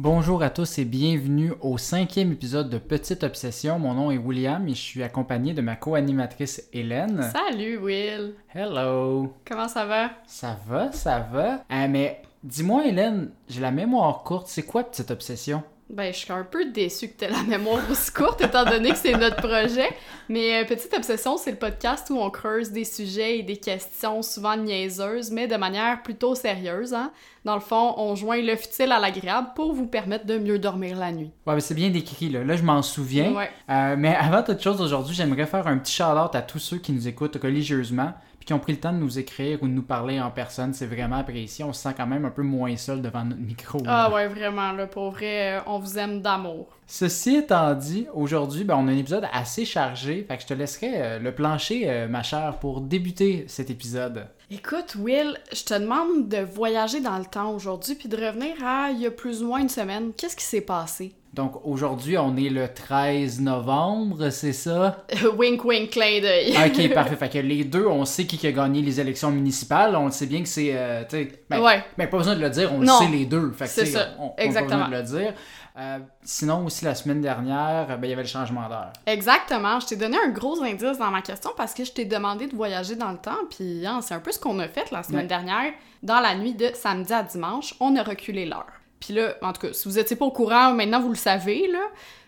Bonjour 0.00 0.44
à 0.44 0.50
tous 0.50 0.78
et 0.78 0.84
bienvenue 0.84 1.54
au 1.60 1.76
cinquième 1.76 2.30
épisode 2.30 2.70
de 2.70 2.78
Petite 2.78 3.24
Obsession. 3.24 3.80
Mon 3.80 3.94
nom 3.94 4.12
est 4.12 4.16
William 4.16 4.64
et 4.68 4.74
je 4.76 4.80
suis 4.80 5.02
accompagné 5.02 5.54
de 5.54 5.60
ma 5.60 5.74
co-animatrice 5.74 6.68
Hélène. 6.72 7.28
Salut 7.32 7.78
Will! 7.78 8.34
Hello! 8.54 9.34
Comment 9.44 9.66
ça 9.66 9.86
va? 9.86 10.10
Ça 10.24 10.56
va, 10.68 10.92
ça 10.92 11.18
va. 11.18 11.64
Ah, 11.68 11.88
mais 11.88 12.22
dis-moi 12.44 12.86
Hélène, 12.86 13.30
j'ai 13.48 13.60
la 13.60 13.72
mémoire 13.72 14.22
courte, 14.22 14.46
c'est 14.46 14.62
quoi 14.62 14.84
Petite 14.84 15.10
Obsession? 15.10 15.64
Ben, 15.90 16.12
je 16.12 16.18
suis 16.18 16.32
un 16.32 16.44
peu 16.44 16.66
déçue 16.66 17.08
que 17.08 17.18
tu 17.18 17.24
aies 17.24 17.30
la 17.30 17.42
mémoire 17.44 17.80
aussi 17.90 18.12
courte, 18.12 18.42
étant 18.42 18.64
donné 18.66 18.90
que 18.90 18.98
c'est 18.98 19.16
notre 19.16 19.36
projet. 19.36 19.88
Mais 20.28 20.60
euh, 20.62 20.66
Petite 20.66 20.92
Obsession, 20.94 21.38
c'est 21.38 21.52
le 21.52 21.56
podcast 21.56 22.10
où 22.10 22.18
on 22.18 22.28
creuse 22.28 22.70
des 22.70 22.84
sujets 22.84 23.38
et 23.38 23.42
des 23.42 23.56
questions 23.56 24.20
souvent 24.20 24.56
niaiseuses, 24.56 25.30
mais 25.30 25.46
de 25.46 25.56
manière 25.56 26.02
plutôt 26.02 26.34
sérieuse. 26.34 26.92
Hein? 26.92 27.10
Dans 27.46 27.54
le 27.54 27.62
fond, 27.62 27.94
on 27.96 28.14
joint 28.14 28.42
le 28.42 28.54
futile 28.54 28.92
à 28.92 29.00
l'agréable 29.00 29.48
pour 29.56 29.72
vous 29.72 29.86
permettre 29.86 30.26
de 30.26 30.36
mieux 30.36 30.58
dormir 30.58 30.98
la 30.98 31.10
nuit. 31.10 31.30
Ouais, 31.46 31.54
mais 31.54 31.60
c'est 31.60 31.74
bien 31.74 31.88
décrit, 31.88 32.28
là. 32.28 32.44
Là, 32.44 32.56
je 32.56 32.62
m'en 32.62 32.82
souviens. 32.82 33.32
Ouais. 33.32 33.50
Euh, 33.70 33.96
mais 33.96 34.14
avant 34.14 34.42
toute 34.42 34.60
chose, 34.60 34.82
aujourd'hui, 34.82 35.14
j'aimerais 35.14 35.46
faire 35.46 35.66
un 35.66 35.78
petit 35.78 35.94
shout-out 35.94 36.34
à 36.34 36.42
tous 36.42 36.58
ceux 36.58 36.76
qui 36.76 36.92
nous 36.92 37.08
écoutent 37.08 37.38
religieusement 37.42 38.12
qui 38.48 38.54
ont 38.54 38.58
pris 38.58 38.72
le 38.72 38.80
temps 38.80 38.94
de 38.94 38.98
nous 38.98 39.18
écrire 39.18 39.62
ou 39.62 39.68
de 39.68 39.72
nous 39.72 39.82
parler 39.82 40.18
en 40.18 40.30
personne. 40.30 40.72
C'est 40.72 40.86
vraiment 40.86 41.16
apprécié. 41.16 41.66
On 41.66 41.74
se 41.74 41.82
sent 41.82 41.92
quand 41.94 42.06
même 42.06 42.24
un 42.24 42.30
peu 42.30 42.40
moins 42.40 42.74
seul 42.78 43.02
devant 43.02 43.22
notre 43.22 43.42
micro. 43.42 43.78
là. 43.84 44.06
Ah 44.06 44.14
ouais, 44.14 44.26
vraiment, 44.26 44.72
là, 44.72 44.86
pour 44.86 45.10
vrai, 45.10 45.58
euh, 45.58 45.60
on 45.66 45.78
vous 45.78 45.98
aime 45.98 46.22
d'amour. 46.22 46.66
Ceci 46.86 47.36
étant 47.36 47.74
dit, 47.74 48.06
aujourd'hui, 48.14 48.64
ben, 48.64 48.76
on 48.76 48.88
a 48.88 48.90
un 48.90 48.96
épisode 48.96 49.28
assez 49.34 49.66
chargé. 49.66 50.24
Fait 50.26 50.38
que 50.38 50.44
je 50.44 50.46
te 50.46 50.54
laisserai 50.54 50.92
euh, 50.94 51.18
le 51.18 51.34
plancher, 51.34 51.90
euh, 51.90 52.08
ma 52.08 52.22
chère, 52.22 52.58
pour 52.58 52.80
débuter 52.80 53.44
cet 53.48 53.68
épisode. 53.68 54.26
Écoute, 54.50 54.96
Will, 54.98 55.36
je 55.52 55.64
te 55.64 55.78
demande 55.78 56.28
de 56.28 56.38
voyager 56.38 57.00
dans 57.00 57.18
le 57.18 57.26
temps 57.26 57.50
aujourd'hui 57.50 57.96
puis 57.96 58.08
de 58.08 58.16
revenir 58.16 58.54
à 58.64 58.88
il 58.92 58.98
y 58.98 59.06
a 59.06 59.10
plus 59.10 59.42
ou 59.42 59.48
moins 59.48 59.60
une 59.60 59.68
semaine. 59.68 60.12
Qu'est-ce 60.16 60.36
qui 60.36 60.44
s'est 60.44 60.62
passé? 60.62 61.12
Donc 61.34 61.60
aujourd'hui, 61.64 62.16
on 62.18 62.36
est 62.36 62.48
le 62.48 62.72
13 62.72 63.40
novembre, 63.40 64.30
c'est 64.30 64.52
ça? 64.54 65.04
wink 65.36 65.64
wink 65.64 65.90
clin 65.90 66.20
d'œil. 66.20 66.54
Ok, 66.66 66.92
parfait. 66.94 67.16
Fait 67.16 67.28
que 67.28 67.38
les 67.38 67.64
deux, 67.64 67.86
on 67.86 68.04
sait 68.04 68.24
qui 68.26 68.44
a 68.46 68.52
gagné 68.52 68.82
les 68.82 68.98
élections 69.00 69.30
municipales. 69.30 69.94
On 69.94 70.06
le 70.06 70.10
sait 70.10 70.26
bien 70.26 70.42
que 70.42 70.48
c'est. 70.48 70.70
euh, 70.74 71.04
ben, 71.48 71.60
Ouais. 71.60 71.84
ben, 71.96 72.08
pas 72.08 72.16
besoin 72.18 72.34
de 72.34 72.40
le 72.40 72.50
dire, 72.50 72.72
on 72.72 72.78
Non. 72.78 72.98
le 73.00 73.04
sait 73.06 73.10
les 73.12 73.26
deux. 73.26 73.52
Fait 73.52 73.64
que, 73.66 73.70
C'est 73.70 73.86
ça. 73.86 74.08
On, 74.18 74.28
on 74.28 74.34
Exactement. 74.38 74.84
pas 74.84 74.88
besoin 74.88 75.18
de 75.18 75.18
le 75.18 75.24
dire. 75.24 75.34
Euh, 75.78 75.98
sinon, 76.24 76.66
aussi, 76.66 76.84
la 76.84 76.96
semaine 76.96 77.20
dernière, 77.20 77.86
ben, 77.86 78.00
il 78.02 78.10
y 78.10 78.12
avait 78.12 78.22
le 78.22 78.28
changement 78.28 78.68
d'heure. 78.68 78.92
Exactement. 79.06 79.78
Je 79.78 79.86
t'ai 79.86 79.96
donné 79.96 80.16
un 80.26 80.30
gros 80.30 80.60
indice 80.62 80.98
dans 80.98 81.10
ma 81.12 81.22
question 81.22 81.50
parce 81.56 81.72
que 81.72 81.84
je 81.84 81.92
t'ai 81.92 82.04
demandé 82.04 82.48
de 82.48 82.56
voyager 82.56 82.96
dans 82.96 83.12
le 83.12 83.18
temps. 83.18 83.38
Puis 83.48 83.86
hein, 83.86 84.00
c'est 84.02 84.14
un 84.14 84.20
peu 84.20 84.32
ce 84.32 84.40
qu'on 84.40 84.58
a 84.58 84.66
fait 84.66 84.90
la 84.90 85.02
semaine 85.04 85.20
Ouais. 85.20 85.26
dernière. 85.26 85.72
Dans 86.02 86.18
la 86.20 86.34
nuit 86.34 86.54
de 86.54 86.70
samedi 86.74 87.12
à 87.12 87.22
dimanche, 87.22 87.74
on 87.80 87.94
a 87.96 88.02
reculé 88.02 88.44
l'heure. 88.46 88.66
Puis 89.00 89.14
là, 89.14 89.34
en 89.42 89.52
tout 89.52 89.60
cas, 89.66 89.72
si 89.72 89.88
vous 89.88 89.94
n'étiez 89.96 90.16
pas 90.16 90.24
au 90.24 90.30
courant, 90.30 90.72
maintenant 90.74 91.00
vous 91.00 91.10
le 91.10 91.14
savez, 91.14 91.68
là. 91.70 91.80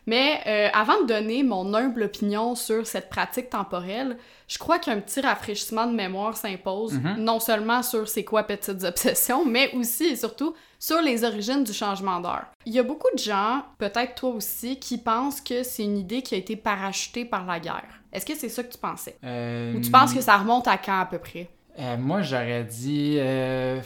Mais 0.07 0.41
euh, 0.47 0.69
avant 0.73 1.03
de 1.03 1.07
donner 1.07 1.43
mon 1.43 1.73
humble 1.75 2.05
opinion 2.05 2.55
sur 2.55 2.87
cette 2.87 3.11
pratique 3.11 3.51
temporelle, 3.51 4.17
je 4.49 4.59
crois 4.59 4.79
qu'un 4.79 4.99
petit 4.99 5.21
rafraîchissement 5.21 5.87
de 5.87 5.93
mémoire 5.95 6.37
s'impose, 6.37 6.95
Mhm. 6.95 7.17
non 7.19 7.39
seulement 7.39 7.83
sur 7.83 8.09
c'est 8.09 8.25
quoi 8.25 8.43
petites 8.43 8.83
obsessions, 8.83 9.45
mais 9.45 9.71
aussi 9.75 10.07
et 10.07 10.17
surtout 10.17 10.55
sur 10.79 11.01
les 11.03 11.23
origines 11.23 11.63
du 11.63 11.73
changement 11.75 12.19
d'heure. 12.19 12.47
Il 12.65 12.73
y 12.73 12.79
a 12.79 12.83
beaucoup 12.83 13.13
de 13.15 13.19
gens, 13.21 13.63
peut-être 13.79 14.15
toi 14.15 14.31
aussi, 14.31 14.81
qui 14.81 14.97
pensent 14.99 15.41
que 15.43 15.63
c'est 15.63 15.85
une 15.85 15.99
idée 15.99 16.23
qui 16.23 16.35
a 16.35 16.39
été 16.39 16.57
parachutée 16.57 17.27
par 17.27 17.45
la 17.45 17.61
guerre. 17.61 18.01
Est-ce 18.13 18.25
que 18.27 18.35
c'est 18.35 18.49
ça 18.49 18.65
que 18.65 18.73
tu 18.73 18.79
pensais? 18.79 19.17
Euh, 19.23 19.75
Ou 19.75 19.81
tu 19.81 19.91
penses 19.91 20.15
que 20.15 20.21
ça 20.23 20.37
remonte 20.39 20.67
à 20.67 20.79
quand 20.79 20.99
à 21.01 21.05
peu 21.07 21.19
près? 21.19 21.49
euh, 21.79 21.97
moi, 21.99 22.23
j'aurais 22.23 22.65
dit 22.65 23.17
euh, 23.19 23.81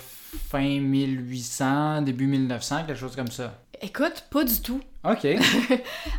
fin 0.49 0.81
1800, 0.81 2.03
début 2.03 2.27
1900, 2.27 2.85
quelque 2.87 2.99
chose 2.99 3.17
comme 3.17 3.31
ça. 3.31 3.64
Écoute, 3.85 4.25
pas 4.31 4.45
du 4.45 4.63
tout. 4.63 4.81
Ok. 5.05 5.27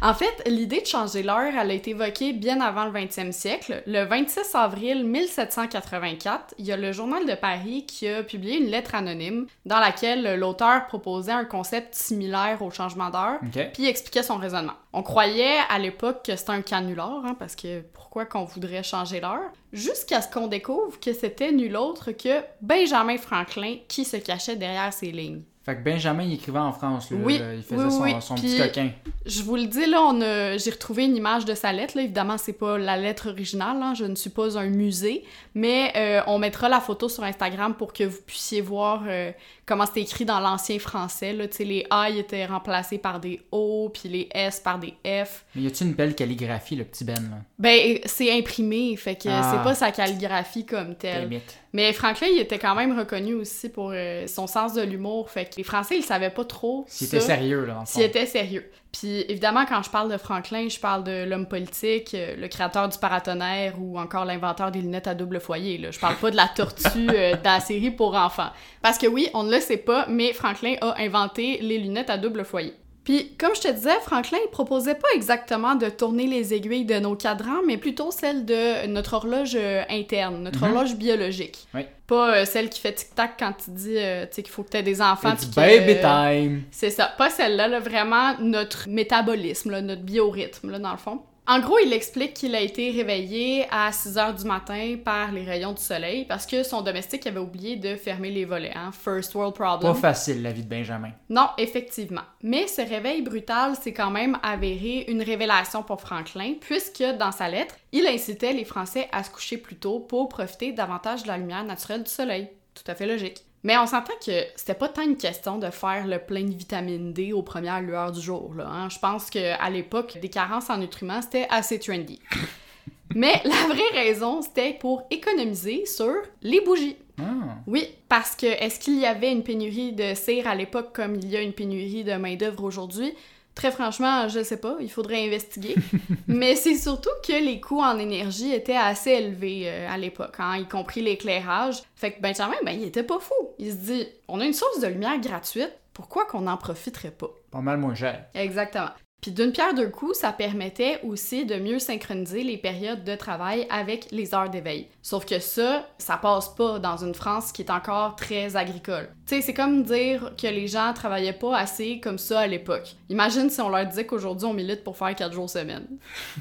En 0.04 0.14
fait, 0.14 0.44
l'idée 0.46 0.80
de 0.80 0.86
changer 0.86 1.24
l'heure, 1.24 1.52
elle 1.60 1.72
a 1.72 1.74
été 1.74 1.90
évoquée 1.90 2.34
bien 2.34 2.62
avant 2.62 2.86
le 2.86 2.92
20e 2.92 3.32
siècle. 3.32 3.82
Le 3.88 4.04
26 4.04 4.54
avril 4.54 5.04
1784, 5.06 6.54
il 6.60 6.66
y 6.66 6.72
a 6.72 6.78
le 6.78 6.92
Journal 6.92 7.26
de 7.26 7.34
Paris 7.34 7.88
qui 7.88 8.08
a 8.08 8.22
publié 8.22 8.60
une 8.60 8.68
lettre 8.68 8.94
anonyme 8.94 9.48
dans 9.66 9.80
laquelle 9.80 10.40
l'auteur 10.40 10.86
proposait 10.86 11.32
un 11.32 11.46
concept 11.46 11.96
similaire 11.96 12.62
au 12.62 12.70
changement 12.70 13.10
d'heure, 13.10 13.40
puis 13.74 13.88
expliquait 13.88 14.22
son 14.22 14.38
raisonnement. 14.38 14.74
On 14.94 15.02
croyait 15.02 15.58
à 15.68 15.80
l'époque 15.80 16.24
que 16.24 16.36
c'était 16.36 16.52
un 16.52 16.62
canular, 16.62 17.26
hein, 17.26 17.36
parce 17.40 17.56
que 17.56 17.82
pourquoi 17.82 18.26
qu'on 18.26 18.46
voudrait 18.46 18.84
changer 18.84 19.20
l'heure? 19.20 19.52
Jusqu'à 19.74 20.22
ce 20.22 20.32
qu'on 20.32 20.46
découvre 20.46 21.00
que 21.00 21.12
c'était 21.12 21.52
nul 21.52 21.76
autre 21.76 22.12
que 22.12 22.44
Benjamin 22.62 23.18
Franklin 23.18 23.78
qui 23.88 24.06
se 24.06 24.18
cachait 24.18 24.58
derrière 24.58 24.94
ces 24.94 25.12
lignes. 25.12 25.42
Fait 25.66 25.76
que 25.76 25.84
Benjamin, 25.84 26.22
il 26.24 26.34
écrivait 26.34 26.60
en 26.60 26.72
France, 26.72 27.10
lui. 27.10 27.18
Oui, 27.24 27.40
là. 27.40 27.54
Il 27.56 27.64
faisait 27.64 27.84
oui, 27.84 27.92
son, 27.92 28.02
oui. 28.04 28.16
son 28.22 28.36
Puis- 28.36 28.44
petit 28.44 28.58
coquin. 28.60 28.90
Je 29.26 29.42
vous 29.42 29.56
le 29.56 29.66
dis, 29.66 29.88
là, 29.88 30.00
on 30.04 30.22
a... 30.22 30.58
j'ai 30.58 30.70
retrouvé 30.70 31.06
une 31.06 31.16
image 31.16 31.44
de 31.46 31.56
sa 31.56 31.74
lettre. 31.74 31.98
Là. 31.98 32.04
Évidemment, 32.04 32.38
c'est 32.38 32.54
pas 32.54 32.78
la 32.78 32.96
lettre 32.98 33.30
originale. 33.32 33.78
hein. 33.82 33.94
Je 33.96 34.06
ne 34.06 34.14
suis 34.14 34.30
pas 34.30 34.60
un 34.60 34.68
musée. 34.70 35.24
Mais 35.56 35.92
euh, 35.96 36.22
on 36.28 36.38
mettra 36.38 36.70
la 36.70 36.80
photo 36.80 37.10
sur 37.10 37.24
Instagram 37.24 37.74
pour 37.74 37.94
que 37.94 38.04
vous 38.04 38.20
puissiez 38.28 38.62
voir 38.62 39.02
euh, 39.08 39.32
comment 39.66 39.88
c'était 39.88 40.02
écrit 40.02 40.26
dans 40.26 40.40
l'ancien 40.40 40.78
français. 40.78 41.34
Là. 41.34 41.46
Les 41.60 41.84
A 41.90 42.12
ils 42.12 42.20
étaient 42.20 42.46
remplacés 42.46 43.00
par 43.00 43.20
des 43.20 43.42
O, 43.52 43.90
puis 43.92 44.08
les 44.10 44.30
S 44.36 44.60
par 44.60 44.78
des 44.78 44.94
F. 45.04 45.46
Mais 45.56 45.64
y 45.64 45.68
a-tu 45.68 45.84
une 45.84 45.94
belle 45.94 46.14
calligraphie, 46.14 46.76
le 46.76 46.84
petit 46.84 47.04
Ben, 47.06 47.16
là? 47.16 47.38
Ben, 47.58 47.98
c'est 48.06 48.32
imprimé, 48.38 48.96
fait 48.98 49.16
que 49.16 49.30
Ah. 49.30 49.52
c'est 49.52 49.64
pas 49.64 49.74
sa 49.74 49.92
calligraphie 49.92 50.66
comme 50.68 50.94
telle. 50.96 51.24
Limite. 51.28 51.58
Mais 51.76 51.92
Franklin, 51.92 52.28
il 52.32 52.40
était 52.40 52.58
quand 52.58 52.74
même 52.74 52.98
reconnu 52.98 53.34
aussi 53.34 53.68
pour 53.68 53.92
euh, 53.94 54.28
son 54.28 54.48
sens 54.48 54.76
de 54.76 54.82
l'humour. 54.82 55.30
Fait 55.30 55.44
que 55.44 55.58
les 55.58 55.64
Français, 55.64 55.98
ils 55.98 56.04
savaient 56.04 56.30
pas 56.30 56.46
trop 56.46 56.86
S'il 56.88 57.08
était 57.08 57.20
sérieux, 57.20 57.66
là. 57.66 57.84
S'il 57.86 58.04
était 58.04 58.26
sérieux. 58.26 58.72
Puis 58.94 59.26
évidemment, 59.28 59.66
quand 59.66 59.84
je 59.84 59.90
parle 59.90 60.10
de 60.10 60.16
Franklin, 60.16 60.70
je 60.70 60.80
parle 60.80 61.04
de 61.04 61.26
l'homme 61.26 61.48
politique, 61.48 62.14
euh, 62.14 62.38
le 62.38 62.48
créateur 62.48 62.88
du 62.88 62.98
paratonnerre 62.98 63.74
ou 63.78 64.00
encore 64.00 64.24
l'inventeur 64.24 64.72
des 64.72 64.80
lunettes 64.80 65.08
à 65.08 65.16
double 65.16 65.42
foyer. 65.42 65.78
Là. 65.78 65.92
Je 65.92 66.00
parle 66.00 66.16
pas 66.16 66.32
de 66.32 66.38
la 66.38 66.48
tortue 66.48 67.10
euh, 67.10 67.36
de 67.36 67.44
la 67.44 67.60
série 67.60 67.92
pour 67.92 68.16
enfants. 68.16 68.52
Parce 68.82 68.98
que 68.98 69.08
oui, 69.08 69.28
on 69.34 69.44
ne 69.44 69.54
le 69.54 69.60
sait 69.60 69.76
pas, 69.76 70.06
mais 70.08 70.32
Franklin 70.32 70.76
a 70.80 70.96
inventé 71.02 71.60
les 71.62 71.78
lunettes 71.78 72.10
à 72.10 72.18
double 72.18 72.46
foyer. 72.46 72.74
Puis, 73.06 73.32
comme 73.38 73.56
je 73.56 73.62
te 73.62 73.72
disais, 73.72 73.98
Franklin 74.02 74.40
il 74.46 74.50
proposait 74.50 74.96
pas 74.96 75.08
exactement 75.16 75.76
de 75.76 75.88
tourner 75.90 76.28
les 76.28 76.54
aiguilles 76.54 76.84
de 76.86 76.96
nos 77.00 77.16
cadrans, 77.16 77.62
mais 77.66 77.78
plutôt 77.78 78.12
celle 78.12 78.44
de 78.46 78.88
notre 78.88 79.14
horloge 79.14 79.56
euh, 79.56 79.84
interne, 79.90 80.42
notre 80.44 80.64
Mhm. 80.66 80.74
horloge 80.76 80.96
biologique. 80.96 81.68
Oui. 81.74 81.82
Pas 82.08 82.36
euh, 82.36 82.46
celle 82.46 82.70
qui 82.70 82.82
fait 82.82 82.94
tic-tac 82.94 83.34
quand 83.40 83.54
tu 83.64 83.72
dis 83.72 83.96
euh, 83.98 84.26
qu'il 84.26 84.48
faut 84.50 84.64
que 84.64 84.70
tu 84.72 84.78
aies 84.78 84.84
des 84.84 85.02
enfants. 85.02 85.34
It's 85.34 85.48
baby 85.56 86.00
euh, 86.04 86.42
time! 86.42 86.64
c'est 86.72 86.90
ça, 86.90 87.14
pas 87.18 87.30
celle-là, 87.30 87.68
là, 87.68 87.80
vraiment 87.80 88.34
notre 88.40 88.90
métabolisme, 88.90 89.72
là, 89.72 89.82
notre 89.82 90.02
biorhythme, 90.02 90.72
là, 90.72 90.80
dans 90.80 90.92
le 90.92 90.98
fond. 90.98 91.22
En 91.48 91.60
gros, 91.60 91.78
il 91.78 91.94
explique 91.94 92.34
qu'il 92.34 92.56
a 92.56 92.60
été 92.60 92.90
réveillé 92.90 93.68
à 93.70 93.92
6 93.92 94.18
heures 94.18 94.34
du 94.34 94.46
matin 94.46 94.96
par 95.04 95.32
les 95.32 95.44
rayons 95.44 95.74
du 95.74 95.82
soleil 95.82 96.26
parce 96.26 96.48
que 96.48 96.64
son 96.64 96.82
domestique 96.82 97.28
avait 97.28 97.40
oublié 97.40 97.76
de 97.76 97.96
fermer 97.96 98.32
les 98.32 98.46
volets. 98.46 98.74
Hein? 98.76 98.92
First 98.92 99.36
world 99.36 99.54
problem. 99.54 99.94
Pas 99.94 100.00
facile, 100.00 100.42
la 100.42 100.52
vie 100.52 100.64
de 100.64 100.70
Benjamin. 100.70 101.12
Non, 101.30 101.50
effectivement. 101.60 102.24
Mais 102.42 102.66
ce 102.66 102.82
réveil 102.82 103.22
brutal 103.22 103.76
s'est 103.76 103.94
quand 103.94 104.10
même 104.10 104.40
avéré 104.42 105.06
une 105.08 105.22
révélation 105.22 105.84
pour 105.84 106.02
Franklin, 106.02 106.56
puisque 106.60 107.04
dans 107.20 107.32
sa 107.32 107.48
lettre, 107.48 107.76
il 107.92 108.08
incitait 108.08 108.54
les 108.54 108.66
Français 108.66 109.08
à 109.12 109.24
se 109.24 109.30
coucher 109.30 109.58
plus 109.58 109.76
tôt 109.76 110.00
pour 110.00 110.30
profiter 110.30 110.72
davantage 110.72 111.24
de 111.24 111.28
la 111.28 111.38
lumière 111.38 111.64
naturelle 111.64 112.04
du 112.04 112.12
soleil. 112.12 112.50
Tout 112.74 112.92
à 112.92 112.96
fait 112.96 113.06
logique. 113.06 113.44
Mais 113.66 113.76
on 113.80 113.88
s'entend 113.88 114.14
que 114.24 114.44
c'était 114.56 114.76
pas 114.76 114.90
tant 114.90 115.02
une 115.02 115.18
question 115.18 115.58
de 115.58 115.72
faire 115.72 116.06
le 116.06 116.20
plein 116.20 116.44
de 116.44 116.54
vitamine 116.54 117.14
D 117.14 117.34
aux 117.34 117.42
premières 117.42 117.82
lueurs 117.82 118.12
du 118.12 118.22
jour. 118.22 118.54
Là, 118.54 118.68
hein. 118.68 118.90
Je 118.90 119.00
pense 119.00 119.32
qu'à 119.32 119.70
l'époque, 119.72 120.20
des 120.22 120.30
carences 120.30 120.70
en 120.70 120.78
nutriments, 120.78 121.24
c'était 121.24 121.48
assez 121.50 121.80
trendy. 121.80 122.20
Mais 123.16 123.42
la 123.44 123.74
vraie 123.74 124.04
raison, 124.04 124.44
c'était 124.44 124.74
pour 124.74 125.08
économiser 125.10 125.88
sur 125.88 126.14
les 126.44 126.62
bougies. 126.62 126.96
Ah. 127.20 127.58
Oui, 127.66 127.88
parce 128.08 128.36
que 128.36 128.46
est-ce 128.46 128.80
qu'il 128.80 129.00
y 129.00 129.06
avait 129.08 129.32
une 129.32 129.42
pénurie 129.42 129.94
de 129.94 130.14
cire 130.14 130.48
à 130.48 130.54
l'époque 130.54 130.94
comme 130.94 131.16
il 131.16 131.28
y 131.28 131.36
a 131.36 131.42
une 131.42 131.54
pénurie 131.54 132.04
de 132.04 132.14
main-d'œuvre 132.14 132.66
aujourd'hui? 132.66 133.16
Très 133.56 133.72
franchement, 133.72 134.28
je 134.28 134.44
sais 134.44 134.60
pas, 134.60 134.76
il 134.82 134.92
faudrait 134.92 135.26
investiguer. 135.26 135.76
Mais 136.28 136.56
c'est 136.56 136.76
surtout 136.76 137.10
que 137.26 137.32
les 137.32 137.62
coûts 137.62 137.82
en 137.82 137.98
énergie 137.98 138.54
étaient 138.54 138.76
assez 138.76 139.12
élevés 139.12 139.64
euh, 139.66 139.90
à 139.90 139.98
l'époque, 139.98 140.36
hein, 140.40 140.58
y 140.58 140.68
compris 140.68 141.02
l'éclairage. 141.02 141.82
Fait 141.96 142.12
que 142.12 142.22
Benjamin, 142.22 142.58
ben, 142.66 142.72
il 142.78 142.84
était 142.84 143.04
pas 143.04 143.20
fou. 143.20 143.34
Il 143.58 143.72
se 143.72 143.78
dit, 143.78 144.08
on 144.28 144.42
a 144.42 144.46
une 144.46 144.54
source 144.54 144.82
de 144.82 144.88
lumière 144.88 145.18
gratuite, 145.20 145.72
pourquoi 145.94 146.26
qu'on 146.26 146.42
n'en 146.42 146.58
profiterait 146.58 147.12
pas? 147.12 147.30
Pas 147.50 147.62
mal 147.62 147.78
moins 147.78 147.96
cher. 147.96 148.26
Exactement. 148.34 148.90
Puis 149.22 149.32
d'une 149.32 149.52
pierre 149.52 149.74
deux 149.74 149.90
coups, 149.90 150.20
ça 150.20 150.32
permettait 150.32 151.00
aussi 151.02 151.46
de 151.46 151.56
mieux 151.56 151.80
synchroniser 151.80 152.44
les 152.44 152.58
périodes 152.58 153.04
de 153.04 153.16
travail 153.16 153.66
avec 153.72 154.12
les 154.12 154.36
heures 154.36 154.52
d'éveil. 154.52 154.88
Sauf 155.02 155.26
que 155.26 155.40
ça, 155.40 155.88
ça 155.98 156.18
passe 156.18 156.50
pas 156.50 156.78
dans 156.78 156.98
une 156.98 157.16
France 157.16 157.52
qui 157.52 157.64
est 157.64 157.72
encore 157.72 158.16
très 158.16 158.56
agricole. 158.56 159.10
Tu 159.26 159.36
sais, 159.36 159.42
c'est 159.42 159.56
comme 159.56 159.82
dire 159.82 160.34
que 160.40 160.46
les 160.46 160.68
gens 160.68 160.94
travaillaient 160.94 161.34
pas 161.34 161.58
assez 161.58 162.00
comme 162.00 162.20
ça 162.20 162.42
à 162.42 162.48
l'époque. 162.48 162.96
Imagine 163.10 163.50
si 163.50 163.60
on 163.62 163.70
leur 163.70 163.88
disait 163.88 164.06
qu'aujourd'hui 164.06 164.46
on 164.46 164.54
milite 164.54 164.84
pour 164.84 164.96
faire 164.96 165.16
quatre 165.16 165.34
jours 165.34 165.50
semaine. 165.50 165.88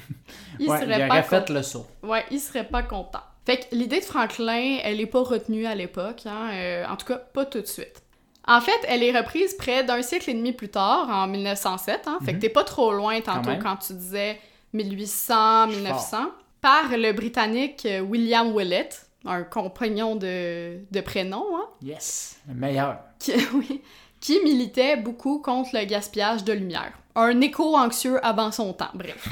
Ils 0.59 0.69
ouais, 0.69 0.77
il 0.79 0.85
seraient 0.85 1.07
pas 1.07 1.23
fait 1.23 1.49
le 1.49 1.63
saut. 1.63 1.87
Ouais, 2.03 2.23
il 2.29 2.39
serait 2.39 2.67
pas 2.67 2.83
content. 2.83 3.23
Fait 3.45 3.57
que 3.57 3.75
l'idée 3.75 3.99
de 3.99 4.05
Franklin, 4.05 4.79
elle 4.83 4.99
est 4.99 5.05
pas 5.05 5.21
retenue 5.21 5.65
à 5.65 5.75
l'époque, 5.75 6.23
hein, 6.25 6.49
euh, 6.53 6.85
en 6.87 6.95
tout 6.95 7.05
cas 7.05 7.17
pas 7.17 7.45
tout 7.45 7.61
de 7.61 7.67
suite. 7.67 8.01
En 8.47 8.61
fait, 8.61 8.79
elle 8.87 9.01
est 9.03 9.17
reprise 9.17 9.55
près 9.55 9.83
d'un 9.83 10.01
siècle 10.01 10.29
et 10.29 10.33
demi 10.33 10.53
plus 10.53 10.69
tard, 10.69 11.09
en 11.09 11.27
1907. 11.27 12.03
Hein, 12.07 12.19
Fait 12.23 12.31
que 12.31 12.35
Mhm. 12.37 12.39
t'es 12.41 12.49
pas 12.49 12.63
trop 12.63 12.93
loin 12.93 13.19
tantôt 13.21 13.51
quand 13.61 13.77
tu 13.77 13.93
disais 13.93 14.39
1800, 14.73 15.67
1900. 15.67 16.17
Par 16.61 16.89
le 16.97 17.11
Britannique 17.13 17.85
euh, 17.85 17.99
William 18.01 18.55
Willett, 18.55 19.07
un 19.25 19.43
compagnon 19.43 20.15
de, 20.15 20.79
de 20.91 21.01
prénom, 21.01 21.43
hein, 21.57 21.65
Yes, 21.81 22.37
le 22.47 22.53
meilleur. 22.55 22.99
qui, 23.19 23.33
oui, 23.53 23.81
qui 24.19 24.39
militait 24.43 24.95
beaucoup 24.97 25.39
contre 25.39 25.69
le 25.73 25.85
gaspillage 25.85 26.43
de 26.43 26.53
lumière. 26.53 26.93
Un 27.15 27.39
écho 27.41 27.75
anxieux 27.75 28.23
avant 28.25 28.51
son 28.51 28.73
temps, 28.73 28.89
bref. 28.93 29.27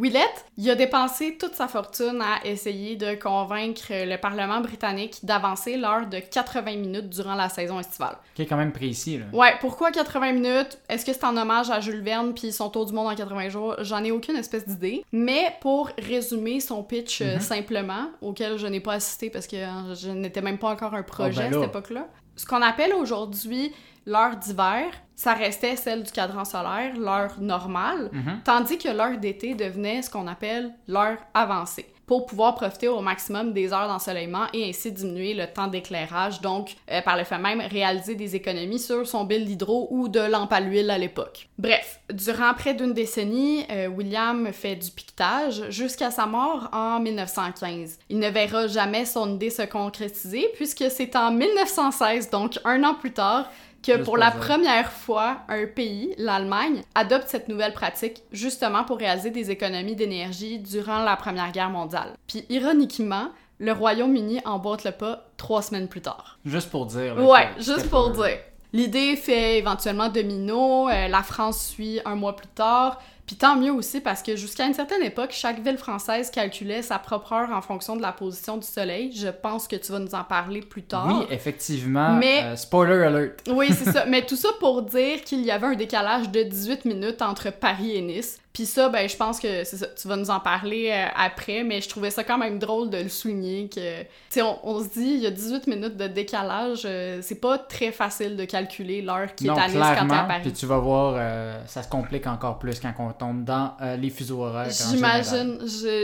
Willett, 0.00 0.44
il 0.56 0.70
a 0.70 0.76
dépensé 0.76 1.36
toute 1.38 1.54
sa 1.54 1.66
fortune 1.66 2.22
à 2.22 2.46
essayer 2.46 2.94
de 2.94 3.14
convaincre 3.16 3.86
le 3.90 4.16
Parlement 4.16 4.60
britannique 4.60 5.18
d'avancer 5.24 5.76
l'heure 5.76 6.06
de 6.06 6.20
80 6.20 6.76
minutes 6.76 7.08
durant 7.08 7.34
la 7.34 7.48
saison 7.48 7.80
estivale. 7.80 8.16
Qui 8.34 8.42
est 8.42 8.46
quand 8.46 8.56
même 8.56 8.70
précis, 8.72 9.18
là. 9.18 9.24
Ouais, 9.32 9.54
pourquoi 9.60 9.90
80 9.90 10.32
minutes? 10.32 10.78
Est-ce 10.88 11.04
que 11.04 11.12
c'est 11.12 11.24
en 11.24 11.36
hommage 11.36 11.70
à 11.70 11.80
Jules 11.80 12.02
Verne 12.02 12.32
puis 12.32 12.52
son 12.52 12.68
tour 12.70 12.86
du 12.86 12.92
monde 12.92 13.08
en 13.08 13.14
80 13.16 13.48
jours? 13.48 13.74
J'en 13.80 14.04
ai 14.04 14.12
aucune 14.12 14.36
espèce 14.36 14.66
d'idée. 14.68 15.04
Mais 15.10 15.52
pour 15.60 15.90
résumer 15.98 16.60
son 16.60 16.84
pitch 16.84 17.20
euh, 17.20 17.34
Mhm. 17.34 17.40
simplement, 17.40 18.06
auquel 18.20 18.56
je 18.56 18.66
n'ai 18.68 18.80
pas 18.80 18.92
assisté 18.94 19.30
parce 19.30 19.48
que 19.48 19.56
hein, 19.56 19.94
je 20.00 20.10
n'étais 20.10 20.42
même 20.42 20.58
pas 20.58 20.68
encore 20.68 20.94
un 20.94 21.02
projet 21.02 21.40
ben 21.42 21.46
à 21.48 21.50
cette 21.50 21.60
là. 21.60 21.66
époque-là. 21.66 22.06
Ce 22.38 22.46
qu'on 22.46 22.62
appelle 22.62 22.94
aujourd'hui 22.94 23.72
l'heure 24.06 24.36
d'hiver, 24.36 24.86
ça 25.14 25.34
restait 25.34 25.76
celle 25.76 26.04
du 26.04 26.12
cadran 26.12 26.44
solaire, 26.46 26.96
l'heure 26.96 27.34
normale, 27.40 28.08
Mhm. 28.12 28.40
tandis 28.44 28.78
que 28.78 28.88
l'heure 28.88 29.18
d'été 29.18 29.54
devenait 29.54 30.00
ce 30.02 30.08
qu'on 30.08 30.26
appelle 30.26 30.72
l'heure 30.86 31.18
avancée 31.34 31.86
pour 32.08 32.24
pouvoir 32.24 32.54
profiter 32.54 32.88
au 32.88 33.00
maximum 33.00 33.52
des 33.52 33.72
heures 33.72 33.86
d'ensoleillement 33.86 34.46
et 34.54 34.70
ainsi 34.70 34.90
diminuer 34.90 35.34
le 35.34 35.46
temps 35.46 35.68
d'éclairage, 35.68 36.40
donc 36.40 36.74
euh, 36.90 37.02
par 37.02 37.18
le 37.18 37.24
fait 37.24 37.38
même 37.38 37.60
réaliser 37.60 38.14
des 38.14 38.34
économies 38.34 38.78
sur 38.78 39.06
son 39.06 39.24
bill 39.24 39.44
d'hydro 39.44 39.88
ou 39.90 40.08
de 40.08 40.18
lampe 40.18 40.52
à 40.52 40.60
l'huile 40.60 40.90
à 40.90 40.96
l'époque. 40.96 41.48
Bref, 41.58 42.00
durant 42.10 42.54
près 42.54 42.72
d'une 42.72 42.94
décennie, 42.94 43.64
euh, 43.70 43.88
William 43.88 44.50
fait 44.52 44.76
du 44.76 44.90
piquetage 44.90 45.68
jusqu'à 45.68 46.10
sa 46.10 46.24
mort 46.24 46.70
en 46.72 46.98
1915. 46.98 47.98
Il 48.08 48.18
ne 48.18 48.28
verra 48.30 48.66
jamais 48.66 49.04
son 49.04 49.34
idée 49.34 49.50
se 49.50 49.62
concrétiser 49.62 50.48
puisque 50.54 50.90
c'est 50.90 51.14
en 51.14 51.30
1916, 51.30 52.30
donc 52.30 52.58
un 52.64 52.82
an 52.84 52.94
plus 52.94 53.12
tard, 53.12 53.50
que 53.82 53.92
Juste 53.92 54.04
pour 54.04 54.16
la 54.16 54.30
dire. 54.30 54.40
première 54.40 54.90
fois, 54.92 55.38
un 55.48 55.66
pays, 55.66 56.14
l'Allemagne, 56.18 56.82
adopte 56.94 57.28
cette 57.28 57.48
nouvelle 57.48 57.72
pratique 57.72 58.22
justement 58.32 58.84
pour 58.84 58.98
réaliser 58.98 59.30
des 59.30 59.50
économies 59.50 59.96
d'énergie 59.96 60.58
durant 60.58 61.02
la 61.02 61.16
Première 61.16 61.52
Guerre 61.52 61.70
mondiale. 61.70 62.14
Puis 62.26 62.44
ironiquement, 62.48 63.28
le 63.58 63.72
Royaume-Uni 63.72 64.40
emboîte 64.44 64.84
le 64.84 64.92
pas 64.92 65.26
trois 65.36 65.62
semaines 65.62 65.88
plus 65.88 66.00
tard. 66.00 66.38
Juste 66.44 66.70
pour 66.70 66.86
dire. 66.86 67.14
là, 67.14 67.22
Ouais, 67.22 67.48
juste 67.58 67.88
pour 67.90 68.10
dire. 68.10 68.38
L'idée 68.72 69.16
fait 69.16 69.58
éventuellement 69.58 70.08
domino, 70.08 70.88
euh, 70.88 71.08
la 71.08 71.22
France 71.22 71.68
suit 71.68 72.00
un 72.04 72.16
mois 72.16 72.36
plus 72.36 72.48
tard, 72.48 73.00
puis 73.28 73.36
tant 73.36 73.56
mieux 73.56 73.70
aussi 73.70 74.00
parce 74.00 74.22
que 74.22 74.36
jusqu'à 74.36 74.64
une 74.64 74.72
certaine 74.72 75.02
époque, 75.02 75.32
chaque 75.32 75.60
ville 75.60 75.76
française 75.76 76.30
calculait 76.30 76.80
sa 76.80 76.98
propre 76.98 77.34
heure 77.34 77.50
en 77.52 77.60
fonction 77.60 77.94
de 77.94 78.00
la 78.00 78.10
position 78.10 78.56
du 78.56 78.66
soleil. 78.66 79.12
Je 79.14 79.28
pense 79.28 79.68
que 79.68 79.76
tu 79.76 79.92
vas 79.92 79.98
nous 79.98 80.14
en 80.14 80.24
parler 80.24 80.62
plus 80.62 80.84
tard. 80.84 81.06
Oui, 81.06 81.26
effectivement. 81.28 82.14
Mais- 82.14 82.42
euh, 82.44 82.56
spoiler 82.56 83.02
alert. 83.02 83.42
Oui, 83.50 83.68
c'est 83.70 83.92
ça. 83.92 84.06
Mais 84.08 84.24
tout 84.24 84.34
ça 84.34 84.48
pour 84.60 84.80
dire 84.80 85.22
qu'il 85.24 85.42
y 85.42 85.50
avait 85.50 85.66
un 85.66 85.74
décalage 85.74 86.30
de 86.30 86.42
18 86.42 86.86
minutes 86.86 87.20
entre 87.20 87.50
Paris 87.50 87.96
et 87.96 88.00
Nice. 88.00 88.40
Puis 88.58 88.66
ça, 88.66 88.88
ben, 88.88 89.08
je 89.08 89.16
pense 89.16 89.38
que 89.38 89.62
c'est 89.62 89.76
ça. 89.76 89.86
Tu 89.86 90.08
vas 90.08 90.16
nous 90.16 90.30
en 90.30 90.40
parler 90.40 90.90
euh, 90.90 91.06
après, 91.14 91.62
mais 91.62 91.80
je 91.80 91.88
trouvais 91.88 92.10
ça 92.10 92.24
quand 92.24 92.38
même 92.38 92.58
drôle 92.58 92.90
de 92.90 92.96
le 92.96 93.08
souligner 93.08 93.68
que, 93.68 94.00
tu 94.00 94.06
sais, 94.30 94.42
on, 94.42 94.58
on 94.64 94.82
se 94.82 94.88
dit, 94.88 95.10
il 95.14 95.20
y 95.20 95.26
a 95.28 95.30
18 95.30 95.68
minutes 95.68 95.96
de 95.96 96.08
décalage, 96.08 96.82
euh, 96.84 97.20
c'est 97.22 97.40
pas 97.40 97.56
très 97.56 97.92
facile 97.92 98.36
de 98.36 98.44
calculer 98.44 99.00
l'heure 99.00 99.32
qui 99.36 99.44
non, 99.44 99.54
est 99.54 99.60
à 99.60 99.68
Nice 99.68 99.76
quand 99.76 100.08
t'es 100.08 100.14
à. 100.14 100.24
Paris. 100.24 100.40
Puis 100.42 100.52
tu 100.54 100.66
vas 100.66 100.78
voir, 100.78 101.14
euh, 101.16 101.56
ça 101.66 101.84
se 101.84 101.88
complique 101.88 102.26
encore 102.26 102.58
plus 102.58 102.80
quand 102.80 102.92
on 102.98 103.10
tombe 103.18 103.44
dans 103.44 103.76
euh, 103.82 103.96
les 103.96 104.10
fuseaux 104.10 104.42
horaires. 104.44 104.70
J'imagine, 104.70 105.58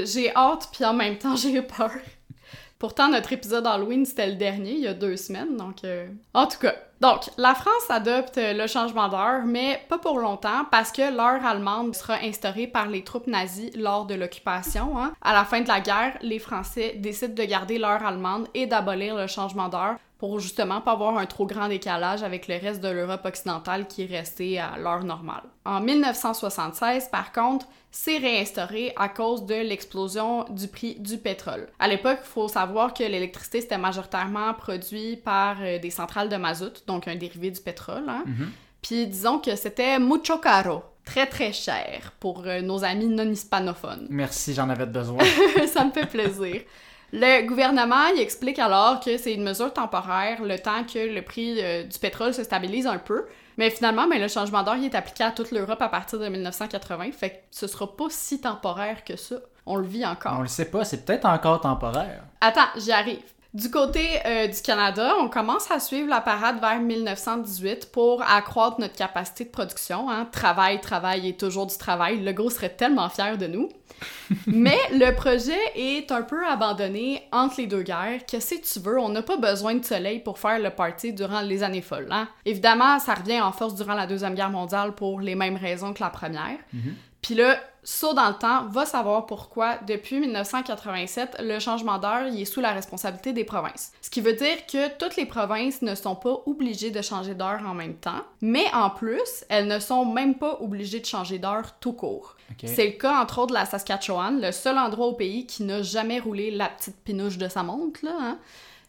j'ai 0.05 0.35
hâte, 0.35 0.69
puis 0.73 0.85
en 0.85 0.95
même 0.95 1.17
temps, 1.19 1.37
j'ai 1.43 1.63
peur. 1.63 1.91
Pourtant, 2.79 3.09
notre 3.09 3.33
épisode 3.33 3.67
Halloween, 3.67 4.05
c'était 4.05 4.27
le 4.27 4.35
dernier, 4.35 4.73
il 4.73 4.81
y 4.81 4.89
a 4.89 4.95
deux 4.95 5.17
semaines, 5.17 5.57
donc... 5.57 5.85
euh, 5.85 6.07
En 6.35 6.47
tout 6.47 6.59
cas, 6.59 6.75
donc, 7.01 7.31
la 7.39 7.55
France 7.55 7.89
adopte 7.91 8.37
le 8.39 8.67
changement 8.67 9.09
d'heure, 9.09 9.43
mais 9.45 9.81
pas 9.89 9.99
pour 9.99 10.19
longtemps, 10.19 10.65
parce 10.71 10.91
que 10.91 11.15
l'heure 11.15 11.45
allemande 11.45 11.95
sera 11.95 12.15
instaurée 12.23 12.67
par 12.67 12.87
les 12.89 13.03
troupes 13.05 13.27
nazies 13.27 13.71
lors 13.77 14.07
de 14.07 14.15
l'occupation. 14.15 14.99
hein. 14.99 15.13
À 15.23 15.33
la 15.35 15.45
fin 15.45 15.61
de 15.61 15.69
la 15.69 15.81
guerre, 15.81 16.17
les 16.23 16.39
Français 16.39 16.95
décident 16.99 17.35
de 17.35 17.45
garder 17.45 17.79
l'heure 17.79 18.05
allemande 18.05 18.49
et 18.55 18.67
d'abolir 18.67 19.15
le 19.17 19.27
changement 19.27 19.69
d'heure 19.69 19.97
pour 20.25 20.41
justement 20.41 20.81
pas 20.81 20.93
avoir 20.93 21.19
un 21.19 21.27
trop 21.27 21.45
grand 21.45 21.69
décalage 21.69 22.23
avec 22.23 22.49
le 22.49 22.57
reste 22.57 22.81
de 22.81 22.89
l'Europe 22.89 23.27
occidentale 23.27 23.87
qui 23.87 24.05
est 24.05 24.07
resté 24.07 24.59
à 24.59 24.79
l'heure 24.79 25.05
normale. 25.05 25.43
En 25.67 25.83
1976, 25.83 27.09
par 27.13 27.31
contre, 27.31 27.67
c'est 27.91 28.17
réinstauré 28.17 28.95
à 28.97 29.11
cause 29.11 29.45
de 29.45 29.55
l'explosion 29.55 30.47
du 30.49 30.67
prix 30.67 30.95
du 30.99 31.19
pétrole. 31.19 31.69
À 31.79 31.89
l'époque, 31.89 32.21
il 32.23 32.27
faut 32.27 32.49
savoir 32.49 32.95
que 32.95 33.03
l'électricité 33.03 33.61
c'était 33.61 33.77
majoritairement 33.77 34.55
produit 34.55 35.19
par 35.19 35.59
euh, 35.61 35.79
des 35.79 35.91
centrales 35.91 36.31
de 36.31 36.37
mazout, 36.37 36.87
donc 36.87 37.07
un 37.07 37.17
dérivé 37.17 37.51
du 37.51 37.61
pétrole. 37.61 38.09
hein. 38.09 38.23
Mhm. 38.25 38.51
Puis 38.81 39.07
disons 39.07 39.39
que 39.39 39.55
c'était 39.57 39.99
mucho 39.99 40.39
caro, 40.39 40.85
très 41.05 41.27
très 41.27 41.53
cher 41.53 42.15
pour 42.19 42.45
euh, 42.47 42.63
nos 42.63 42.83
amis 42.83 43.09
non 43.09 43.31
hispanophones. 43.31 44.07
Merci, 44.09 44.55
j'en 44.55 44.71
avais 44.71 44.87
besoin. 44.87 45.23
ça 45.67 45.85
me 45.85 45.91
fait 45.91 46.07
plaisir. 46.07 46.63
Le 47.17 47.47
gouvernement 47.47 48.07
il 48.13 48.21
explique 48.21 48.59
alors 48.59 48.99
que 48.99 49.17
c'est 49.19 49.35
une 49.35 49.45
mesure 49.45 49.73
temporaire, 49.73 50.43
le 50.43 50.59
temps 50.59 50.83
que 50.83 50.99
le 50.99 51.23
prix 51.23 51.61
euh, 51.63 51.85
du 51.85 51.97
pétrole 51.97 52.35
se 52.35 52.43
stabilise 52.43 52.89
un 52.89 52.99
peu. 52.99 53.27
Mais 53.57 53.71
finalement, 53.71 54.09
ben, 54.09 54.21
le 54.21 54.27
changement 54.27 54.65
d'heure 54.65 54.83
est 54.83 54.97
appliqué 54.97 55.23
à 55.23 55.31
toute 55.31 55.53
l'Europe 55.53 55.81
à 55.81 55.89
partir 55.89 56.19
de 56.19 56.27
1980, 56.27 57.13
fait 57.13 57.31
que 57.31 57.37
ce 57.53 57.69
sera 57.69 57.97
pas 57.97 58.07
si 58.11 58.41
temporaire 58.41 59.05
que 59.05 59.17
ça. 59.17 59.37
On 59.65 59.77
le 59.77 59.87
vit 59.87 60.05
encore. 60.05 60.35
on 60.39 60.43
le 60.43 60.49
sait 60.49 60.65
pas, 60.65 60.85
c'est 60.85 61.05
peut-être 61.05 61.25
encore 61.25 61.61
temporaire. 61.61 62.25
Attends, 62.41 62.67
j'y 62.77 62.91
arrive. 62.91 63.23
Du 63.55 63.71
côté 63.71 64.05
euh, 64.27 64.49
du 64.49 64.61
Canada, 64.61 65.15
on 65.21 65.29
commence 65.29 65.71
à 65.71 65.79
suivre 65.79 66.09
la 66.09 66.21
parade 66.21 66.59
vers 66.59 66.81
1918 66.81 67.93
pour 67.93 68.21
accroître 68.23 68.81
notre 68.81 68.97
capacité 68.97 69.45
de 69.45 69.51
production. 69.51 70.11
Hein. 70.11 70.27
Travail, 70.33 70.81
travail 70.81 71.29
et 71.29 71.37
toujours 71.37 71.69
du 71.69 71.79
travail. 71.79 72.25
Le 72.25 72.33
gros 72.33 72.51
serait 72.51 72.75
tellement 72.75 73.09
fier 73.09 73.39
de 73.39 73.47
nous. 73.47 73.69
Mais 74.47 74.79
le 74.93 75.15
projet 75.15 75.59
est 75.75 76.11
un 76.11 76.23
peu 76.23 76.47
abandonné 76.47 77.23
entre 77.33 77.61
les 77.61 77.67
deux 77.67 77.83
guerres. 77.83 78.21
Qu'est-ce 78.27 78.55
que 78.55 78.73
tu 78.73 78.81
veux? 78.81 78.99
On 78.99 79.09
n'a 79.09 79.23
pas 79.23 79.37
besoin 79.37 79.75
de 79.75 79.85
soleil 79.85 80.21
pour 80.21 80.39
faire 80.39 80.59
le 80.59 80.71
party 80.71 81.13
durant 81.13 81.41
les 81.41 81.63
années 81.63 81.83
folles. 81.83 82.09
Hein? 82.11 82.29
Évidemment, 82.45 82.99
ça 82.99 83.15
revient 83.15 83.41
en 83.41 83.53
force 83.53 83.75
durant 83.75 83.95
la 83.95 84.07
Deuxième 84.07 84.35
Guerre 84.35 84.51
mondiale 84.51 84.95
pour 84.95 85.21
les 85.21 85.35
mêmes 85.35 85.57
raisons 85.57 85.93
que 85.93 86.03
la 86.03 86.11
Première. 86.11 86.59
Mhm. 86.73 86.95
Puis 87.23 87.35
là, 87.35 87.59
saut 87.85 88.15
dans 88.15 88.29
le 88.29 88.35
temps, 88.35 88.67
va 88.69 88.87
savoir 88.87 89.27
pourquoi, 89.27 89.77
depuis 89.87 90.19
1987, 90.19 91.37
le 91.41 91.59
changement 91.59 91.99
d'heure 91.99 92.27
est 92.27 92.45
sous 92.45 92.61
la 92.61 92.73
responsabilité 92.73 93.33
des 93.33 93.45
provinces. 93.45 93.93
Ce 94.01 94.11
qui 94.11 94.21
veut 94.21 94.33
dire 94.33 94.67
que 94.67 94.89
toutes 94.97 95.17
les 95.17 95.27
provinces 95.27 95.83
ne 95.83 95.95
sont 95.95 96.17
pas 96.17 96.43
obligées 96.47 96.91
de 96.91 97.03
changer 97.03 97.35
d'heure 97.35 97.61
en 97.67 97.75
même 97.75 97.95
temps, 97.95 98.23
mais 98.41 98.67
en 98.73 98.91
plus, 98.91 99.45
elles 99.49 99.69
ne 99.69 99.79
sont 99.79 100.05
même 100.05 100.35
pas 100.35 100.59
obligées 100.61 101.01
de 101.01 101.07
changer 101.07 101.39
d'heure 101.39 101.79
tout 101.81 101.93
court. 101.93 102.37
C'est 102.65 102.87
le 102.87 102.93
cas, 102.93 103.21
entre 103.21 103.39
autres, 103.39 103.49
de 103.49 103.55
la 103.55 103.67
Saskatchewan, 103.67 104.41
le 104.41 104.53
seul 104.53 104.79
endroit 104.79 105.07
au 105.07 105.15
pays 105.15 105.47
qui 105.47 105.65
n'a 105.65 105.83
jamais 105.83 106.21
roulé 106.21 106.51
la 106.51 106.69
petite 106.69 106.97
pinouche 107.05 107.39
de 107.39 107.49
sa 107.49 107.63
montre, 107.63 108.01
là, 108.03 108.17
hein. 108.21 108.39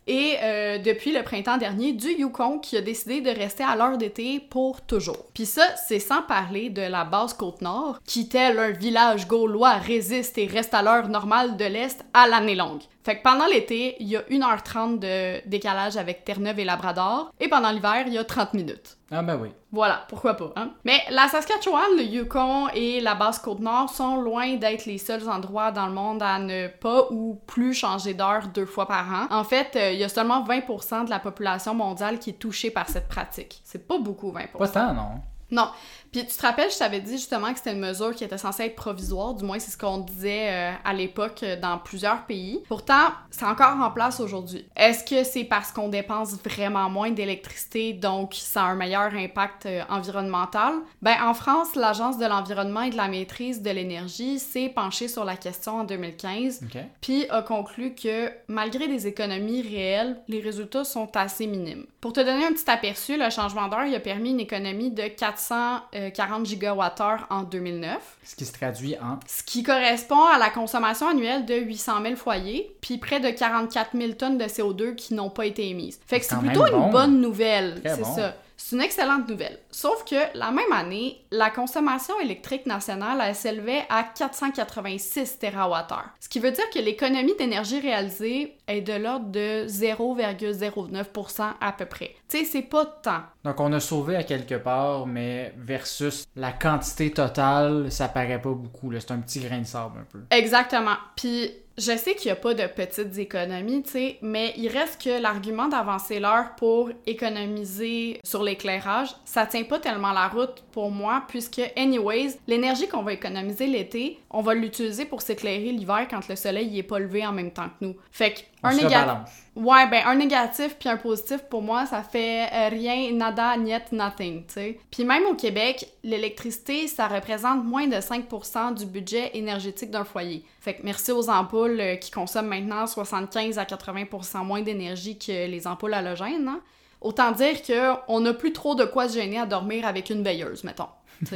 Et 0.08 0.36
euh, 0.44 0.78
depuis 0.78 1.12
le 1.12 1.24
printemps 1.24 1.58
dernier, 1.58 1.94
du 1.94 2.10
Yukon 2.10 2.60
qui 2.60 2.78
a 2.78 2.82
décidé 2.82 3.22
de 3.22 3.30
rester 3.30 3.64
à 3.64 3.76
l'heure 3.76 3.98
d'été 3.98 4.40
pour 4.40 4.82
toujours. 4.82 5.26
Puis 5.34 5.46
ça, 5.46 5.64
c'est 5.88 6.00
sans 6.00 6.22
parler 6.22 6.70
de 6.70 6.82
la 6.82 7.06
basse 7.06 7.34
côte 7.34 7.62
nord, 7.62 8.00
qui, 8.06 8.30
tel 8.30 8.60
un 8.60 8.72
village 8.72 9.28
gaulois, 9.28 9.74
résiste 9.74 10.38
et 10.38 10.46
reste 10.46 10.74
à 10.74 10.84
l'heure 10.84 11.10
normale 11.10 11.58
de 11.58 11.66
l'Est 11.66 12.06
à 12.14 12.28
l'année 12.28 12.56
longue. 12.56 12.84
Fait 13.06 13.18
que 13.20 13.22
pendant 13.22 13.46
l'été, 13.46 13.98
il 14.00 14.08
y 14.08 14.18
a 14.18 14.22
1h30 14.22 14.98
de 14.98 15.48
décalage 15.48 15.96
avec 15.96 16.26
Terre-Neuve 16.26 16.58
et 16.58 16.66
Labrador, 16.66 17.32
et 17.40 17.48
pendant 17.48 17.70
l'hiver, 17.70 18.06
il 18.08 18.14
y 18.14 18.18
a 18.18 18.24
30 18.24 18.56
minutes. 18.56 18.98
Ah 19.12 19.22
ben 19.22 19.38
oui. 19.40 19.50
Voilà, 19.72 20.06
pourquoi 20.10 20.34
pas, 20.34 20.52
hein? 20.56 20.72
Mais 20.86 20.98
la 21.12 21.28
Saskatchewan, 21.28 21.96
le 21.96 22.02
Yukon 22.02 22.68
et 22.74 23.02
la 23.02 23.14
Basse-Côte-Nord 23.14 23.92
sont 23.92 24.20
loin 24.20 24.56
d'être 24.56 24.88
les 24.88 24.98
seuls 24.98 25.30
endroits 25.30 25.72
dans 25.72 25.86
le 25.86 25.94
monde 25.94 26.24
à 26.24 26.40
ne 26.40 26.68
pas 26.68 27.06
ou 27.12 27.40
plus 27.46 27.76
changer 27.76 28.16
d'heure 28.16 28.48
deux 28.48 28.66
fois 28.66 28.88
par 28.88 29.06
an. 29.08 29.28
En 29.30 29.44
fait, 29.44 29.76
euh, 29.76 29.92
il 29.92 30.00
y 30.00 30.04
a 30.04 30.10
seulement 30.10 30.44
20% 30.44 31.06
de 31.06 31.12
la 31.12 31.20
population 31.20 31.76
mondiale 31.76 32.18
qui 32.18 32.32
est 32.32 32.40
touchée 32.40 32.72
par 32.72 32.90
cette 32.90 33.08
pratique. 33.08 33.62
C'est 33.64 33.88
pas 33.88 34.00
beaucoup, 34.00 34.32
20%. 34.32 34.58
Pas 34.58 34.68
tant, 34.68 34.94
non. 34.96 35.22
Non. 35.52 35.70
Puis 36.16 36.26
tu 36.26 36.34
te 36.34 36.42
rappelles, 36.42 36.72
je 36.72 36.78
t'avais 36.78 37.02
dit 37.02 37.18
justement 37.18 37.52
que 37.52 37.58
c'était 37.58 37.74
une 37.74 37.82
mesure 37.82 38.16
qui 38.16 38.24
était 38.24 38.38
censée 38.38 38.64
être 38.64 38.76
provisoire, 38.76 39.34
du 39.34 39.44
moins 39.44 39.60
c'est 39.60 39.72
ce 39.72 39.78
qu'on 39.78 39.98
disait 39.98 40.48
euh, 40.50 40.72
à 40.86 40.94
l'époque 40.94 41.44
euh, 41.44 41.60
dans 41.60 41.78
plusieurs 41.78 42.26
pays. 42.26 42.64
Pourtant, 42.70 43.10
c'est 43.32 43.44
encore 43.44 43.76
en 43.82 43.92
place 43.92 44.22
aujourd'hui. 44.22 44.66
Est-ce 44.78 45.04
que 45.04 45.26
c'est 45.26 45.44
parce 45.44 45.74
qu'on 45.74 45.90
dépense 45.90 46.36
vraiment 46.42 46.90
moins 46.90 47.12
d'électricité, 47.12 47.92
donc 47.92 48.34
ça 48.34 48.64
a 48.64 48.68
un 48.68 48.76
meilleur 48.76 49.14
impact 49.14 49.66
euh, 49.66 49.82
environnemental? 49.90 50.76
Ben 51.02 51.18
en 51.22 51.34
France, 51.34 51.76
l'Agence 51.76 52.18
de 52.18 52.26
l'environnement 52.26 52.84
et 52.84 52.92
de 52.92 52.98
la 52.98 53.10
maîtrise 53.10 53.62
de 53.62 53.72
l'énergie 53.72 54.40
s'est 54.40 54.70
penchée 54.70 55.10
sur 55.10 55.26
la 55.26 55.36
question 55.36 55.80
en 55.80 55.84
2015, 55.84 56.62
OK. 56.64 56.82
puis 57.02 57.30
a 57.30 57.42
conclu 57.42 57.94
que 57.94 58.32
malgré 58.48 58.88
des 58.88 59.06
économies 59.06 59.62
réelles, 59.62 60.22
les 60.30 60.40
résultats 60.40 60.86
sont 60.86 61.10
assez 61.18 61.46
minimes. 61.46 61.86
Pour 62.00 62.14
te 62.14 62.22
donner 62.22 62.46
un 62.46 62.54
petit 62.54 62.70
aperçu, 62.70 63.18
le 63.18 63.30
changement 63.30 63.68
d'heure 63.68 63.84
il 63.86 63.96
a 63.96 64.00
permis 64.00 64.30
une 64.30 64.40
économie 64.40 64.92
de 64.92 65.08
440 65.48 66.46
gigawattheures 66.46 67.28
en 67.30 67.44
2009, 67.44 67.98
Ce 68.24 68.36
qui 68.36 68.46
se 68.46 68.54
traduit 68.54 68.96
en. 69.00 69.20
ce 69.28 69.44
qui 69.44 69.64
correspond 69.64 70.24
à 70.26 70.38
la 70.38 70.50
consommation 70.50 71.08
annuelle 71.10 71.46
de 71.46 71.56
800 71.56 72.02
000 72.04 72.16
foyers, 72.16 72.76
puis 72.82 72.98
près 72.98 73.20
de 73.20 73.30
44 73.30 73.92
000 73.98 74.14
tonnes 74.14 74.38
de 74.38 74.46
CO2 74.46 74.96
qui 74.96 75.14
n'ont 75.14 75.30
pas 75.30 75.46
été 75.46 75.68
émises. 75.70 76.00
Fait 76.08 76.20
que 76.20 76.26
C'est 76.26 76.38
plutôt 76.38 76.66
une 76.68 76.74
bon. 76.74 76.90
bonne 76.92 77.22
nouvelle, 77.22 77.82
c'est 77.86 78.02
bon. 78.02 78.16
ça. 78.16 78.36
C'est 78.68 78.78
une 78.78 78.82
excellente 78.82 79.30
nouvelle. 79.30 79.60
Sauf 79.70 80.04
que 80.06 80.16
la 80.36 80.50
même 80.50 80.72
année, 80.74 81.24
la 81.30 81.52
consommation 81.52 82.20
électrique 82.20 82.66
nationale 82.66 83.22
elle 83.24 83.36
s'élevait 83.36 83.84
à 83.90 84.02
486 84.02 85.38
TWh. 85.38 85.94
Ce 86.20 86.28
qui 86.28 86.40
veut 86.40 86.50
dire 86.50 86.68
que 86.74 86.80
l'économie 86.80 87.36
d'énergie 87.38 87.80
réalisée 87.80 88.58
est 88.68 88.82
de 88.82 88.94
l'ordre 88.94 89.28
de 89.28 89.68
0,09% 89.68 91.44
à 91.62 91.72
peu 91.74 91.86
près. 91.86 92.16
Tu 92.28 92.40
sais, 92.40 92.46
c'est 92.46 92.64
pas 92.64 92.86
tant. 92.88 93.22
Donc, 93.44 93.60
on 93.60 93.72
a 93.72 93.80
sauvé 93.80 94.16
à 94.16 94.24
quelque 94.24 94.56
part, 94.56 95.06
mais 95.06 95.54
versus 95.58 96.26
la 96.36 96.52
quantité 96.52 97.12
totale, 97.12 97.92
ça 97.92 98.08
paraît 98.08 98.42
pas 98.42 98.50
beaucoup. 98.50 98.90
là. 98.90 99.00
C'est 99.00 99.12
un 99.12 99.20
petit 99.20 99.42
grain 99.42 99.60
de 99.60 99.66
sable 99.66 100.00
un 100.00 100.06
peu. 100.12 100.24
Exactement. 100.32 100.96
Puis 101.16 101.52
je 101.78 101.98
sais 101.98 102.16
qu'il 102.16 102.28
n'y 102.28 102.32
a 102.32 102.38
pas 102.38 102.54
de 102.54 102.66
petites 102.68 103.18
économies, 103.18 103.84
tu 103.84 103.92
sais, 103.92 104.18
mais 104.22 104.54
il 104.58 104.70
reste 104.70 105.02
que 105.02 105.22
l'argument 105.22 105.68
d'avancer 105.68 106.20
l'heure 106.20 106.56
pour 106.58 106.90
économiser 107.06 108.20
sur 108.24 108.44
l'éclairage, 108.44 109.10
ça 109.26 109.46
tient 109.46 109.64
pas 109.64 109.80
tellement 109.80 110.14
la 110.14 110.28
route 110.28 110.64
pour 110.72 110.90
moi, 110.90 111.24
puisque, 111.28 111.62
anyways, 111.76 112.38
l'énergie 112.48 112.88
qu'on 112.88 113.04
va 113.04 113.14
économiser 113.14 113.68
l'été, 113.68 114.20
on 114.30 114.42
va 114.42 114.54
l'utiliser 114.54 115.06
pour 115.06 115.22
s'éclairer 115.22 115.72
l'hiver 115.72 116.08
quand 116.10 116.28
le 116.30 116.36
soleil 116.36 116.70
il 116.72 116.78
est 116.78 116.84
pas 116.84 117.00
levé 117.00 117.26
en 117.26 117.34
même 117.34 117.52
temps 117.52 117.68
que 117.68 117.86
nous. 117.86 117.96
Fait 118.12 118.34
que, 118.34 118.40
On 118.66 118.70
un 118.70 118.74
négatif. 118.76 119.46
Ouais, 119.56 119.88
ben 119.90 120.04
un 120.06 120.16
négatif 120.16 120.76
puis 120.78 120.90
un 120.90 120.98
positif 120.98 121.38
pour 121.50 121.62
moi, 121.62 121.86
ça 121.86 122.04
fait 122.04 122.50
euh, 122.52 122.68
rien, 122.70 123.14
nada, 123.14 123.56
niet, 123.56 123.92
nothing, 123.94 124.46
tu 124.46 124.54
sais. 124.54 124.80
Puis 124.92 125.06
même 125.06 125.24
au 125.28 125.36
Québec, 125.36 125.88
l'électricité, 126.04 126.88
ça 126.88 127.08
représente 127.08 127.64
moins 127.64 127.88
de 127.88 127.96
5% 127.96 128.76
du 128.76 128.86
budget 128.86 129.32
énergétique 129.34 129.92
d'un 129.92 130.04
foyer. 130.04 130.44
Fait 130.60 130.74
que 130.74 130.82
merci 130.84 131.14
aux 131.14 131.30
ampoules 131.30 131.80
euh, 131.80 131.96
qui 131.96 132.12
consomment 132.12 132.50
maintenant 132.50 132.86
75 132.86 133.58
à 133.58 133.64
80% 133.64 134.44
moins 134.44 134.62
d'énergie 134.62 135.18
que 135.18 135.48
les 135.48 135.68
ampoules 135.68 135.94
halogènes, 135.94 136.48
hein. 136.48 136.60
Autant 137.02 137.32
dire 137.32 137.62
que 137.62 137.94
on 138.08 138.22
n'a 138.22 138.34
plus 138.34 138.52
trop 138.52 138.74
de 138.74 138.84
quoi 138.84 139.08
se 139.08 139.14
gêner 139.14 139.38
à 139.38 139.46
dormir 139.46 139.86
avec 139.86 140.10
une 140.10 140.24
veilleuse, 140.24 140.64
mettons. 140.64 140.88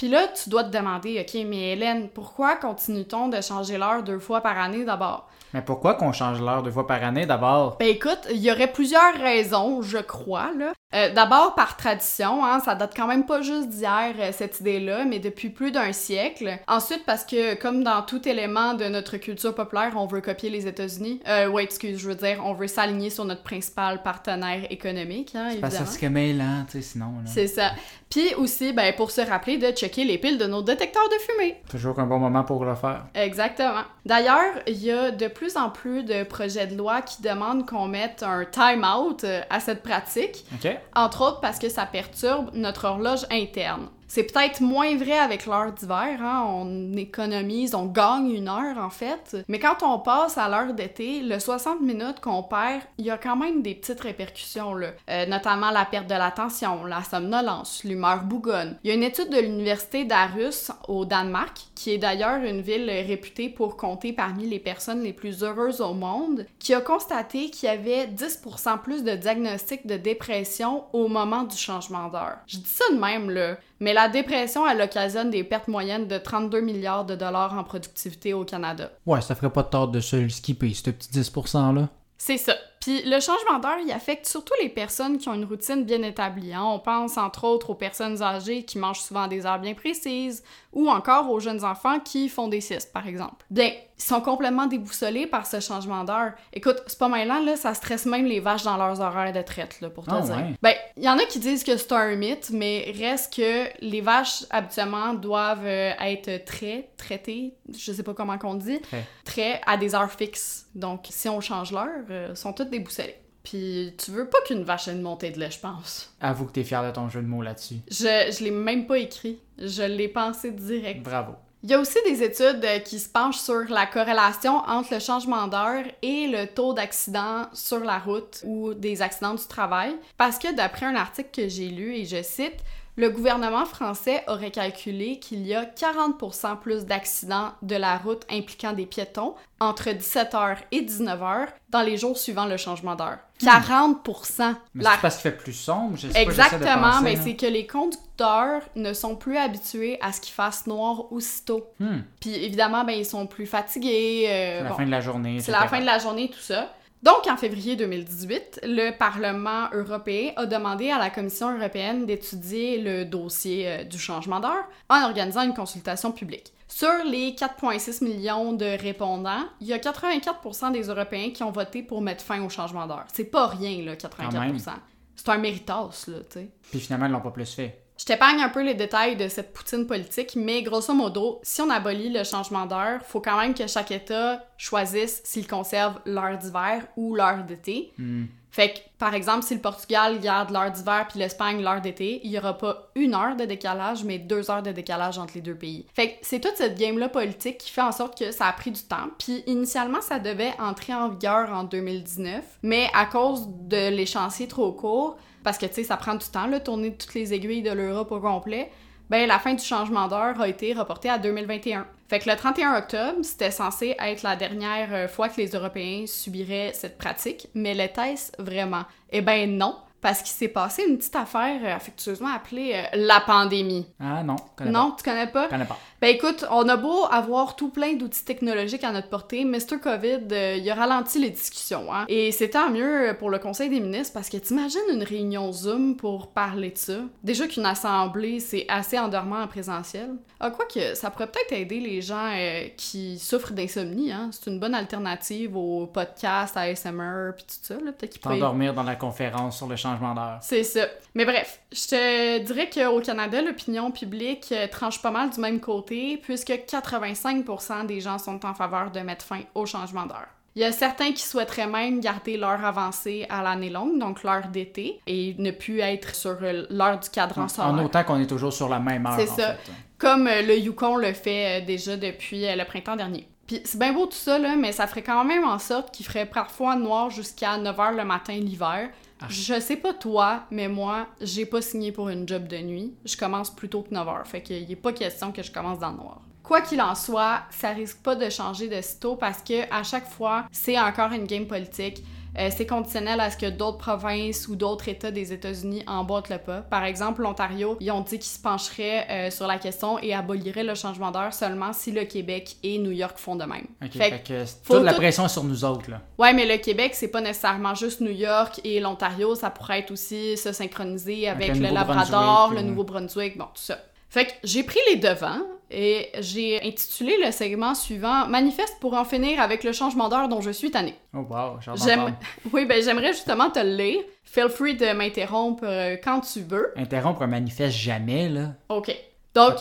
Puis 0.00 0.08
là, 0.08 0.28
tu 0.28 0.48
dois 0.48 0.64
te 0.64 0.74
demander, 0.74 1.20
OK, 1.20 1.38
mais 1.46 1.72
Hélène, 1.72 2.08
pourquoi 2.08 2.56
continue-t-on 2.56 3.28
de 3.28 3.38
changer 3.42 3.76
l'heure 3.76 4.02
deux 4.02 4.18
fois 4.18 4.40
par 4.40 4.56
année 4.58 4.82
d'abord? 4.82 5.28
Mais 5.52 5.60
pourquoi 5.60 5.92
qu'on 5.94 6.12
change 6.12 6.40
l'heure 6.40 6.62
deux 6.62 6.70
fois 6.70 6.86
par 6.86 7.02
année 7.04 7.26
d'abord? 7.26 7.76
Ben 7.78 7.88
écoute, 7.88 8.20
il 8.30 8.38
y 8.38 8.50
aurait 8.50 8.72
plusieurs 8.72 9.12
raisons, 9.20 9.82
je 9.82 9.98
crois, 9.98 10.52
là. 10.56 10.72
Euh, 10.94 11.12
D'abord, 11.12 11.54
par 11.54 11.76
tradition, 11.76 12.44
hein, 12.44 12.58
ça 12.60 12.74
date 12.74 12.94
quand 12.96 13.06
même 13.06 13.24
pas 13.26 13.42
juste 13.42 13.68
d'hier, 13.68 14.14
euh, 14.18 14.30
cette 14.32 14.58
idée-là, 14.60 15.04
mais 15.04 15.18
depuis 15.20 15.50
plus 15.50 15.70
d'un 15.70 15.92
siècle. 15.92 16.58
Ensuite, 16.66 17.04
parce 17.06 17.24
que, 17.24 17.54
comme 17.54 17.84
dans 17.84 18.02
tout 18.02 18.26
élément 18.28 18.74
de 18.74 18.86
notre 18.86 19.16
culture 19.16 19.54
populaire, 19.54 19.92
on 19.96 20.06
veut 20.06 20.20
copier 20.20 20.50
les 20.50 20.66
États-Unis. 20.66 21.20
Euh, 21.28 21.48
ouais, 21.48 21.62
excuse, 21.62 21.98
je 21.98 22.08
veux 22.08 22.16
dire, 22.16 22.40
on 22.44 22.54
veut 22.54 22.66
s'aligner 22.66 23.10
sur 23.10 23.24
notre 23.24 23.42
principal 23.42 24.02
partenaire 24.02 24.66
économique, 24.70 25.32
hein, 25.36 25.44
Parce 25.44 25.54
que 25.54 25.66
évidemment. 25.66 25.86
ça 25.86 25.92
serait 25.92 26.10
mêlant, 26.10 26.64
tu 26.68 26.78
sais, 26.78 26.82
sinon. 26.82 27.06
là. 27.24 27.30
C'est 27.32 27.46
ça. 27.46 27.70
Puis 28.10 28.34
aussi, 28.34 28.72
ben, 28.72 28.92
pour 28.96 29.12
se 29.12 29.20
rappeler 29.20 29.56
de 29.56 29.70
checker 29.70 30.04
les 30.04 30.18
piles 30.18 30.36
de 30.36 30.46
nos 30.46 30.62
détecteurs 30.62 31.08
de 31.08 31.14
fumée. 31.32 31.62
Toujours 31.70 31.98
un 32.00 32.06
bon 32.06 32.18
moment 32.18 32.42
pour 32.42 32.64
le 32.64 32.74
faire. 32.74 33.06
Exactement. 33.14 33.82
D'ailleurs, 34.04 34.54
il 34.66 34.82
y 34.82 34.90
a 34.90 35.12
de 35.12 35.28
plus 35.28 35.56
en 35.56 35.70
plus 35.70 36.02
de 36.02 36.24
projets 36.24 36.66
de 36.66 36.76
loi 36.76 37.02
qui 37.02 37.22
demandent 37.22 37.68
qu'on 37.68 37.86
mette 37.86 38.24
un 38.24 38.44
time-out 38.44 39.22
euh, 39.22 39.42
à 39.48 39.60
cette 39.60 39.84
pratique, 39.84 40.44
OK? 40.54 40.76
entre 40.96 41.22
autres 41.22 41.40
parce 41.40 41.60
que 41.60 41.68
ça 41.68 41.86
perturbe 41.86 42.50
notre 42.52 42.86
horloge 42.86 43.26
interne. 43.30 43.86
C'est 44.10 44.24
peut-être 44.24 44.60
moins 44.60 44.96
vrai 44.96 45.16
avec 45.16 45.46
l'heure 45.46 45.70
d'hiver, 45.70 46.18
hein? 46.20 46.44
on 46.44 46.96
économise, 46.96 47.76
on 47.76 47.86
gagne 47.86 48.32
une 48.32 48.48
heure 48.48 48.76
en 48.78 48.90
fait. 48.90 49.36
Mais 49.46 49.60
quand 49.60 49.84
on 49.84 50.00
passe 50.00 50.36
à 50.36 50.48
l'heure 50.48 50.74
d'été, 50.74 51.20
le 51.20 51.38
60 51.38 51.80
minutes 51.80 52.18
qu'on 52.20 52.42
perd, 52.42 52.82
il 52.98 53.04
y 53.04 53.10
a 53.12 53.18
quand 53.18 53.36
même 53.36 53.62
des 53.62 53.76
petites 53.76 54.00
répercussions. 54.00 54.74
Euh, 55.08 55.26
notamment 55.26 55.70
la 55.70 55.84
perte 55.84 56.08
de 56.08 56.14
l'attention, 56.14 56.84
la 56.86 57.04
somnolence, 57.04 57.84
l'humeur 57.84 58.24
bougonne. 58.24 58.78
Il 58.82 58.88
y 58.88 58.90
a 58.90 58.96
une 58.96 59.04
étude 59.04 59.30
de 59.30 59.38
l'université 59.38 60.04
d'Aarhus 60.04 60.72
au 60.88 61.04
Danemark, 61.04 61.56
qui 61.76 61.92
est 61.92 61.98
d'ailleurs 61.98 62.42
une 62.42 62.62
ville 62.62 62.90
réputée 62.90 63.48
pour 63.48 63.76
compter 63.76 64.12
parmi 64.12 64.44
les 64.48 64.58
personnes 64.58 65.04
les 65.04 65.12
plus 65.12 65.44
heureuses 65.44 65.80
au 65.80 65.94
monde, 65.94 66.46
qui 66.58 66.74
a 66.74 66.80
constaté 66.80 67.50
qu'il 67.50 67.68
y 67.68 67.72
avait 67.72 68.06
10% 68.06 68.80
plus 68.80 69.04
de 69.04 69.14
diagnostics 69.14 69.86
de 69.86 69.96
dépression 69.96 70.82
au 70.92 71.06
moment 71.06 71.44
du 71.44 71.56
changement 71.56 72.08
d'heure. 72.08 72.38
Je 72.48 72.56
dis 72.56 72.68
ça 72.68 72.92
de 72.92 72.98
même, 72.98 73.30
là. 73.30 73.56
Mais 73.80 73.94
la 73.94 74.08
dépression, 74.08 74.66
elle 74.68 74.80
occasionne 74.82 75.30
des 75.30 75.42
pertes 75.42 75.68
moyennes 75.68 76.06
de 76.06 76.18
32 76.18 76.60
milliards 76.60 77.06
de 77.06 77.14
dollars 77.14 77.56
en 77.58 77.64
productivité 77.64 78.34
au 78.34 78.44
Canada. 78.44 78.90
Ouais, 79.06 79.20
ça 79.22 79.34
ferait 79.34 79.50
pas 79.50 79.62
de 79.62 79.68
tort 79.68 79.88
de 79.88 80.00
se 80.00 80.16
le 80.16 80.28
skipper, 80.28 80.74
ce 80.74 80.90
petit 80.90 81.08
10%-là. 81.10 81.88
C'est 82.18 82.36
ça. 82.36 82.54
Puis 82.82 83.02
le 83.04 83.18
changement 83.20 83.58
d'heure, 83.58 83.78
il 83.82 83.90
affecte 83.92 84.26
surtout 84.26 84.52
les 84.62 84.68
personnes 84.68 85.16
qui 85.16 85.28
ont 85.30 85.34
une 85.34 85.46
routine 85.46 85.84
bien 85.84 86.02
établie. 86.02 86.52
hein. 86.52 86.62
On 86.62 86.78
pense 86.78 87.16
entre 87.16 87.44
autres 87.44 87.70
aux 87.70 87.74
personnes 87.74 88.22
âgées 88.22 88.64
qui 88.64 88.76
mangent 88.78 89.00
souvent 89.00 89.26
des 89.26 89.46
heures 89.46 89.58
bien 89.58 89.72
précises, 89.72 90.42
ou 90.72 90.88
encore 90.88 91.30
aux 91.30 91.40
jeunes 91.40 91.64
enfants 91.64 91.98
qui 92.00 92.28
font 92.28 92.48
des 92.48 92.60
siestes, 92.60 92.92
par 92.92 93.06
exemple. 93.06 93.44
Bien, 93.50 93.70
ils 93.98 94.02
sont 94.02 94.20
complètement 94.20 94.66
déboussolés 94.66 95.26
par 95.26 95.46
ce 95.46 95.58
changement 95.60 96.04
d'heure. 96.04 96.32
Écoute, 96.52 96.80
c'est 96.86 96.98
pas 96.98 97.08
mêlant, 97.08 97.40
là, 97.40 97.56
ça 97.56 97.74
stresse 97.74 98.06
même 98.06 98.24
les 98.24 98.40
vaches 98.40 98.62
dans 98.62 98.76
leurs 98.76 99.00
horaires 99.00 99.32
de 99.32 99.42
traite, 99.42 99.80
là, 99.80 99.90
pour 99.90 100.04
te 100.06 100.10
Ah 100.14 100.20
dire. 100.20 100.36
ouais? 100.36 100.54
Ben, 100.62 100.74
il 100.96 101.02
y 101.04 101.08
en 101.08 101.18
a 101.18 101.24
qui 101.24 101.38
disent 101.38 101.64
que 101.64 101.76
c'est 101.76 101.92
un 101.92 102.14
mythe, 102.16 102.50
mais 102.50 102.94
reste 102.98 103.34
que 103.34 103.64
les 103.84 104.00
vaches, 104.00 104.44
habituellement, 104.50 105.14
doivent 105.14 105.66
euh, 105.66 105.92
être 106.00 106.44
très 106.44 106.88
traitées, 106.96 107.54
je 107.76 107.92
sais 107.92 108.02
pas 108.02 108.14
comment 108.14 108.38
qu'on 108.38 108.54
dit, 108.54 108.80
Très. 108.80 109.04
très 109.24 109.60
à 109.66 109.76
des 109.76 109.94
heures 109.94 110.10
fixes. 110.10 110.66
Donc, 110.74 111.06
si 111.10 111.28
on 111.28 111.40
change 111.40 111.72
l'heure, 111.72 112.04
euh, 112.10 112.34
sont 112.34 112.52
toutes 112.52 112.70
déboussolées. 112.70 113.16
Puis, 113.42 113.94
tu 113.96 114.10
veux 114.10 114.28
pas 114.28 114.38
qu'une 114.46 114.64
vache 114.64 114.88
ait 114.88 114.92
une 114.92 115.02
montée 115.02 115.30
de 115.30 115.38
lait, 115.38 115.50
je 115.50 115.58
pense. 115.58 116.12
Avoue 116.20 116.46
que 116.46 116.52
t'es 116.52 116.64
fier 116.64 116.84
de 116.84 116.90
ton 116.90 117.08
jeu 117.08 117.22
de 117.22 117.26
mots 117.26 117.42
là-dessus. 117.42 117.76
Je, 117.90 118.34
je 118.36 118.44
l'ai 118.44 118.50
même 118.50 118.86
pas 118.86 118.98
écrit. 118.98 119.38
Je 119.58 119.82
l'ai 119.82 120.08
pensé 120.08 120.50
direct. 120.50 121.02
Bravo. 121.02 121.34
Il 121.62 121.68
y 121.68 121.74
a 121.74 121.78
aussi 121.78 121.98
des 122.06 122.22
études 122.22 122.64
euh, 122.64 122.78
qui 122.78 122.98
se 122.98 123.08
penchent 123.08 123.38
sur 123.38 123.68
la 123.68 123.84
corrélation 123.84 124.56
entre 124.66 124.94
le 124.94 125.00
changement 125.00 125.46
d'heure 125.46 125.84
et 126.00 126.26
le 126.26 126.46
taux 126.46 126.72
d'accidents 126.72 127.48
sur 127.52 127.80
la 127.80 127.98
route 127.98 128.40
ou 128.44 128.72
des 128.72 129.02
accidents 129.02 129.34
du 129.34 129.46
travail. 129.46 129.94
Parce 130.16 130.38
que 130.38 130.54
d'après 130.54 130.86
un 130.86 130.94
article 130.94 131.28
que 131.34 131.48
j'ai 131.48 131.68
lu, 131.68 131.94
et 131.96 132.06
je 132.06 132.22
cite, 132.22 132.56
le 132.96 133.08
gouvernement 133.10 133.64
français 133.64 134.22
aurait 134.26 134.50
calculé 134.50 135.18
qu'il 135.18 135.46
y 135.46 135.54
a 135.54 135.64
40% 135.64 136.58
plus 136.58 136.84
d'accidents 136.84 137.52
de 137.62 137.76
la 137.76 137.96
route 137.98 138.24
impliquant 138.30 138.72
des 138.72 138.86
piétons 138.86 139.34
entre 139.60 139.90
17h 139.90 140.56
et 140.72 140.82
19h 140.82 141.48
dans 141.70 141.82
les 141.82 141.96
jours 141.96 142.18
suivant 142.18 142.46
le 142.46 142.56
changement 142.56 142.94
d'heure. 142.96 143.18
40%! 143.42 144.54
Mais 144.74 144.84
La 144.84 144.92
c'est 144.92 145.00
parce 145.00 145.16
qu'il 145.16 145.30
fait 145.30 145.36
plus 145.36 145.52
sombre, 145.52 145.96
je 145.96 146.08
sais 146.08 146.24
pas, 146.24 146.30
j'essaie 146.32 146.58
de 146.58 146.64
Exactement, 146.64 146.90
penser, 146.90 147.04
mais 147.04 147.16
c'est 147.16 147.36
que 147.36 147.46
les 147.46 147.66
conducteurs 147.66 148.62
ne 148.76 148.92
sont 148.92 149.16
plus 149.16 149.36
habitués 149.38 149.98
à 150.02 150.12
ce 150.12 150.20
qu'il 150.20 150.34
fasse 150.34 150.66
noir 150.66 151.10
aussitôt. 151.12 151.66
Hmm, 151.78 152.00
Puis 152.20 152.34
évidemment, 152.34 152.84
ben, 152.84 152.92
ils 152.92 153.06
sont 153.06 153.26
plus 153.26 153.46
fatigués. 153.46 154.26
euh, 154.28 154.58
c'est 154.58 154.64
la 154.64 154.68
bon, 154.70 154.76
fin 154.76 154.84
de 154.86 154.90
la 154.90 155.00
journée, 155.00 155.40
c'est 155.40 155.52
la 155.52 155.68
fin 155.68 155.80
de 155.80 155.86
la 155.86 155.98
journée, 155.98 156.28
tout 156.30 156.38
ça. 156.40 156.72
Donc, 157.02 157.26
en 157.30 157.36
février 157.38 157.76
2018, 157.76 158.60
le 158.64 158.90
Parlement 158.96 159.68
européen 159.72 160.32
a 160.36 160.44
demandé 160.44 160.90
à 160.90 160.98
la 160.98 161.08
Commission 161.08 161.56
européenne 161.56 162.04
d'étudier 162.04 162.78
le 162.78 163.06
dossier 163.06 163.68
euh, 163.68 163.84
du 163.84 163.98
changement 163.98 164.38
d'heure 164.38 164.64
en 164.90 165.02
organisant 165.04 165.42
une 165.42 165.54
consultation 165.54 166.12
publique. 166.12 166.52
Sur 166.68 166.92
les 167.06 167.32
4,6 167.32 168.04
millions 168.04 168.52
de 168.52 168.78
répondants, 168.80 169.44
il 169.62 169.68
y 169.68 169.72
a 169.72 169.78
84% 169.78 170.72
des 170.72 170.88
Européens 170.88 171.30
qui 171.30 171.42
ont 171.42 171.50
voté 171.50 171.82
pour 171.82 172.02
mettre 172.02 172.22
fin 172.22 172.42
au 172.44 172.50
changement 172.50 172.86
d'heure. 172.86 173.06
C'est 173.12 173.24
pas 173.24 173.46
rien, 173.46 173.82
là, 173.82 173.94
84%. 173.96 174.70
C'est 175.16 175.28
un 175.28 175.38
méritas, 175.38 176.04
là, 176.06 176.18
tu 176.18 176.24
sais. 176.30 176.50
Puis 176.70 176.80
finalement, 176.80 177.06
ils 177.06 177.12
l'ont 177.12 177.20
pas 177.20 177.30
plus 177.30 177.54
fait. 177.54 177.82
Je 178.00 178.06
t'épargne 178.06 178.40
un 178.40 178.48
peu 178.48 178.62
les 178.62 178.72
détails 178.72 179.14
de 179.14 179.28
cette 179.28 179.52
poutine 179.52 179.86
politique, 179.86 180.34
mais 180.34 180.62
grosso 180.62 180.94
modo, 180.94 181.38
si 181.42 181.60
on 181.60 181.68
abolit 181.68 182.08
le 182.08 182.24
changement 182.24 182.64
d'heure, 182.64 183.02
faut 183.02 183.20
quand 183.20 183.38
même 183.38 183.52
que 183.52 183.66
chaque 183.66 183.90
État 183.90 184.42
choisisse 184.56 185.20
s'il 185.22 185.46
conserve 185.46 186.00
l'heure 186.06 186.38
d'hiver 186.38 186.86
ou 186.96 187.14
l'heure 187.14 187.44
d'été. 187.44 187.92
Hmm. 187.98 188.24
Fait 188.50 188.72
que, 188.74 188.78
par 188.98 189.14
exemple, 189.14 189.44
si 189.44 189.54
le 189.54 189.60
Portugal 189.60 190.18
garde 190.20 190.50
l'heure 190.50 190.70
d'hiver 190.70 191.06
puis 191.08 191.18
l'Espagne 191.18 191.62
l'heure 191.62 191.80
d'été, 191.80 192.20
il 192.24 192.30
y 192.30 192.38
aura 192.38 192.58
pas 192.58 192.90
une 192.96 193.14
heure 193.14 193.36
de 193.36 193.44
décalage, 193.44 194.04
mais 194.04 194.18
deux 194.18 194.50
heures 194.50 194.62
de 194.62 194.72
décalage 194.72 195.18
entre 195.18 195.34
les 195.34 195.40
deux 195.40 195.54
pays. 195.54 195.86
Fait 195.94 196.12
que 196.12 196.14
c'est 196.22 196.40
toute 196.40 196.56
cette 196.56 196.78
game-là 196.78 197.08
politique 197.08 197.58
qui 197.58 197.70
fait 197.70 197.80
en 197.80 197.92
sorte 197.92 198.18
que 198.18 198.32
ça 198.32 198.46
a 198.46 198.52
pris 198.52 198.72
du 198.72 198.82
temps. 198.82 199.08
Puis 199.18 199.42
initialement, 199.46 200.00
ça 200.00 200.18
devait 200.18 200.52
entrer 200.58 200.94
en 200.94 201.08
vigueur 201.08 201.52
en 201.52 201.64
2019, 201.64 202.44
mais 202.62 202.88
à 202.92 203.06
cause 203.06 203.46
de 203.48 203.88
l'échéancier 203.90 204.48
trop 204.48 204.72
court, 204.72 205.16
parce 205.42 205.56
que, 205.56 205.66
tu 205.66 205.74
sais, 205.74 205.84
ça 205.84 205.96
prend 205.96 206.14
du 206.14 206.26
temps, 206.26 206.46
là, 206.46 206.60
tourner 206.60 206.94
toutes 206.94 207.14
les 207.14 207.32
aiguilles 207.32 207.62
de 207.62 207.70
l'Europe 207.70 208.12
au 208.12 208.20
complet, 208.20 208.70
ben 209.10 209.26
la 209.26 209.38
fin 209.40 209.54
du 209.54 209.64
changement 209.64 210.06
d'heure 210.06 210.40
a 210.40 210.48
été 210.48 210.72
reportée 210.72 211.10
à 211.10 211.18
2021. 211.18 211.84
Fait 212.08 212.20
que 212.20 212.30
le 212.30 212.36
31 212.36 212.78
octobre, 212.78 213.18
c'était 213.22 213.50
censé 213.50 213.96
être 213.98 214.22
la 214.22 214.36
dernière 214.36 214.88
euh, 214.92 215.08
fois 215.08 215.28
que 215.28 215.36
les 215.36 215.48
Européens 215.50 216.04
subiraient 216.06 216.72
cette 216.74 216.96
pratique, 216.96 217.48
mais 217.54 217.74
l'était-ce 217.74 218.30
vraiment? 218.40 218.84
Eh 219.10 219.20
ben 219.20 219.58
non, 219.58 219.76
parce 220.00 220.20
qu'il 220.20 220.30
s'est 220.30 220.48
passé 220.48 220.84
une 220.88 220.96
petite 220.96 221.16
affaire 221.16 221.60
euh, 221.62 221.74
affectueusement 221.74 222.32
appelée 222.34 222.72
euh, 222.74 222.82
la 222.94 223.20
pandémie. 223.20 223.86
Ah 224.00 224.22
non, 224.22 224.36
connais 224.56 224.70
Non, 224.70 224.94
tu 224.96 225.02
connais 225.02 225.26
pas? 225.26 225.48
Connais 225.48 225.64
pas. 225.64 225.78
Ben 226.00 226.14
écoute, 226.14 226.46
on 226.50 226.66
a 226.70 226.78
beau 226.78 227.04
avoir 227.10 227.56
tout 227.56 227.68
plein 227.68 227.92
d'outils 227.92 228.24
technologiques 228.24 228.84
à 228.84 228.90
notre 228.90 229.10
portée, 229.10 229.44
Mr. 229.44 229.78
COVID, 229.82 230.20
euh, 230.32 230.56
il 230.56 230.70
a 230.70 230.74
ralenti 230.74 231.18
les 231.18 231.28
discussions, 231.28 231.92
hein. 231.92 232.06
Et 232.08 232.32
c'est 232.32 232.48
tant 232.48 232.70
mieux 232.70 233.14
pour 233.18 233.28
le 233.28 233.38
Conseil 233.38 233.68
des 233.68 233.80
ministres 233.80 234.14
parce 234.14 234.30
que 234.30 234.38
t'imagines 234.38 234.80
une 234.90 235.02
réunion 235.02 235.52
Zoom 235.52 235.96
pour 235.96 236.28
parler 236.28 236.70
de 236.70 236.78
ça? 236.78 236.94
Déjà 237.22 237.46
qu'une 237.46 237.66
assemblée, 237.66 238.40
c'est 238.40 238.64
assez 238.68 238.98
endormant 238.98 239.42
en 239.42 239.46
présentiel. 239.46 240.12
Ah, 240.42 240.50
quoi 240.50 240.64
que 240.64 240.94
ça 240.94 241.10
pourrait 241.10 241.26
peut-être 241.26 241.52
aider 241.52 241.80
les 241.80 242.00
gens 242.00 242.32
euh, 242.34 242.68
qui 242.78 243.18
souffrent 243.18 243.52
d'insomnie, 243.52 244.10
hein. 244.10 244.30
C'est 244.32 244.50
une 244.50 244.58
bonne 244.58 244.74
alternative 244.74 245.54
aux 245.54 245.86
podcasts, 245.86 246.56
ASMR, 246.56 247.32
pis 247.36 247.44
tout 247.44 247.56
ça. 247.60 247.74
Peut-être 247.74 248.08
qu'ils. 248.08 248.22
T'endormir 248.22 248.72
dans 248.72 248.84
la 248.84 248.96
conférence 248.96 249.58
sur 249.58 249.66
le 249.66 249.76
changement 249.76 250.14
d'heure. 250.14 250.38
C'est 250.40 250.64
ça. 250.64 250.86
Mais 251.14 251.26
bref, 251.26 251.60
je 251.72 251.88
te 251.88 252.38
dirais 252.38 252.70
qu'au 252.70 253.00
Canada, 253.00 253.42
l'opinion 253.42 253.90
publique 253.90 254.48
euh, 254.52 254.66
tranche 254.66 255.02
pas 255.02 255.10
mal 255.10 255.28
du 255.28 255.40
même 255.40 255.60
côté, 255.60 255.89
puisque 256.22 256.50
85% 256.50 257.86
des 257.86 258.00
gens 258.00 258.18
sont 258.18 258.44
en 258.46 258.54
faveur 258.54 258.90
de 258.90 259.00
mettre 259.00 259.24
fin 259.24 259.40
au 259.54 259.66
changement 259.66 260.06
d'heure. 260.06 260.28
Il 260.56 260.62
y 260.62 260.64
a 260.64 260.72
certains 260.72 261.12
qui 261.12 261.22
souhaiteraient 261.22 261.68
même 261.68 262.00
garder 262.00 262.36
l'heure 262.36 262.64
avancée 262.64 263.24
à 263.30 263.42
l'année 263.42 263.70
longue, 263.70 263.98
donc 263.98 264.24
l'heure 264.24 264.48
d'été, 264.48 265.00
et 265.06 265.36
ne 265.38 265.52
plus 265.52 265.78
être 265.78 266.14
sur 266.14 266.36
euh, 266.42 266.66
l'heure 266.70 266.98
du 266.98 267.08
cadran 267.08 267.46
solaire. 267.46 267.72
En 267.72 267.84
autant 267.84 268.02
qu'on 268.02 268.20
est 268.20 268.26
toujours 268.26 268.52
sur 268.52 268.68
la 268.68 268.80
même 268.80 269.06
heure. 269.06 269.14
C'est 269.16 269.26
ça. 269.26 269.54
fait. 269.54 269.72
Comme 269.96 270.26
euh, 270.26 270.42
le 270.42 270.58
Yukon 270.58 270.96
le 270.96 271.12
fait 271.12 271.62
euh, 271.62 271.64
déjà 271.64 271.96
depuis 271.96 272.44
le 272.46 272.64
printemps 272.64 272.96
dernier. 272.96 273.28
Puis 273.46 273.60
c'est 273.64 273.78
bien 273.78 273.92
beau 273.92 274.06
tout 274.06 274.12
ça, 274.12 274.38
là, 274.38 274.56
mais 274.56 274.72
ça 274.72 274.88
ferait 274.88 275.02
quand 275.02 275.24
même 275.24 275.44
en 275.44 275.58
sorte 275.60 275.92
qu'il 275.92 276.04
ferait 276.04 276.26
parfois 276.26 276.74
noir 276.74 277.10
jusqu'à 277.10 277.56
9h 277.56 277.96
le 277.96 278.04
matin 278.04 278.32
l'hiver. 278.32 278.90
Je 279.28 279.60
sais 279.60 279.76
pas 279.76 279.92
toi, 279.92 280.44
mais 280.50 280.68
moi, 280.68 281.06
j'ai 281.20 281.46
pas 281.46 281.60
signé 281.60 281.92
pour 281.92 282.08
une 282.08 282.26
job 282.26 282.46
de 282.48 282.58
nuit. 282.58 282.94
Je 283.04 283.16
commence 283.16 283.54
plus 283.54 283.68
tôt 283.68 283.82
que 283.82 283.94
9h, 283.94 284.24
fait 284.24 284.42
qu'il 284.42 284.70
est 284.70 284.76
pas 284.76 284.92
question 284.92 285.32
que 285.32 285.42
je 285.42 285.52
commence 285.52 285.78
dans 285.78 285.90
le 285.90 285.96
noir. 285.96 286.22
Quoi 286.42 286.62
qu'il 286.62 286.80
en 286.80 286.94
soit, 286.94 287.42
ça 287.50 287.70
risque 287.70 287.98
pas 288.02 288.16
de 288.16 288.28
changer 288.28 288.68
de 288.68 288.80
sitôt 288.80 289.14
parce 289.14 289.42
que 289.42 289.72
à 289.72 289.82
chaque 289.82 290.08
fois, 290.08 290.46
c'est 290.50 290.78
encore 290.80 291.12
une 291.12 291.24
game 291.24 291.46
politique. 291.46 292.02
Euh, 292.38 292.48
c'est 292.56 292.66
conditionnel 292.66 293.18
à 293.20 293.30
ce 293.30 293.36
que 293.36 293.46
d'autres 293.50 293.78
provinces 293.78 294.46
ou 294.48 294.54
d'autres 294.56 294.88
États 294.88 295.10
des 295.10 295.32
États-Unis 295.32 295.82
emboîtent 295.86 296.28
le 296.28 296.38
pas. 296.38 296.60
Par 296.60 296.84
exemple, 296.84 297.22
l'Ontario, 297.22 297.76
ils 297.80 297.90
ont 297.90 298.00
dit 298.02 298.18
qu'ils 298.18 298.30
se 298.30 298.38
pencheraient 298.38 299.06
euh, 299.10 299.30
sur 299.30 299.46
la 299.46 299.58
question 299.58 299.98
et 299.98 300.14
aboliraient 300.14 300.62
le 300.64 300.74
changement 300.74 301.10
d'heure 301.10 301.34
seulement 301.34 301.72
si 301.72 301.90
le 301.90 302.04
Québec 302.04 302.56
et 302.62 302.78
New 302.78 302.92
York 302.92 303.18
font 303.18 303.36
de 303.36 303.44
même. 303.44 303.66
Ok, 303.84 303.92
Fait 303.92 304.10
fait 304.10 304.22
que 304.22 304.44
toute 304.66 304.82
la 304.84 304.92
pression 304.94 305.24
est 305.26 305.28
sur 305.28 305.44
nous 305.44 305.64
autres, 305.64 305.90
là. 305.90 306.00
Ouais, 306.18 306.32
mais 306.32 306.46
le 306.46 306.58
Québec, 306.62 306.92
c'est 306.94 307.08
pas 307.08 307.20
nécessairement 307.20 307.74
juste 307.74 308.00
New 308.00 308.12
York 308.12 308.60
et 308.64 308.78
l'Ontario, 308.80 309.34
ça 309.34 309.50
pourrait 309.50 309.80
être 309.80 309.90
aussi 309.90 310.36
se 310.36 310.52
synchroniser 310.52 311.28
avec, 311.28 311.50
Avec 311.50 311.62
le 311.62 311.68
le 311.68 311.74
Labrador, 311.74 312.52
le 312.54 312.60
ou- 312.60 312.62
Nouveau-Brunswick, 312.62 313.36
bon, 313.36 313.46
tout 313.46 313.62
ça. 313.62 313.78
Fait 314.08 314.26
que 314.26 314.32
j'ai 314.44 314.62
pris 314.62 314.80
les 314.90 314.96
devants 314.96 315.40
et 315.70 316.10
j'ai 316.18 316.60
intitulé 316.66 317.16
le 317.24 317.30
segment 317.30 317.74
suivant 317.74 318.26
Manifeste 318.26 318.76
pour 318.80 318.94
en 318.94 319.04
finir 319.04 319.40
avec 319.40 319.62
le 319.62 319.72
changement 319.72 320.08
d'heure 320.08 320.28
dont 320.28 320.40
je 320.40 320.50
suis 320.50 320.70
tannée. 320.70 320.94
Oh 321.14 321.18
wow, 321.18 321.58
J'aime. 321.76 322.16
Oui, 322.52 322.66
ben 322.66 322.82
j'aimerais 322.82 323.12
justement 323.12 323.50
te 323.50 323.60
le 323.60 323.76
lire. 323.76 324.00
Feel 324.24 324.48
free 324.48 324.74
de 324.74 324.92
m'interrompre 324.92 325.64
euh, 325.64 325.96
quand 326.02 326.20
tu 326.20 326.40
veux. 326.40 326.72
Interrompre 326.76 327.22
un 327.22 327.28
manifeste 327.28 327.76
jamais, 327.76 328.28
là. 328.28 328.54
OK. 328.68 328.94
Donc, 329.34 329.58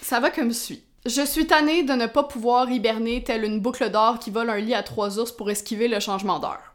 ça 0.00 0.20
va 0.20 0.30
comme 0.30 0.52
suit. 0.52 0.82
Je 1.06 1.24
suis 1.24 1.46
tannée 1.46 1.82
de 1.82 1.94
ne 1.94 2.06
pas 2.06 2.24
pouvoir 2.24 2.70
hiberner 2.70 3.24
telle 3.24 3.44
une 3.44 3.60
boucle 3.60 3.90
d'or 3.90 4.18
qui 4.18 4.30
vole 4.30 4.50
un 4.50 4.58
lit 4.58 4.74
à 4.74 4.82
trois 4.82 5.18
ours 5.18 5.32
pour 5.32 5.50
esquiver 5.50 5.88
le 5.88 5.98
changement 5.98 6.38
d'heure. 6.38 6.74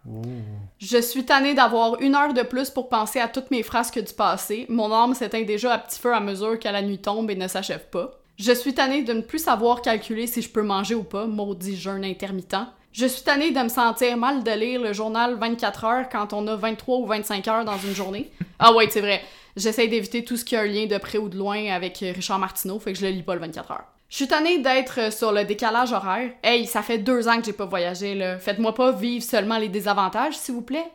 Je 0.80 0.98
suis 1.00 1.26
tannée 1.26 1.54
d'avoir 1.54 2.02
une 2.02 2.16
heure 2.16 2.34
de 2.34 2.42
plus 2.42 2.72
pour 2.72 2.90
penser 2.90 3.20
à 3.20 3.28
toutes 3.28 3.52
mes 3.52 3.62
frasques 3.62 4.04
du 4.04 4.14
passé. 4.14 4.66
Mon 4.68 4.92
âme 4.92 5.14
s'éteint 5.14 5.44
déjà 5.44 5.74
à 5.74 5.78
petit 5.78 6.00
feu 6.00 6.14
à 6.14 6.20
mesure 6.20 6.60
que 6.60 6.68
la 6.68 6.82
nuit 6.82 6.98
tombe 6.98 7.30
et 7.30 7.36
ne 7.36 7.48
s'achève 7.48 7.88
pas. 7.92 8.20
Je 8.38 8.52
suis 8.52 8.74
tannée 8.74 9.04
de 9.04 9.14
ne 9.14 9.22
plus 9.22 9.40
savoir 9.40 9.82
calculer 9.82 10.28
si 10.28 10.42
je 10.42 10.50
peux 10.50 10.62
manger 10.62 10.94
ou 10.94 11.04
pas, 11.04 11.26
maudit 11.26 11.78
jeûne 11.78 12.04
intermittent. 12.04 12.68
Je 12.92 13.06
suis 13.06 13.24
tannée 13.24 13.52
de 13.52 13.60
me 13.60 13.70
sentir 13.70 14.18
mal 14.18 14.44
de 14.44 14.52
lire 14.52 14.82
le 14.82 14.92
journal 14.92 15.36
24 15.36 15.86
heures 15.86 16.10
quand 16.10 16.34
on 16.34 16.46
a 16.48 16.56
23 16.58 16.98
ou 16.98 17.06
25 17.06 17.48
heures 17.48 17.66
dans 17.66 17.78
une 17.78 17.96
journée. 17.96 18.32
Ah 18.58 18.74
ouais, 18.74 18.88
c'est 18.90 19.02
vrai. 19.02 19.22
J'essaie 19.58 19.90
d'éviter 19.90 20.24
tout 20.24 20.38
ce 20.38 20.46
qui 20.46 20.56
a 20.56 20.62
un 20.62 20.66
lien 20.66 20.86
de 20.86 20.98
près 20.98 21.18
ou 21.18 21.28
de 21.28 21.38
loin 21.38 21.74
avec 21.74 21.98
Richard 21.98 22.40
Martineau, 22.40 22.80
fait 22.80 22.94
que 22.94 23.00
je 23.00 23.06
le 23.06 23.12
lis 23.12 23.22
pas 23.22 23.36
le 23.36 23.42
24 23.42 23.72
heures. 23.72 23.84
Je 24.08 24.16
suis 24.16 24.28
tannée 24.28 24.60
d'être 24.60 25.12
sur 25.12 25.34
le 25.34 25.44
décalage 25.44 25.92
horaire. 25.92 26.32
Hey, 26.42 26.66
ça 26.66 26.82
fait 26.82 26.98
deux 26.98 27.28
ans 27.28 27.38
que 27.38 27.46
j'ai 27.46 27.54
pas 27.54 27.66
voyagé, 27.66 28.16
là. 28.16 28.38
Faites-moi 28.40 28.74
pas 28.74 28.94
vivre 28.94 29.26
seulement 29.26 29.58
les 29.58 29.68
désavantages, 29.68 30.38
s'il 30.38 30.56
vous 30.56 30.62
plaît. 30.62 30.90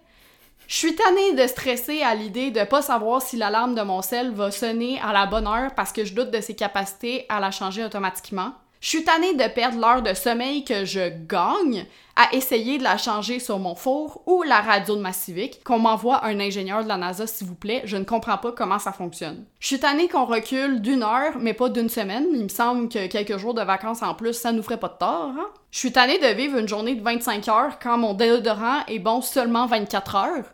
Je 0.71 0.77
suis 0.77 0.95
tannée 0.95 1.33
de 1.33 1.49
stresser 1.49 2.01
à 2.03 2.15
l'idée 2.15 2.53
de 2.53 2.63
pas 2.63 2.81
savoir 2.81 3.21
si 3.21 3.37
l'alarme 3.37 3.75
de 3.75 3.83
mon 3.83 4.03
sel 4.03 4.31
va 4.31 4.53
sonner 4.53 5.01
à 5.05 5.13
la 5.13 5.27
bonne 5.27 5.49
heure 5.49 5.75
parce 5.75 5.93
que 5.93 6.05
je 6.05 6.15
doute 6.15 6.31
de 6.31 6.41
ses 6.41 6.55
capacités 6.55 7.27
à 7.29 7.41
la 7.41 7.51
changer 7.51 7.83
automatiquement. 7.83 8.53
Je 8.81 8.91
suis 8.91 9.03
tannée 9.03 9.35
de 9.35 9.53
perdre 9.53 9.81
l'heure 9.81 10.01
de 10.01 10.15
sommeil 10.15 10.65
que 10.65 10.85
je 10.85 11.11
gagne 11.27 11.87
à 12.15 12.33
essayer 12.37 12.79
de 12.79 12.85
la 12.85 12.99
changer 12.99 13.41
sur 13.41 13.59
mon 13.59 13.75
four 13.75 14.23
ou 14.27 14.45
la 14.45 14.61
radio 14.61 14.95
de 14.95 15.01
ma 15.01 15.13
Civic, 15.13 15.65
qu'on 15.65 15.81
m'envoie 15.81 16.25
un 16.25 16.39
ingénieur 16.39 16.85
de 16.85 16.89
la 16.89 16.97
NASA 16.97 17.27
s'il 17.27 17.49
vous 17.49 17.57
plaît, 17.57 17.83
je 17.85 17.97
ne 17.97 18.05
comprends 18.05 18.39
pas 18.39 18.53
comment 18.53 18.79
ça 18.79 18.93
fonctionne. 18.93 19.45
Je 19.59 19.67
suis 19.67 19.81
tannée 19.81 20.07
qu'on 20.07 20.25
recule 20.25 20.81
d'une 20.81 21.03
heure, 21.03 21.37
mais 21.41 21.53
pas 21.53 21.69
d'une 21.69 21.89
semaine, 21.89 22.29
il 22.33 22.45
me 22.45 22.49
semble 22.49 22.89
que 22.89 23.09
quelques 23.09 23.39
jours 23.39 23.55
de 23.55 23.63
vacances 23.63 24.05
en 24.05 24.15
plus, 24.15 24.35
ça 24.35 24.53
nous 24.53 24.63
ferait 24.63 24.79
pas 24.79 24.89
de 24.89 24.99
tort, 24.99 25.33
hein? 25.37 25.49
Je 25.73 25.79
suis 25.79 25.93
tannée 25.93 26.19
de 26.19 26.29
vivre 26.29 26.59
une 26.59 26.69
journée 26.69 26.95
de 26.95 27.03
25 27.03 27.49
heures 27.49 27.79
quand 27.83 27.99
mon 27.99 28.15
déodorant 28.15 28.87
est 28.87 29.01
bon 29.01 29.21
seulement 29.21 29.67
24 29.67 30.15
heures. 30.15 30.45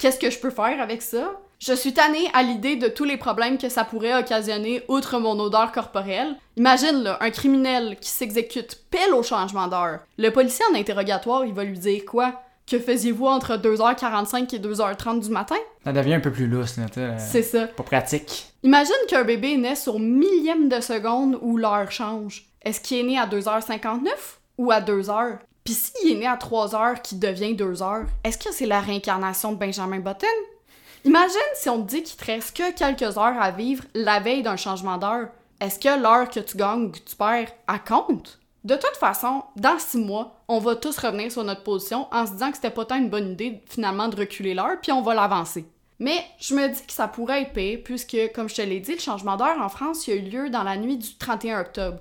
Qu'est-ce 0.00 0.18
que 0.18 0.30
je 0.30 0.38
peux 0.38 0.50
faire 0.50 0.80
avec 0.80 1.02
ça? 1.02 1.32
Je 1.58 1.72
suis 1.72 1.92
tannée 1.92 2.30
à 2.34 2.44
l'idée 2.44 2.76
de 2.76 2.86
tous 2.86 3.02
les 3.04 3.16
problèmes 3.16 3.58
que 3.58 3.68
ça 3.68 3.82
pourrait 3.84 4.16
occasionner 4.16 4.82
outre 4.86 5.18
mon 5.18 5.38
odeur 5.40 5.72
corporelle. 5.72 6.36
Imagine, 6.56 7.02
là, 7.02 7.18
un 7.20 7.30
criminel 7.30 7.96
qui 8.00 8.10
s'exécute 8.10 8.78
pile 8.92 9.12
au 9.12 9.24
changement 9.24 9.66
d'heure. 9.66 10.00
Le 10.18 10.30
policier 10.30 10.64
en 10.70 10.76
interrogatoire, 10.76 11.44
il 11.44 11.52
va 11.54 11.64
lui 11.64 11.78
dire 11.78 12.04
quoi? 12.04 12.42
Que 12.70 12.78
faisiez-vous 12.78 13.26
entre 13.26 13.56
2h45 13.56 14.54
et 14.54 14.58
2h30 14.60 15.20
du 15.20 15.30
matin? 15.30 15.56
Ça 15.84 15.92
devient 15.92 16.14
un 16.14 16.20
peu 16.20 16.30
plus 16.30 16.46
lousse, 16.46 16.76
là, 16.76 16.84
euh, 16.96 17.16
C'est 17.18 17.42
ça. 17.42 17.66
Pas 17.66 17.82
pratique. 17.82 18.52
Imagine 18.62 18.94
qu'un 19.08 19.24
bébé 19.24 19.56
naît 19.56 19.74
sur 19.74 19.98
millième 19.98 20.68
de 20.68 20.80
seconde 20.80 21.38
où 21.40 21.56
l'heure 21.56 21.90
change. 21.90 22.44
Est-ce 22.62 22.80
qu'il 22.80 22.98
est 22.98 23.02
né 23.02 23.18
à 23.18 23.26
2h59 23.26 24.00
ou 24.58 24.70
à 24.70 24.80
2h? 24.80 25.38
Puis 25.68 25.74
s'il 25.74 26.12
est 26.12 26.20
né 26.20 26.26
à 26.26 26.36
3h 26.36 27.02
qui 27.02 27.16
devient 27.16 27.52
2h, 27.52 28.06
est-ce 28.24 28.38
que 28.38 28.50
c'est 28.54 28.64
la 28.64 28.80
réincarnation 28.80 29.52
de 29.52 29.58
Benjamin 29.58 29.98
Button? 29.98 30.26
Imagine 31.04 31.36
si 31.56 31.68
on 31.68 31.82
te 31.82 31.90
dit 31.90 32.02
qu'il 32.02 32.16
te 32.16 32.24
reste 32.24 32.56
que 32.56 32.72
quelques 32.72 33.18
heures 33.18 33.38
à 33.38 33.50
vivre 33.50 33.84
la 33.92 34.18
veille 34.18 34.42
d'un 34.42 34.56
changement 34.56 34.96
d'heure. 34.96 35.28
Est-ce 35.60 35.78
que 35.78 36.00
l'heure 36.00 36.30
que 36.30 36.40
tu 36.40 36.56
gagnes 36.56 36.84
ou 36.84 36.90
que 36.90 37.00
tu 37.00 37.14
perds, 37.14 37.52
elle 37.68 37.84
compte? 37.86 38.38
De 38.64 38.76
toute 38.76 38.96
façon, 38.98 39.42
dans 39.56 39.78
six 39.78 39.98
mois, 39.98 40.40
on 40.48 40.58
va 40.58 40.74
tous 40.74 40.96
revenir 40.96 41.30
sur 41.30 41.44
notre 41.44 41.64
position 41.64 42.06
en 42.12 42.24
se 42.24 42.32
disant 42.32 42.48
que 42.48 42.56
c'était 42.56 42.70
pas 42.70 42.86
tant 42.86 42.96
une 42.96 43.10
bonne 43.10 43.32
idée 43.32 43.60
finalement 43.68 44.08
de 44.08 44.16
reculer 44.16 44.54
l'heure, 44.54 44.80
puis 44.80 44.92
on 44.92 45.02
va 45.02 45.12
l'avancer. 45.12 45.66
Mais 45.98 46.24
je 46.40 46.54
me 46.54 46.66
dis 46.66 46.86
que 46.86 46.94
ça 46.94 47.08
pourrait 47.08 47.42
être 47.42 47.52
pire, 47.52 47.80
puisque, 47.84 48.16
comme 48.34 48.48
je 48.48 48.54
te 48.54 48.62
l'ai 48.62 48.80
dit, 48.80 48.94
le 48.94 49.00
changement 49.00 49.36
d'heure 49.36 49.60
en 49.60 49.68
France 49.68 50.08
a 50.08 50.12
eu 50.12 50.20
lieu 50.20 50.48
dans 50.48 50.62
la 50.62 50.78
nuit 50.78 50.96
du 50.96 51.18
31 51.18 51.60
octobre. 51.60 51.98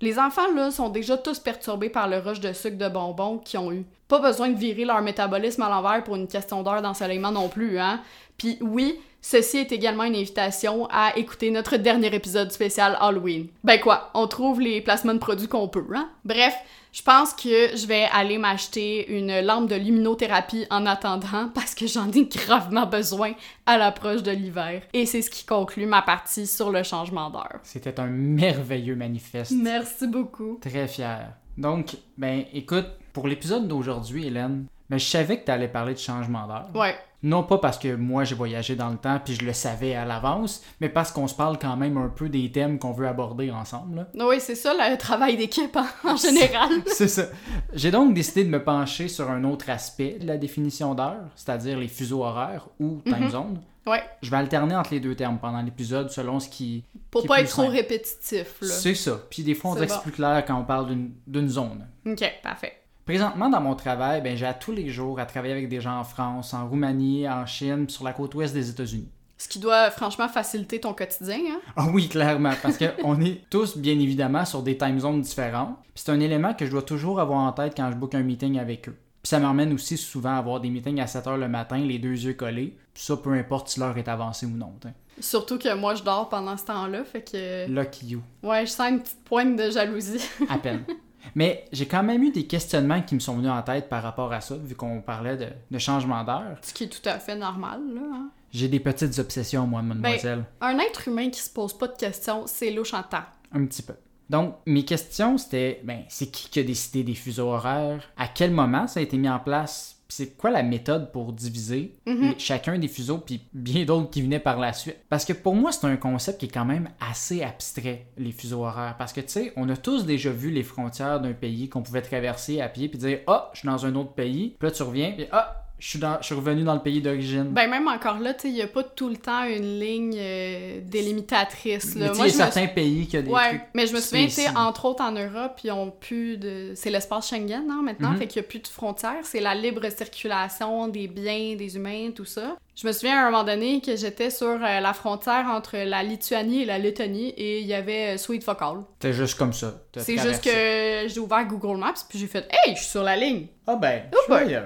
Les 0.00 0.18
enfants, 0.18 0.52
là, 0.54 0.70
sont 0.70 0.90
déjà 0.90 1.16
tous 1.16 1.40
perturbés 1.40 1.90
par 1.90 2.08
le 2.08 2.18
rush 2.18 2.40
de 2.40 2.52
sucre 2.52 2.78
de 2.78 2.88
bonbons 2.88 3.38
qu'ils 3.38 3.58
ont 3.58 3.72
eu. 3.72 3.84
Pas 4.06 4.20
besoin 4.20 4.48
de 4.48 4.56
virer 4.56 4.84
leur 4.84 5.02
métabolisme 5.02 5.62
à 5.62 5.68
l'envers 5.68 6.04
pour 6.04 6.16
une 6.16 6.28
question 6.28 6.62
d'heure 6.62 6.82
d'ensoleillement 6.82 7.32
non 7.32 7.48
plus, 7.48 7.78
hein? 7.78 8.00
Puis 8.36 8.58
oui, 8.60 9.00
ceci 9.28 9.58
est 9.58 9.72
également 9.72 10.04
une 10.04 10.14
invitation 10.14 10.88
à 10.90 11.12
écouter 11.18 11.50
notre 11.50 11.76
dernier 11.76 12.14
épisode 12.14 12.50
spécial 12.50 12.96
Halloween. 12.98 13.48
Ben 13.62 13.78
quoi, 13.78 14.10
on 14.14 14.26
trouve 14.26 14.58
les 14.58 14.80
placements 14.80 15.12
de 15.12 15.18
produits 15.18 15.48
qu'on 15.48 15.68
peut, 15.68 15.84
hein? 15.94 16.08
Bref, 16.24 16.54
je 16.92 17.02
pense 17.02 17.34
que 17.34 17.76
je 17.76 17.86
vais 17.86 18.06
aller 18.14 18.38
m'acheter 18.38 19.14
une 19.14 19.40
lampe 19.42 19.68
de 19.68 19.74
luminothérapie 19.74 20.64
en 20.70 20.86
attendant 20.86 21.50
parce 21.54 21.74
que 21.74 21.86
j'en 21.86 22.10
ai 22.10 22.24
gravement 22.24 22.86
besoin 22.86 23.32
à 23.66 23.76
l'approche 23.76 24.22
de 24.22 24.30
l'hiver. 24.30 24.80
Et 24.94 25.04
c'est 25.04 25.20
ce 25.20 25.28
qui 25.30 25.44
conclut 25.44 25.84
ma 25.84 26.00
partie 26.00 26.46
sur 26.46 26.70
le 26.70 26.82
changement 26.82 27.28
d'heure. 27.28 27.60
C'était 27.64 28.00
un 28.00 28.06
merveilleux 28.06 28.96
manifeste. 28.96 29.52
Merci 29.52 30.06
beaucoup. 30.06 30.58
Très 30.62 30.88
fier. 30.88 31.34
Donc, 31.58 31.96
ben, 32.16 32.44
écoute, 32.54 32.86
pour 33.12 33.28
l'épisode 33.28 33.68
d'aujourd'hui, 33.68 34.28
Hélène, 34.28 34.64
ben, 34.88 34.98
je 34.98 35.04
savais 35.04 35.38
que 35.38 35.44
tu 35.44 35.50
allais 35.50 35.68
parler 35.68 35.92
de 35.92 35.98
changement 35.98 36.46
d'heure. 36.46 36.70
Ouais. 36.74 36.96
Non 37.22 37.42
pas 37.42 37.58
parce 37.58 37.78
que 37.78 37.96
moi 37.96 38.22
j'ai 38.24 38.36
voyagé 38.36 38.76
dans 38.76 38.90
le 38.90 38.96
temps 38.96 39.18
puis 39.24 39.34
je 39.34 39.44
le 39.44 39.52
savais 39.52 39.94
à 39.96 40.04
l'avance, 40.04 40.62
mais 40.80 40.88
parce 40.88 41.10
qu'on 41.10 41.26
se 41.26 41.34
parle 41.34 41.58
quand 41.58 41.76
même 41.76 41.96
un 41.96 42.08
peu 42.08 42.28
des 42.28 42.52
thèmes 42.52 42.78
qu'on 42.78 42.92
veut 42.92 43.08
aborder 43.08 43.50
ensemble. 43.50 44.06
là. 44.14 44.26
Oui, 44.26 44.36
c'est 44.40 44.54
ça 44.54 44.72
le 44.74 44.96
travail 44.96 45.36
d'équipe 45.36 45.76
en, 45.76 46.10
en 46.10 46.16
général. 46.16 46.70
C'est 46.86 47.08
ça. 47.08 47.26
J'ai 47.74 47.90
donc 47.90 48.14
décidé 48.14 48.44
de 48.44 48.50
me 48.50 48.62
pencher 48.62 49.08
sur 49.08 49.28
un 49.30 49.42
autre 49.44 49.68
aspect 49.70 50.18
de 50.20 50.26
la 50.28 50.36
définition 50.36 50.94
d'heure, 50.94 51.24
c'est-à-dire 51.34 51.78
les 51.78 51.88
fuseaux 51.88 52.22
horaires 52.24 52.68
ou 52.78 53.00
time 53.04 53.24
Mhm. 53.24 53.30
zone. 53.30 53.60
Ouais, 53.86 54.02
Je 54.22 54.30
vais 54.30 54.36
alterner 54.36 54.76
entre 54.76 54.90
les 54.92 55.00
deux 55.00 55.14
termes 55.14 55.38
pendant 55.38 55.62
l'épisode 55.62 56.10
selon 56.10 56.40
ce 56.40 56.48
qui. 56.48 56.84
pour 57.10 57.22
Qui 57.22 57.28
pas 57.28 57.40
être 57.40 57.48
trop 57.48 57.66
répétitif. 57.68 58.56
C'est 58.60 58.94
ça. 58.94 59.18
Puis 59.30 59.42
des 59.42 59.54
fois, 59.54 59.70
on 59.70 59.74
dirait 59.74 59.86
que 59.86 59.92
c'est 59.94 60.02
plus 60.02 60.12
clair 60.12 60.44
quand 60.46 60.56
on 60.60 60.64
parle 60.64 60.94
d'une 61.26 61.48
zone. 61.48 61.86
Ok, 62.06 62.22
parfait. 62.42 62.74
Présentement, 63.08 63.48
dans 63.48 63.62
mon 63.62 63.74
travail, 63.74 64.20
ben, 64.20 64.36
j'ai 64.36 64.44
à 64.44 64.52
tous 64.52 64.70
les 64.70 64.90
jours 64.90 65.18
à 65.18 65.24
travailler 65.24 65.54
avec 65.54 65.70
des 65.70 65.80
gens 65.80 65.98
en 65.98 66.04
France, 66.04 66.52
en 66.52 66.68
Roumanie, 66.68 67.26
en 67.26 67.46
Chine, 67.46 67.88
sur 67.88 68.04
la 68.04 68.12
côte 68.12 68.34
ouest 68.34 68.52
des 68.52 68.68
États-Unis. 68.68 69.08
Ce 69.38 69.48
qui 69.48 69.58
doit 69.58 69.90
franchement 69.90 70.28
faciliter 70.28 70.78
ton 70.78 70.92
quotidien, 70.92 71.38
hein? 71.48 71.60
Ah 71.74 71.86
oui, 71.90 72.10
clairement, 72.10 72.52
parce 72.62 72.76
qu'on 72.76 73.18
est 73.22 73.48
tous, 73.48 73.78
bien 73.78 73.98
évidemment, 73.98 74.44
sur 74.44 74.62
des 74.62 74.76
time 74.76 75.00
zones 75.00 75.22
différentes. 75.22 75.78
Puis 75.94 76.02
c'est 76.04 76.12
un 76.12 76.20
élément 76.20 76.52
que 76.52 76.66
je 76.66 76.70
dois 76.70 76.82
toujours 76.82 77.18
avoir 77.18 77.38
en 77.38 77.52
tête 77.52 77.72
quand 77.74 77.90
je 77.90 77.96
book 77.96 78.14
un 78.14 78.22
meeting 78.22 78.58
avec 78.58 78.90
eux. 78.90 78.96
Puis 79.22 79.30
ça 79.30 79.38
m'emmène 79.38 79.72
aussi 79.72 79.96
souvent 79.96 80.34
à 80.34 80.36
avoir 80.36 80.60
des 80.60 80.68
meetings 80.68 81.00
à 81.00 81.06
7h 81.06 81.38
le 81.38 81.48
matin, 81.48 81.78
les 81.78 81.98
deux 81.98 82.12
yeux 82.12 82.34
collés. 82.34 82.76
Puis 82.92 83.04
ça, 83.04 83.16
peu 83.16 83.32
importe 83.32 83.70
si 83.70 83.80
l'heure 83.80 83.96
est 83.96 84.08
avancée 84.08 84.44
ou 84.44 84.50
non. 84.50 84.74
t'sais. 84.82 84.92
Surtout 85.18 85.56
que 85.56 85.74
moi, 85.74 85.94
je 85.94 86.02
dors 86.02 86.28
pendant 86.28 86.58
ce 86.58 86.66
temps-là, 86.66 87.04
fait 87.04 87.22
que... 87.22 87.70
Lucky 87.70 88.06
you. 88.06 88.22
Ouais, 88.42 88.66
je 88.66 88.70
sens 88.72 88.90
une 88.90 89.00
petite 89.00 89.24
pointe 89.24 89.56
de 89.56 89.70
jalousie. 89.70 90.20
À 90.50 90.58
peine. 90.58 90.84
Mais 91.34 91.64
j'ai 91.72 91.86
quand 91.86 92.02
même 92.02 92.22
eu 92.22 92.30
des 92.30 92.46
questionnements 92.46 93.02
qui 93.02 93.14
me 93.14 93.20
sont 93.20 93.36
venus 93.36 93.50
en 93.50 93.62
tête 93.62 93.88
par 93.88 94.02
rapport 94.02 94.32
à 94.32 94.40
ça, 94.40 94.56
vu 94.56 94.74
qu'on 94.74 95.00
parlait 95.00 95.36
de, 95.36 95.48
de 95.70 95.78
changement 95.78 96.24
d'heure. 96.24 96.58
Ce 96.62 96.72
qui 96.72 96.84
est 96.84 96.88
tout 96.88 97.06
à 97.08 97.18
fait 97.18 97.36
normal, 97.36 97.80
là. 97.94 98.00
hein. 98.12 98.30
J'ai 98.50 98.68
des 98.68 98.80
petites 98.80 99.18
obsessions, 99.18 99.66
moi, 99.66 99.82
mademoiselle. 99.82 100.44
Un 100.60 100.78
être 100.78 101.08
humain 101.08 101.28
qui 101.28 101.40
se 101.40 101.50
pose 101.50 101.76
pas 101.76 101.88
de 101.88 101.96
questions, 101.96 102.44
c'est 102.46 102.70
louche 102.70 102.94
en 102.94 103.02
temps. 103.02 103.24
Un 103.52 103.66
petit 103.66 103.82
peu. 103.82 103.94
Donc, 104.30 104.56
mes 104.66 104.84
questions, 104.84 105.36
c'était, 105.38 105.80
ben, 105.84 106.02
c'est 106.08 106.30
qui 106.30 106.48
qui 106.48 106.60
a 106.60 106.62
décidé 106.62 107.02
des 107.02 107.14
fuseaux 107.14 107.48
horaires? 107.48 108.02
À 108.16 108.26
quel 108.28 108.50
moment 108.50 108.86
ça 108.86 109.00
a 109.00 109.02
été 109.02 109.16
mis 109.18 109.28
en 109.28 109.38
place? 109.38 109.97
Puis 110.08 110.16
c'est 110.16 110.36
quoi 110.38 110.50
la 110.50 110.62
méthode 110.62 111.12
pour 111.12 111.34
diviser 111.34 111.92
Mhm. 112.06 112.34
chacun 112.38 112.78
des 112.78 112.88
fuseaux, 112.88 113.18
puis 113.18 113.42
bien 113.52 113.84
d'autres 113.84 114.08
qui 114.08 114.22
venaient 114.22 114.40
par 114.40 114.58
la 114.58 114.72
suite? 114.72 114.96
Parce 115.10 115.26
que 115.26 115.34
pour 115.34 115.54
moi, 115.54 115.70
c'est 115.70 115.86
un 115.86 115.98
concept 115.98 116.40
qui 116.40 116.46
est 116.46 116.50
quand 116.52 116.64
même 116.64 116.88
assez 116.98 117.42
abstrait, 117.42 118.06
les 118.16 118.32
fuseaux 118.32 118.64
horaires. 118.64 118.96
Parce 118.98 119.12
que, 119.12 119.20
tu 119.20 119.28
sais, 119.28 119.52
on 119.56 119.68
a 119.68 119.76
tous 119.76 120.06
déjà 120.06 120.30
vu 120.30 120.50
les 120.50 120.62
frontières 120.62 121.20
d'un 121.20 121.34
pays 121.34 121.68
qu'on 121.68 121.82
pouvait 121.82 122.00
traverser 122.00 122.62
à 122.62 122.70
pied, 122.70 122.88
puis 122.88 122.98
dire, 122.98 123.18
ah, 123.26 123.50
je 123.52 123.58
suis 123.58 123.66
dans 123.68 123.84
un 123.84 123.94
autre 123.96 124.12
pays. 124.14 124.56
Puis 124.58 124.66
là, 124.68 124.70
tu 124.74 124.82
reviens, 124.82 125.12
puis 125.12 125.26
ah, 125.30 125.66
je 125.78 125.88
suis, 125.90 125.98
dans, 125.98 126.18
je 126.20 126.26
suis 126.26 126.34
revenu 126.34 126.64
dans 126.64 126.74
le 126.74 126.80
pays 126.82 127.00
d'origine. 127.00 127.44
Ben, 127.50 127.68
même 127.70 127.86
encore 127.88 128.18
là, 128.18 128.34
tu 128.34 128.42
sais, 128.42 128.48
il 128.48 128.56
y 128.56 128.62
a 128.62 128.66
pas 128.66 128.82
tout 128.82 129.08
le 129.08 129.16
temps 129.16 129.44
une 129.44 129.78
ligne 129.78 130.16
euh, 130.18 130.80
délimitatrice, 130.82 131.94
Mais 131.96 132.06
là. 132.06 132.12
Moi, 132.14 132.26
il 132.28 132.36
y 132.36 132.40
a 132.40 132.46
me 132.46 132.50
certains 132.52 132.66
pays 132.66 133.06
qui 133.06 133.16
ont 133.18 133.22
des 133.22 133.30
Ouais, 133.30 133.48
trucs 133.48 133.62
mais 133.74 133.86
je 133.86 133.94
me 133.94 134.00
souviens, 134.00 134.26
entre 134.56 134.84
autres 134.86 135.02
en 135.04 135.12
Europe, 135.12 135.58
ils 135.64 135.70
ont 135.72 135.90
plus 135.90 136.36
de. 136.36 136.72
C'est 136.74 136.90
l'espace 136.90 137.28
Schengen, 137.28 137.70
hein, 137.70 137.80
maintenant, 137.82 138.10
Mhm. 138.10 138.18
fait 138.18 138.26
qu'il 138.26 138.40
n'y 138.42 138.46
a 138.46 138.48
plus 138.48 138.58
de 138.60 138.66
frontières. 138.68 139.24
C'est 139.24 139.40
la 139.40 139.54
libre 139.54 139.82
circulation 139.90 140.88
des 140.88 141.08
biens, 141.08 141.54
des 141.56 141.76
humains, 141.76 142.10
tout 142.14 142.24
ça. 142.24 142.56
Je 142.74 142.86
me 142.86 142.92
souviens 142.92 143.18
à 143.18 143.26
un 143.26 143.30
moment 143.30 143.42
donné 143.44 143.80
que 143.80 143.96
j'étais 143.96 144.30
sur 144.30 144.46
euh, 144.46 144.80
la 144.80 144.92
frontière 144.92 145.46
entre 145.48 145.76
la 145.76 146.02
Lituanie 146.04 146.62
et 146.62 146.64
la 146.64 146.78
Lettonie 146.78 147.30
et 147.30 147.60
il 147.60 147.66
y 147.66 147.74
avait 147.74 148.14
euh, 148.14 148.18
Sweet 148.18 148.44
Focal. 148.44 148.82
C'est 149.02 149.12
juste 149.12 149.36
comme 149.36 149.52
ça. 149.52 149.74
C'est 149.96 150.16
juste 150.16 150.44
que 150.44 151.08
j'ai 151.08 151.18
ouvert 151.18 151.44
Google 151.46 151.76
Maps 151.78 151.94
puis 152.08 152.20
j'ai 152.20 152.28
fait 152.28 152.46
Hey, 152.52 152.74
je 152.76 152.80
suis 152.82 152.90
sur 152.90 153.02
la 153.02 153.16
ligne! 153.16 153.46
Ah 153.66 153.74
ben, 153.74 154.02
Oh 154.14 154.18
boy. 154.28 154.60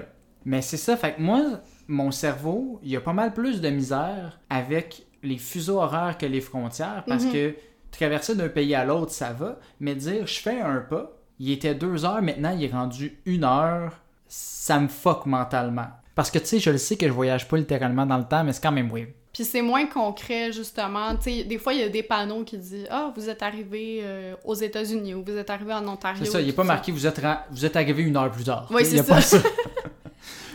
Mais 0.45 0.61
c'est 0.61 0.77
ça, 0.77 0.97
fait 0.97 1.13
que 1.15 1.21
moi, 1.21 1.41
mon 1.87 2.11
cerveau, 2.11 2.79
il 2.83 2.91
y 2.91 2.95
a 2.97 3.01
pas 3.01 3.13
mal 3.13 3.33
plus 3.33 3.61
de 3.61 3.69
misère 3.69 4.39
avec 4.49 5.05
les 5.23 5.37
fuseaux 5.37 5.77
horaires 5.77 6.17
que 6.17 6.25
les 6.25 6.41
frontières, 6.41 7.03
parce 7.07 7.23
Mhm. 7.25 7.31
que 7.31 7.55
traverser 7.91 8.35
d'un 8.35 8.49
pays 8.49 8.75
à 8.75 8.83
l'autre, 8.85 9.11
ça 9.11 9.31
va, 9.31 9.57
mais 9.79 9.95
dire 9.95 10.27
je 10.27 10.39
fais 10.39 10.59
un 10.59 10.79
pas, 10.79 11.11
il 11.39 11.51
était 11.51 11.75
deux 11.75 12.03
heures, 12.05 12.21
maintenant 12.21 12.53
il 12.57 12.63
est 12.63 12.71
rendu 12.71 13.17
une 13.25 13.43
heure, 13.43 13.93
ça 14.27 14.79
me 14.79 14.87
fuck 14.87 15.25
mentalement. 15.25 15.87
Parce 16.15 16.29
que 16.29 16.39
tu 16.39 16.45
sais, 16.45 16.59
je 16.59 16.69
le 16.71 16.77
sais 16.77 16.95
que 16.97 17.07
je 17.07 17.11
voyage 17.13 17.47
pas 17.47 17.57
littéralement 17.57 18.05
dans 18.05 18.17
le 18.17 18.23
temps, 18.25 18.43
mais 18.43 18.53
c'est 18.53 18.61
quand 18.61 18.71
même 18.71 18.89
weird. 18.91 19.09
Puis 19.33 19.45
c'est 19.45 19.63
moins 19.63 19.87
concret, 19.87 20.51
justement. 20.51 21.15
Tu 21.15 21.23
sais, 21.39 21.43
des 21.43 21.57
fois, 21.57 21.73
il 21.73 21.79
y 21.79 21.83
a 21.83 21.89
des 21.89 22.03
panneaux 22.03 22.43
qui 22.43 22.55
disent 22.55 22.85
Ah, 22.91 23.11
vous 23.15 23.29
êtes 23.29 23.41
arrivé 23.41 24.01
euh, 24.03 24.35
aux 24.45 24.53
États-Unis 24.53 25.15
ou 25.15 25.23
vous 25.25 25.35
êtes 25.35 25.49
arrivé 25.49 25.73
en 25.73 25.87
Ontario. 25.87 26.23
C'est 26.23 26.29
ça, 26.29 26.39
il 26.39 26.45
n'est 26.45 26.53
pas 26.53 26.63
marqué 26.63 26.91
vous 26.91 27.07
êtes, 27.07 27.19
vous 27.49 27.65
êtes 27.65 27.75
arrivé 27.75 28.03
une 28.03 28.15
heure 28.15 28.29
plus 28.29 28.43
tard. 28.43 28.67
Oui, 28.69 28.85
c'est 28.85 29.01
pas 29.07 29.19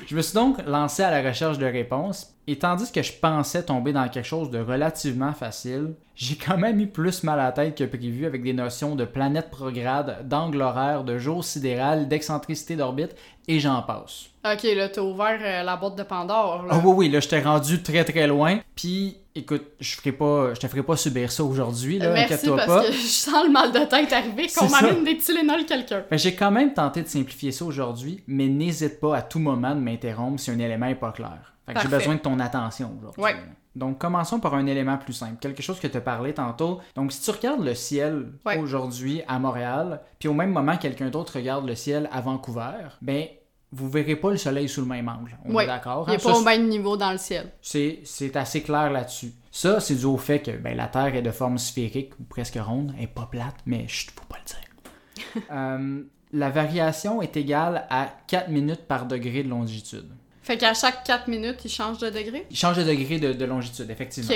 Je 0.08 0.16
me 0.16 0.22
suis 0.22 0.32
donc 0.32 0.56
lancé 0.66 1.02
à 1.02 1.10
la 1.10 1.28
recherche 1.28 1.58
de 1.58 1.66
réponses, 1.66 2.34
et 2.46 2.56
tandis 2.56 2.90
que 2.90 3.02
je 3.02 3.12
pensais 3.12 3.62
tomber 3.62 3.92
dans 3.92 4.08
quelque 4.08 4.24
chose 4.24 4.50
de 4.50 4.58
relativement 4.58 5.34
facile, 5.34 5.92
j'ai 6.14 6.36
quand 6.36 6.56
même 6.56 6.80
eu 6.80 6.86
plus 6.86 7.24
mal 7.24 7.38
à 7.38 7.44
la 7.44 7.52
tête 7.52 7.76
que 7.76 7.84
prévu 7.84 8.24
avec 8.24 8.42
des 8.42 8.54
notions 8.54 8.96
de 8.96 9.04
planète 9.04 9.50
prograde, 9.50 10.26
d'angle 10.26 10.62
horaire, 10.62 11.04
de 11.04 11.18
jour 11.18 11.44
sidéral, 11.44 12.08
d'excentricité 12.08 12.74
d'orbite, 12.74 13.16
et 13.48 13.58
j'en 13.58 13.82
passe. 13.82 14.26
Ok, 14.44 14.62
là, 14.62 14.88
t'as 14.88 15.00
ouvert 15.00 15.38
euh, 15.42 15.62
la 15.64 15.76
boîte 15.76 15.96
de 15.96 16.02
Pandore. 16.04 16.62
Là. 16.62 16.74
Ah 16.74 16.80
oui, 16.84 16.92
oui, 16.96 17.08
là, 17.08 17.18
je 17.20 17.28
t'ai 17.28 17.40
rendu 17.40 17.82
très 17.82 18.04
très 18.04 18.26
loin, 18.26 18.60
puis 18.76 19.16
écoute, 19.34 19.64
je 19.80 19.96
ferai 19.96 20.12
pas, 20.12 20.54
je 20.54 20.60
te 20.60 20.68
ferai 20.68 20.82
pas 20.82 20.96
subir 20.96 21.30
ça 21.32 21.42
aujourd'hui, 21.44 21.98
là, 21.98 22.10
Merci 22.12 22.34
inquiète-toi 22.34 22.56
parce 22.56 22.68
pas. 22.68 22.84
que 22.86 22.92
je 22.92 22.98
sens 23.06 23.44
le 23.44 23.50
mal 23.50 23.72
de 23.72 23.80
tête 23.80 24.12
arriver 24.12 24.46
qu'on 24.56 24.68
m'amène 24.68 25.04
des 25.04 25.16
Tylenol 25.16 25.64
quelqu'un. 25.66 26.04
Ben, 26.10 26.18
j'ai 26.18 26.34
quand 26.34 26.50
même 26.50 26.72
tenté 26.72 27.02
de 27.02 27.08
simplifier 27.08 27.52
ça 27.52 27.64
aujourd'hui, 27.64 28.22
mais 28.26 28.46
n'hésite 28.48 29.00
pas 29.00 29.16
à 29.16 29.22
tout 29.22 29.38
moment 29.38 29.74
de 29.74 29.80
m'interrompre 29.80 30.38
si 30.40 30.50
un 30.50 30.58
élément 30.58 30.86
est 30.86 30.94
pas 30.94 31.12
clair. 31.12 31.54
Fait 31.66 31.74
que 31.74 31.80
j'ai 31.80 31.88
besoin 31.88 32.14
de 32.14 32.20
ton 32.20 32.38
attention 32.40 32.92
aujourd'hui. 32.98 33.22
Ouais. 33.22 33.36
Donc 33.76 33.98
commençons 33.98 34.40
par 34.40 34.54
un 34.54 34.66
élément 34.66 34.96
plus 34.96 35.12
simple, 35.12 35.36
quelque 35.38 35.62
chose 35.62 35.78
que 35.78 35.86
tu 35.86 36.00
parlé 36.00 36.32
tantôt. 36.32 36.80
Donc 36.96 37.12
si 37.12 37.20
tu 37.22 37.30
regardes 37.30 37.62
le 37.64 37.74
ciel 37.74 38.26
Ouais. 38.44 38.58
aujourd'hui 38.58 39.22
à 39.28 39.38
Montréal, 39.38 40.00
puis 40.18 40.28
au 40.28 40.34
même 40.34 40.50
moment 40.50 40.76
quelqu'un 40.78 41.10
d'autre 41.10 41.34
regarde 41.36 41.66
le 41.66 41.74
ciel 41.76 42.08
à 42.10 42.20
Vancouver, 42.22 42.88
ben 43.02 43.26
vous 43.72 43.88
verrez 43.90 44.16
pas 44.16 44.30
le 44.30 44.36
soleil 44.36 44.68
sous 44.68 44.80
le 44.80 44.86
même 44.86 45.08
angle. 45.08 45.36
On 45.44 45.54
Ouais. 45.54 45.64
est 45.64 45.66
d'accord 45.66 46.04
Il 46.08 46.12
est 46.12 46.16
hein? 46.16 46.20
pas 46.22 46.32
Ça, 46.34 46.38
au 46.40 46.42
même 46.42 46.68
niveau 46.68 46.96
dans 46.96 47.12
le 47.12 47.18
ciel. 47.18 47.52
c'est, 47.60 48.00
c'est 48.04 48.34
assez 48.36 48.62
clair 48.62 48.90
là-dessus. 48.90 49.32
Ça, 49.50 49.80
c'est 49.80 49.94
dû 49.96 50.04
au 50.06 50.16
fait 50.16 50.40
que 50.40 50.50
ben, 50.52 50.76
la 50.76 50.86
Terre 50.88 51.14
est 51.14 51.22
de 51.22 51.30
forme 51.30 51.58
sphérique 51.58 52.12
ou 52.20 52.24
presque 52.24 52.58
ronde. 52.60 52.94
Elle 52.96 53.04
est 53.04 53.06
pas 53.08 53.26
plate, 53.30 53.56
mais 53.66 53.86
chut, 53.88 54.10
faut 54.12 54.26
pas 54.28 54.38
le 54.38 54.44
dire. 54.44 55.42
Euh, 55.52 56.02
la 56.32 56.50
variation 56.50 57.20
est 57.22 57.36
égale 57.36 57.86
à 57.90 58.08
4 58.28 58.48
minutes 58.50 58.86
par 58.86 59.06
degré 59.06 59.42
de 59.42 59.48
longitude. 59.48 60.08
Fait 60.42 60.56
qu'à 60.56 60.74
chaque 60.74 61.04
4 61.04 61.28
minutes, 61.28 61.60
il 61.64 61.70
change 61.70 61.98
de 61.98 62.08
degré? 62.08 62.46
Il 62.50 62.56
change 62.56 62.76
de 62.78 62.82
degré 62.84 63.18
de, 63.18 63.32
de 63.32 63.44
longitude, 63.44 63.90
effectivement. 63.90 64.30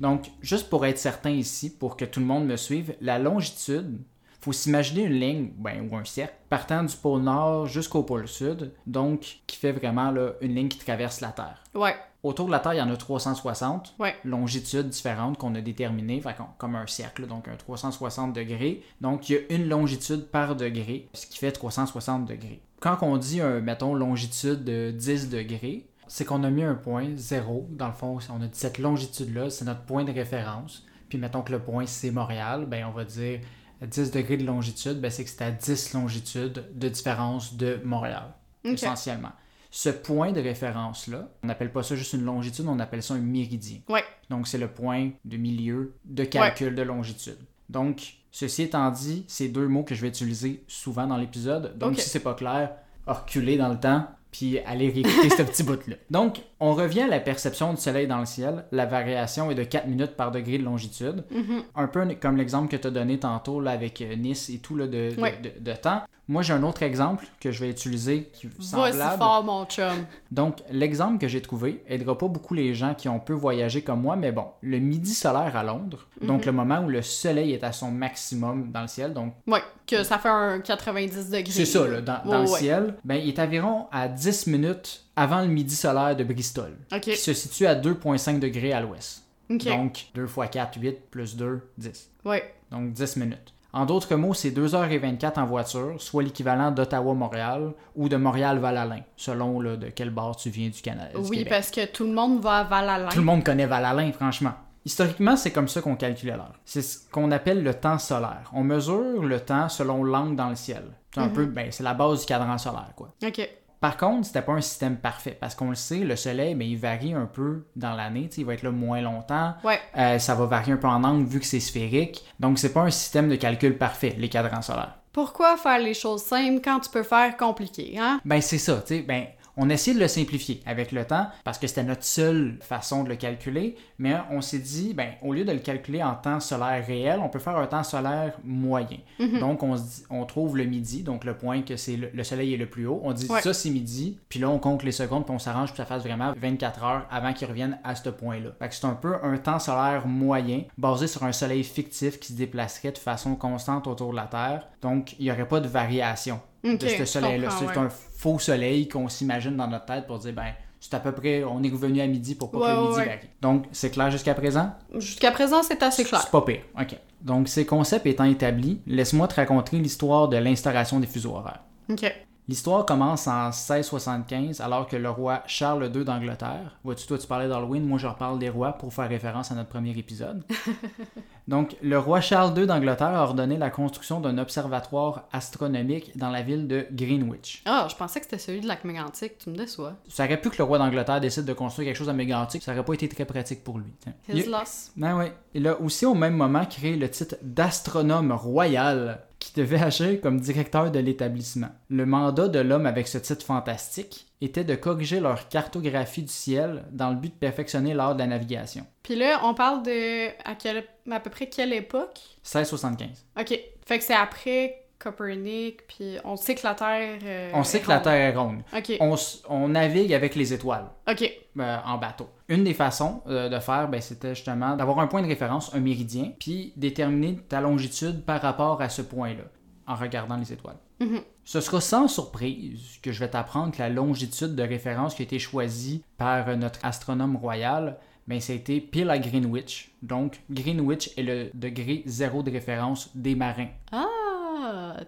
Donc, 0.00 0.30
juste 0.42 0.68
pour 0.68 0.84
être 0.84 0.98
certain 0.98 1.30
ici, 1.30 1.70
pour 1.74 1.96
que 1.96 2.04
tout 2.04 2.20
le 2.20 2.26
monde 2.26 2.46
me 2.46 2.56
suive, 2.56 2.94
la 3.00 3.18
longitude, 3.18 3.98
faut 4.46 4.52
s'imaginer 4.52 5.02
une 5.02 5.18
ligne, 5.18 5.50
ben, 5.58 5.88
ou 5.90 5.96
un 5.96 6.04
cercle, 6.04 6.36
partant 6.48 6.84
du 6.84 6.94
pôle 6.94 7.22
nord 7.22 7.66
jusqu'au 7.66 8.04
pôle 8.04 8.28
sud, 8.28 8.72
donc 8.86 9.40
qui 9.44 9.56
fait 9.56 9.72
vraiment 9.72 10.12
là, 10.12 10.34
une 10.40 10.54
ligne 10.54 10.68
qui 10.68 10.78
traverse 10.78 11.20
la 11.20 11.30
Terre. 11.30 11.64
Ouais. 11.74 11.96
Autour 12.22 12.46
de 12.46 12.52
la 12.52 12.60
Terre, 12.60 12.74
il 12.74 12.78
y 12.78 12.80
en 12.80 12.88
a 12.88 12.96
360 12.96 13.96
Ouais. 13.98 14.14
longitudes 14.22 14.88
différentes 14.88 15.36
qu'on 15.36 15.52
a 15.56 15.60
déterminées, 15.60 16.20
fait 16.20 16.36
comme 16.58 16.76
un 16.76 16.86
cercle, 16.86 17.26
donc 17.26 17.48
un 17.48 17.56
360 17.56 18.32
degrés. 18.32 18.84
Donc, 19.00 19.28
il 19.28 19.32
y 19.32 19.36
a 19.36 19.52
une 19.52 19.68
longitude 19.68 20.26
par 20.28 20.54
degré, 20.54 21.08
ce 21.12 21.26
qui 21.26 21.38
fait 21.38 21.50
360 21.50 22.24
degrés. 22.24 22.62
Quand 22.78 22.98
on 23.02 23.16
dit, 23.16 23.40
un, 23.40 23.58
mettons, 23.58 23.94
longitude 23.94 24.62
de 24.62 24.92
10 24.92 25.28
degrés, 25.28 25.88
c'est 26.06 26.24
qu'on 26.24 26.44
a 26.44 26.50
mis 26.50 26.62
un 26.62 26.76
point, 26.76 27.08
0. 27.16 27.66
Dans 27.70 27.88
le 27.88 27.94
fond, 27.94 28.18
on 28.30 28.40
a 28.42 28.46
dit 28.46 28.56
cette 28.56 28.78
longitude-là, 28.78 29.50
c'est 29.50 29.64
notre 29.64 29.82
point 29.82 30.04
de 30.04 30.12
référence. 30.12 30.86
Puis, 31.08 31.18
mettons 31.18 31.42
que 31.42 31.50
le 31.50 31.58
point, 31.58 31.86
c'est 31.86 32.12
Montréal, 32.12 32.66
ben 32.66 32.84
on 32.84 32.92
va 32.92 33.04
dire 33.04 33.40
10 33.82 34.10
degrés 34.10 34.36
de 34.36 34.44
longitude, 34.44 35.00
ben 35.00 35.10
c'est 35.10 35.24
que 35.24 35.30
c'est 35.30 35.42
à 35.42 35.50
10 35.50 35.92
longitudes 35.94 36.64
de 36.74 36.88
différence 36.88 37.54
de 37.54 37.80
Montréal 37.84 38.34
essentiellement. 38.64 39.32
Ce 39.70 39.90
point 39.90 40.32
de 40.32 40.40
référence-là, 40.40 41.28
on 41.42 41.46
n'appelle 41.46 41.70
pas 41.70 41.82
ça 41.82 41.96
juste 41.96 42.14
une 42.14 42.24
longitude, 42.24 42.66
on 42.66 42.78
appelle 42.78 43.02
ça 43.02 43.14
un 43.14 43.18
méridien. 43.18 43.80
Ouais. 43.88 44.04
Donc, 44.30 44.48
c'est 44.48 44.58
le 44.58 44.68
point 44.68 45.10
de 45.24 45.36
milieu 45.36 45.94
de 46.04 46.24
calcul 46.24 46.74
de 46.74 46.82
longitude. 46.82 47.38
Donc, 47.68 48.14
ceci 48.30 48.62
étant 48.62 48.90
dit, 48.90 49.24
c'est 49.28 49.48
deux 49.48 49.68
mots 49.68 49.82
que 49.82 49.94
je 49.94 50.00
vais 50.00 50.08
utiliser 50.08 50.64
souvent 50.66 51.06
dans 51.06 51.16
l'épisode. 51.16 51.76
Donc, 51.76 51.98
si 51.98 52.08
c'est 52.08 52.20
pas 52.20 52.34
clair, 52.34 52.72
reculer 53.06 53.58
dans 53.58 53.68
le 53.68 53.78
temps, 53.78 54.08
puis 54.30 54.58
aller 54.60 54.90
réécouter 54.90 55.30
ce 55.30 55.42
petit 55.50 55.62
bout-là. 55.62 55.96
Donc, 56.10 56.42
on 56.60 56.74
revient 56.74 57.02
à 57.02 57.06
la 57.08 57.20
perception 57.20 57.72
du 57.74 57.80
soleil 57.80 58.06
dans 58.06 58.18
le 58.18 58.26
ciel. 58.26 58.64
La 58.72 58.86
variation 58.86 59.50
est 59.50 59.54
de 59.54 59.64
4 59.64 59.86
minutes 59.88 60.16
par 60.16 60.30
degré 60.30 60.58
de 60.58 60.64
longitude. 60.64 61.24
Mhm. 61.30 61.62
Un 61.74 61.86
peu 61.86 62.06
comme 62.20 62.36
l'exemple 62.36 62.68
que 62.68 62.76
tu 62.76 62.86
as 62.86 62.90
donné 62.90 63.18
tantôt 63.18 63.60
là, 63.60 63.72
avec 63.72 64.00
euh, 64.00 64.14
Nice 64.16 64.48
et 64.50 64.58
tout 64.58 64.76
là, 64.76 64.86
de, 64.86 65.14
de- 65.14 65.20
Ouais. 65.20 65.38
de- 65.42 65.52
de 65.62 65.76
temps. 65.76 66.02
Moi, 66.28 66.42
j'ai 66.42 66.54
un 66.54 66.64
autre 66.64 66.82
exemple 66.82 67.24
que 67.38 67.52
je 67.52 67.60
vais 67.60 67.70
utiliser 67.70 68.24
qui 68.32 68.48
semblable. 68.60 69.16
fort, 69.16 69.44
mon 69.44 69.64
chum. 69.66 69.92
Donc, 70.32 70.56
l'exemple 70.72 71.18
que 71.18 71.28
j'ai 71.28 71.40
trouvé 71.40 71.84
aidera 71.86 72.18
pas 72.18 72.26
beaucoup 72.26 72.52
les 72.54 72.74
gens 72.74 72.94
qui 72.94 73.08
ont 73.08 73.20
peu 73.20 73.32
voyagé 73.32 73.82
comme 73.82 74.00
moi, 74.00 74.16
mais 74.16 74.32
bon, 74.32 74.46
le 74.60 74.80
midi 74.80 75.14
solaire 75.14 75.56
à 75.56 75.62
Londres, 75.62 76.08
donc 76.22 76.40
Mhm. 76.40 76.46
le 76.46 76.52
moment 76.52 76.80
où 76.80 76.88
le 76.88 77.02
soleil 77.02 77.52
est 77.52 77.62
à 77.62 77.70
son 77.70 77.92
maximum 77.92 78.72
dans 78.72 78.82
le 78.82 78.88
ciel, 78.88 79.12
donc 79.12 79.34
Ouais. 79.46 79.62
Que 79.86 80.02
ça 80.02 80.18
fait 80.18 80.28
un 80.28 80.58
90 80.58 81.30
degrés. 81.30 81.52
c'est 81.52 81.64
ça, 81.64 81.86
là, 81.86 82.00
dans, 82.00 82.18
dans 82.24 82.30
Ouais, 82.40 82.44
le 82.46 82.50
ouais. 82.50 82.58
ciel, 82.58 82.94
ben, 83.04 83.14
il 83.22 83.28
est 83.28 83.38
environ 83.38 83.86
à 83.92 84.08
10 84.08 84.26
10 84.26 84.46
minutes 84.48 85.04
avant 85.16 85.40
le 85.40 85.48
midi 85.48 85.74
solaire 85.74 86.14
de 86.14 86.24
Bristol, 86.24 86.76
qui 87.00 87.16
se 87.16 87.32
situe 87.32 87.66
à 87.66 87.74
2,5 87.74 88.38
degrés 88.38 88.72
à 88.72 88.80
l'ouest. 88.80 89.22
Donc, 89.48 90.06
2 90.14 90.24
x 90.24 90.34
4, 90.50 90.78
8, 90.80 91.10
plus 91.10 91.36
2, 91.36 91.60
10. 91.78 92.10
Ouais. 92.24 92.54
Donc, 92.70 92.92
10 92.92 93.16
minutes. 93.16 93.52
En 93.72 93.84
d'autres 93.84 94.16
mots, 94.16 94.32
c'est 94.34 94.50
2h24 94.50 95.38
en 95.38 95.44
voiture, 95.46 95.94
soit 96.00 96.22
l'équivalent 96.22 96.70
d'Ottawa-Montréal 96.70 97.72
ou 97.94 98.08
de 98.08 98.16
Montréal-Val-Alain, 98.16 99.00
selon 99.16 99.60
là, 99.60 99.76
de 99.76 99.88
quel 99.88 100.10
bord 100.10 100.36
tu 100.36 100.48
viens 100.50 100.68
du 100.70 100.80
Canada. 100.80 101.10
du 101.12 101.18
Oui, 101.28 101.38
Québec. 101.38 101.48
parce 101.50 101.70
que 101.70 101.84
tout 101.86 102.04
le 102.04 102.12
monde 102.12 102.40
va 102.42 102.58
à 102.58 102.64
Val-Alain. 102.64 103.08
Tout 103.10 103.18
le 103.18 103.24
monde 103.24 103.44
connaît 103.44 103.66
Val-Alain, 103.66 104.10
franchement. 104.12 104.52
Historiquement, 104.84 105.36
c'est 105.36 105.50
comme 105.50 105.68
ça 105.68 105.82
qu'on 105.82 105.96
calculait 105.96 106.36
l'heure. 106.36 106.54
C'est 106.64 106.80
ce 106.82 106.98
qu'on 107.10 107.30
appelle 107.32 107.62
le 107.62 107.74
temps 107.74 107.98
solaire. 107.98 108.50
On 108.54 108.62
mesure 108.64 109.22
le 109.22 109.40
temps 109.40 109.68
selon 109.68 110.04
l'angle 110.04 110.36
dans 110.36 110.48
le 110.48 110.54
ciel. 110.56 110.84
C'est 111.12 111.20
un 111.20 111.26
Mhm. 111.26 111.32
peu, 111.32 111.46
ben, 111.46 111.70
c'est 111.72 111.82
la 111.82 111.92
base 111.94 112.20
du 112.20 112.26
cadran 112.26 112.56
solaire, 112.56 112.92
quoi. 112.96 113.12
OK. 113.26 113.48
Par 113.80 113.96
contre, 113.96 114.26
c'était 114.26 114.42
pas 114.42 114.52
un 114.52 114.60
système 114.60 114.96
parfait 114.96 115.36
parce 115.38 115.54
qu'on 115.54 115.68
le 115.68 115.74
sait, 115.74 115.98
le 115.98 116.16
soleil, 116.16 116.54
ben, 116.54 116.66
il 116.66 116.78
varie 116.78 117.12
un 117.14 117.26
peu 117.26 117.66
dans 117.76 117.94
l'année. 117.94 118.28
Il 118.36 118.44
va 118.44 118.54
être 118.54 118.62
là 118.62 118.70
moins 118.70 119.00
longtemps. 119.00 119.54
Ouais. 119.64 119.78
Euh, 119.96 120.18
ça 120.18 120.34
va 120.34 120.46
varier 120.46 120.72
un 120.72 120.76
peu 120.78 120.88
en 120.88 121.04
angle 121.04 121.26
vu 121.26 121.40
que 121.40 121.46
c'est 121.46 121.60
sphérique. 121.60 122.24
Donc, 122.40 122.58
c'est 122.58 122.72
pas 122.72 122.82
un 122.82 122.90
système 122.90 123.28
de 123.28 123.36
calcul 123.36 123.76
parfait, 123.76 124.14
les 124.18 124.28
cadrans 124.28 124.62
solaires. 124.62 124.96
Pourquoi 125.12 125.56
faire 125.56 125.78
les 125.78 125.94
choses 125.94 126.22
simples 126.22 126.60
quand 126.62 126.80
tu 126.80 126.90
peux 126.90 127.02
faire 127.02 127.36
compliqué, 127.36 127.96
hein? 127.98 128.20
Ben, 128.24 128.40
c'est 128.40 128.58
ça, 128.58 128.82
tu 128.86 128.96
sais. 128.96 129.02
Ben, 129.02 129.26
on 129.56 129.70
a 129.70 129.74
essayé 129.74 129.94
de 129.94 130.00
le 130.00 130.08
simplifier 130.08 130.60
avec 130.66 130.92
le 130.92 131.04
temps 131.04 131.28
parce 131.44 131.58
que 131.58 131.66
c'était 131.66 131.84
notre 131.84 132.04
seule 132.04 132.58
façon 132.60 133.04
de 133.04 133.08
le 133.08 133.16
calculer, 133.16 133.76
mais 133.98 134.14
on 134.30 134.40
s'est 134.40 134.58
dit, 134.58 134.92
ben, 134.94 135.12
au 135.22 135.32
lieu 135.32 135.44
de 135.44 135.52
le 135.52 135.58
calculer 135.58 136.02
en 136.02 136.14
temps 136.14 136.40
solaire 136.40 136.84
réel, 136.86 137.20
on 137.22 137.28
peut 137.28 137.38
faire 137.38 137.56
un 137.56 137.66
temps 137.66 137.82
solaire 137.84 138.34
moyen. 138.44 138.98
Mhm. 139.18 139.38
Donc, 139.40 139.62
on, 139.62 139.76
se 139.76 139.82
dit- 139.82 140.02
on 140.10 140.24
trouve 140.24 140.56
le 140.56 140.64
midi, 140.64 141.02
donc 141.02 141.24
le 141.24 141.36
point 141.36 141.62
que 141.62 141.76
c'est 141.76 141.96
le, 141.96 142.10
le 142.12 142.24
soleil 142.24 142.54
est 142.54 142.58
le 142.58 142.66
plus 142.66 142.86
haut. 142.86 143.00
On 143.04 143.12
dit 143.12 143.26
Ouais. 143.30 143.40
ça, 143.42 143.52
c'est 143.54 143.70
midi, 143.70 144.18
puis 144.28 144.38
là, 144.40 144.48
on 144.50 144.58
compte 144.58 144.82
les 144.82 144.92
secondes, 144.92 145.24
puis 145.24 145.34
on 145.34 145.38
s'arrange 145.38 145.68
pour 145.68 145.76
que 145.76 145.82
ça 145.82 145.86
fasse 145.86 146.02
vraiment 146.02 146.32
24 146.36 146.84
heures 146.84 147.06
avant 147.10 147.32
qu'ils 147.32 147.48
reviennent 147.48 147.78
à 147.84 147.94
ce 147.94 148.08
point-là. 148.10 148.50
Fait 148.58 148.68
que 148.68 148.74
c'est 148.74 148.86
un 148.86 148.94
peu 148.94 149.14
un 149.22 149.36
temps 149.38 149.58
solaire 149.58 150.06
moyen, 150.06 150.62
basé 150.78 151.06
sur 151.06 151.22
un 151.24 151.32
soleil 151.32 151.64
fictif 151.64 152.20
qui 152.20 152.32
se 152.32 152.38
déplacerait 152.38 152.92
de 152.92 152.98
façon 152.98 153.34
constante 153.36 153.86
autour 153.86 154.10
de 154.10 154.16
la 154.16 154.26
Terre. 154.26 154.68
Donc, 154.82 155.14
il 155.18 155.24
n'y 155.24 155.30
aurait 155.30 155.48
pas 155.48 155.60
de 155.60 155.68
variation 155.68 156.40
De 156.74 156.88
ce 156.88 157.04
soleil-là. 157.04 157.50
C'est 157.50 157.66
ouais. 157.66 157.78
un 157.78 157.88
faux 157.88 158.38
soleil 158.38 158.88
qu'on 158.88 159.08
s'imagine 159.08 159.56
dans 159.56 159.68
notre 159.68 159.86
tête 159.86 160.06
pour 160.06 160.18
dire, 160.18 160.32
ben, 160.32 160.52
c'est 160.80 160.94
à 160.94 161.00
peu 161.00 161.12
près, 161.12 161.42
on 161.44 161.62
est 161.62 161.70
revenu 161.70 162.00
à 162.00 162.06
midi 162.06 162.34
pour 162.34 162.50
pas 162.50 162.58
Ouais, 162.58 162.66
que 162.66 162.70
le 162.76 162.82
midi 162.82 162.96
ouais. 162.98 163.06
varie. 163.06 163.28
Donc, 163.40 163.64
c'est 163.72 163.90
clair 163.90 164.10
jusqu'à 164.10 164.34
présent? 164.34 164.72
Jusqu'à 164.96 165.30
présent, 165.32 165.62
c'est 165.62 165.82
assez 165.82 166.04
clair. 166.04 166.20
C'est 166.22 166.30
pas 166.30 166.42
pire. 166.42 166.60
OK. 166.80 166.96
Donc, 167.22 167.48
ces 167.48 167.64
concepts 167.66 168.06
étant 168.06 168.24
établis, 168.24 168.80
laisse-moi 168.86 169.26
te 169.28 169.34
raconter 169.36 169.78
l'histoire 169.78 170.28
de 170.28 170.36
l'instauration 170.36 171.00
des 171.00 171.06
fuseaux 171.06 171.34
horaires. 171.34 171.62
OK. 171.90 172.12
L'histoire 172.48 172.86
commence 172.86 173.26
en 173.26 173.46
1675, 173.46 174.60
alors 174.60 174.86
que 174.86 174.94
le 174.96 175.10
roi 175.10 175.42
Charles 175.46 175.90
II 175.92 176.04
d'Angleterre, 176.04 176.78
vois-tu, 176.84 177.04
toi 177.06 177.18
tu 177.18 177.26
parlais 177.26 177.48
d'Halloween, 177.48 177.84
moi 177.84 177.98
je 177.98 178.06
reparle 178.06 178.38
des 178.38 178.48
rois 178.48 178.72
pour 178.74 178.94
faire 178.94 179.08
référence 179.08 179.50
à 179.50 179.56
notre 179.56 179.68
premier 179.68 179.90
épisode. 179.98 180.44
Donc, 181.48 181.76
le 181.80 181.96
roi 181.98 182.20
Charles 182.20 182.58
II 182.58 182.66
d'Angleterre 182.66 183.14
a 183.14 183.22
ordonné 183.22 183.56
la 183.56 183.70
construction 183.70 184.20
d'un 184.20 184.36
observatoire 184.38 185.28
astronomique 185.32 186.16
dans 186.18 186.30
la 186.30 186.42
ville 186.42 186.66
de 186.66 186.86
Greenwich. 186.90 187.62
Ah, 187.66 187.86
je 187.88 187.94
pensais 187.94 188.18
que 188.18 188.26
c'était 188.26 188.38
celui 188.38 188.60
de 188.60 188.66
lac 188.66 188.82
mégantic, 188.84 189.38
tu 189.38 189.50
me 189.50 189.56
déçois. 189.56 189.92
Ça 190.08 190.24
aurait 190.24 190.40
pu 190.40 190.50
que 190.50 190.56
le 190.58 190.64
roi 190.64 190.78
d'Angleterre 190.78 191.20
décide 191.20 191.44
de 191.44 191.52
construire 191.52 191.86
quelque 191.88 191.96
chose 191.98 192.08
à 192.08 192.12
mégantique, 192.12 192.62
ça 192.62 192.72
aurait 192.72 192.84
pas 192.84 192.94
été 192.94 193.08
très 193.08 193.24
pratique 193.24 193.62
pour 193.62 193.78
lui. 193.78 193.92
His 194.28 194.40
Il- 194.40 194.50
loss. 194.50 194.90
Ah. 195.00 195.24
Il 195.54 195.68
a 195.68 195.80
aussi 195.80 196.04
au 196.04 196.14
même 196.14 196.36
moment 196.36 196.64
créé 196.64 196.96
le 196.96 197.08
titre 197.08 197.36
d'astronome 197.42 198.32
royal 198.32 199.20
qui 199.38 199.52
devait 199.54 199.82
agir 199.82 200.20
comme 200.20 200.40
directeur 200.40 200.90
de 200.90 200.98
l'établissement. 200.98 201.68
Le 201.88 202.06
mandat 202.06 202.48
de 202.48 202.58
l'homme 202.58 202.86
avec 202.86 203.08
ce 203.08 203.18
titre 203.18 203.44
fantastique 203.44 204.26
était 204.40 204.64
de 204.64 204.74
corriger 204.74 205.20
leur 205.20 205.48
cartographie 205.48 206.22
du 206.22 206.32
ciel 206.32 206.84
dans 206.90 207.10
le 207.10 207.16
but 207.16 207.32
de 207.32 207.38
perfectionner 207.38 207.94
l'art 207.94 208.14
de 208.14 208.20
la 208.20 208.26
navigation. 208.26 208.86
Puis 209.02 209.16
là, 209.16 209.40
on 209.44 209.54
parle 209.54 209.82
de 209.82 210.28
à, 210.44 210.54
quelle, 210.54 210.84
à 211.10 211.20
peu 211.20 211.30
près 211.30 211.48
quelle 211.48 211.72
époque? 211.72 212.20
1675. 212.44 213.08
OK. 213.40 213.60
Fait 213.86 213.98
que 213.98 214.04
c'est 214.04 214.14
après 214.14 214.85
Copernic, 215.06 215.86
puis 215.86 216.16
on 216.24 216.34
sait 216.34 216.56
que 216.56 216.66
la 216.66 216.74
Terre... 216.74 217.18
euh, 217.22 217.50
On 217.54 217.62
sait 217.62 217.78
est 217.78 217.80
que 217.80 217.88
la 217.88 217.96
ronde. 217.96 218.04
Terre 218.04 218.34
est 218.34 218.36
ronde. 218.36 219.18
On, 219.48 219.68
navigue 219.68 220.12
avec 220.12 220.34
les 220.34 220.52
étoiles. 220.52 220.86
OK. 221.08 221.22
euh, 221.60 221.76
en 221.86 221.96
bateau. 221.96 222.28
Une 222.48 222.64
des 222.64 222.74
façons 222.74 223.22
euh, 223.28 223.48
de 223.48 223.58
faire, 223.60 223.88
ben, 223.88 224.00
c'était 224.00 224.34
justement 224.34 224.74
d'avoir 224.74 224.98
un 224.98 225.06
point 225.06 225.22
de 225.22 225.28
référence, 225.28 225.72
un 225.74 225.80
méridien, 225.80 226.32
puis 226.40 226.72
déterminer 226.76 227.36
ta 227.48 227.60
longitude 227.60 228.24
par 228.24 228.42
rapport 228.42 228.82
à 228.82 228.88
ce 228.88 229.02
point-là, 229.02 229.44
en 229.86 229.94
regardant 229.94 230.36
les 230.36 230.52
étoiles. 230.52 230.78
Mhm. 230.98 231.20
Ce 231.44 231.60
sera 231.60 231.80
sans 231.80 232.08
surprise 232.08 232.98
que 233.00 233.12
je 233.12 233.20
vais 233.20 233.28
t'apprendre 233.28 233.72
que 233.72 233.78
la 233.78 233.88
longitude 233.88 234.56
de 234.56 234.62
référence 234.64 235.14
qui 235.14 235.22
a 235.22 235.24
été 235.24 235.38
choisie 235.38 236.02
par 236.18 236.56
notre 236.56 236.84
astronome 236.84 237.36
royal, 237.36 237.96
ben, 238.26 238.40
c'était 238.40 238.80
pile 238.80 239.10
à 239.10 239.20
Greenwich. 239.20 239.92
Donc, 240.02 240.40
Greenwich 240.50 241.10
est 241.16 241.22
le 241.22 241.50
degré 241.54 242.02
zéro 242.06 242.42
de 242.42 242.50
référence 242.50 243.10
des 243.14 243.36
marins. 243.36 243.68
Ah, 243.92 244.06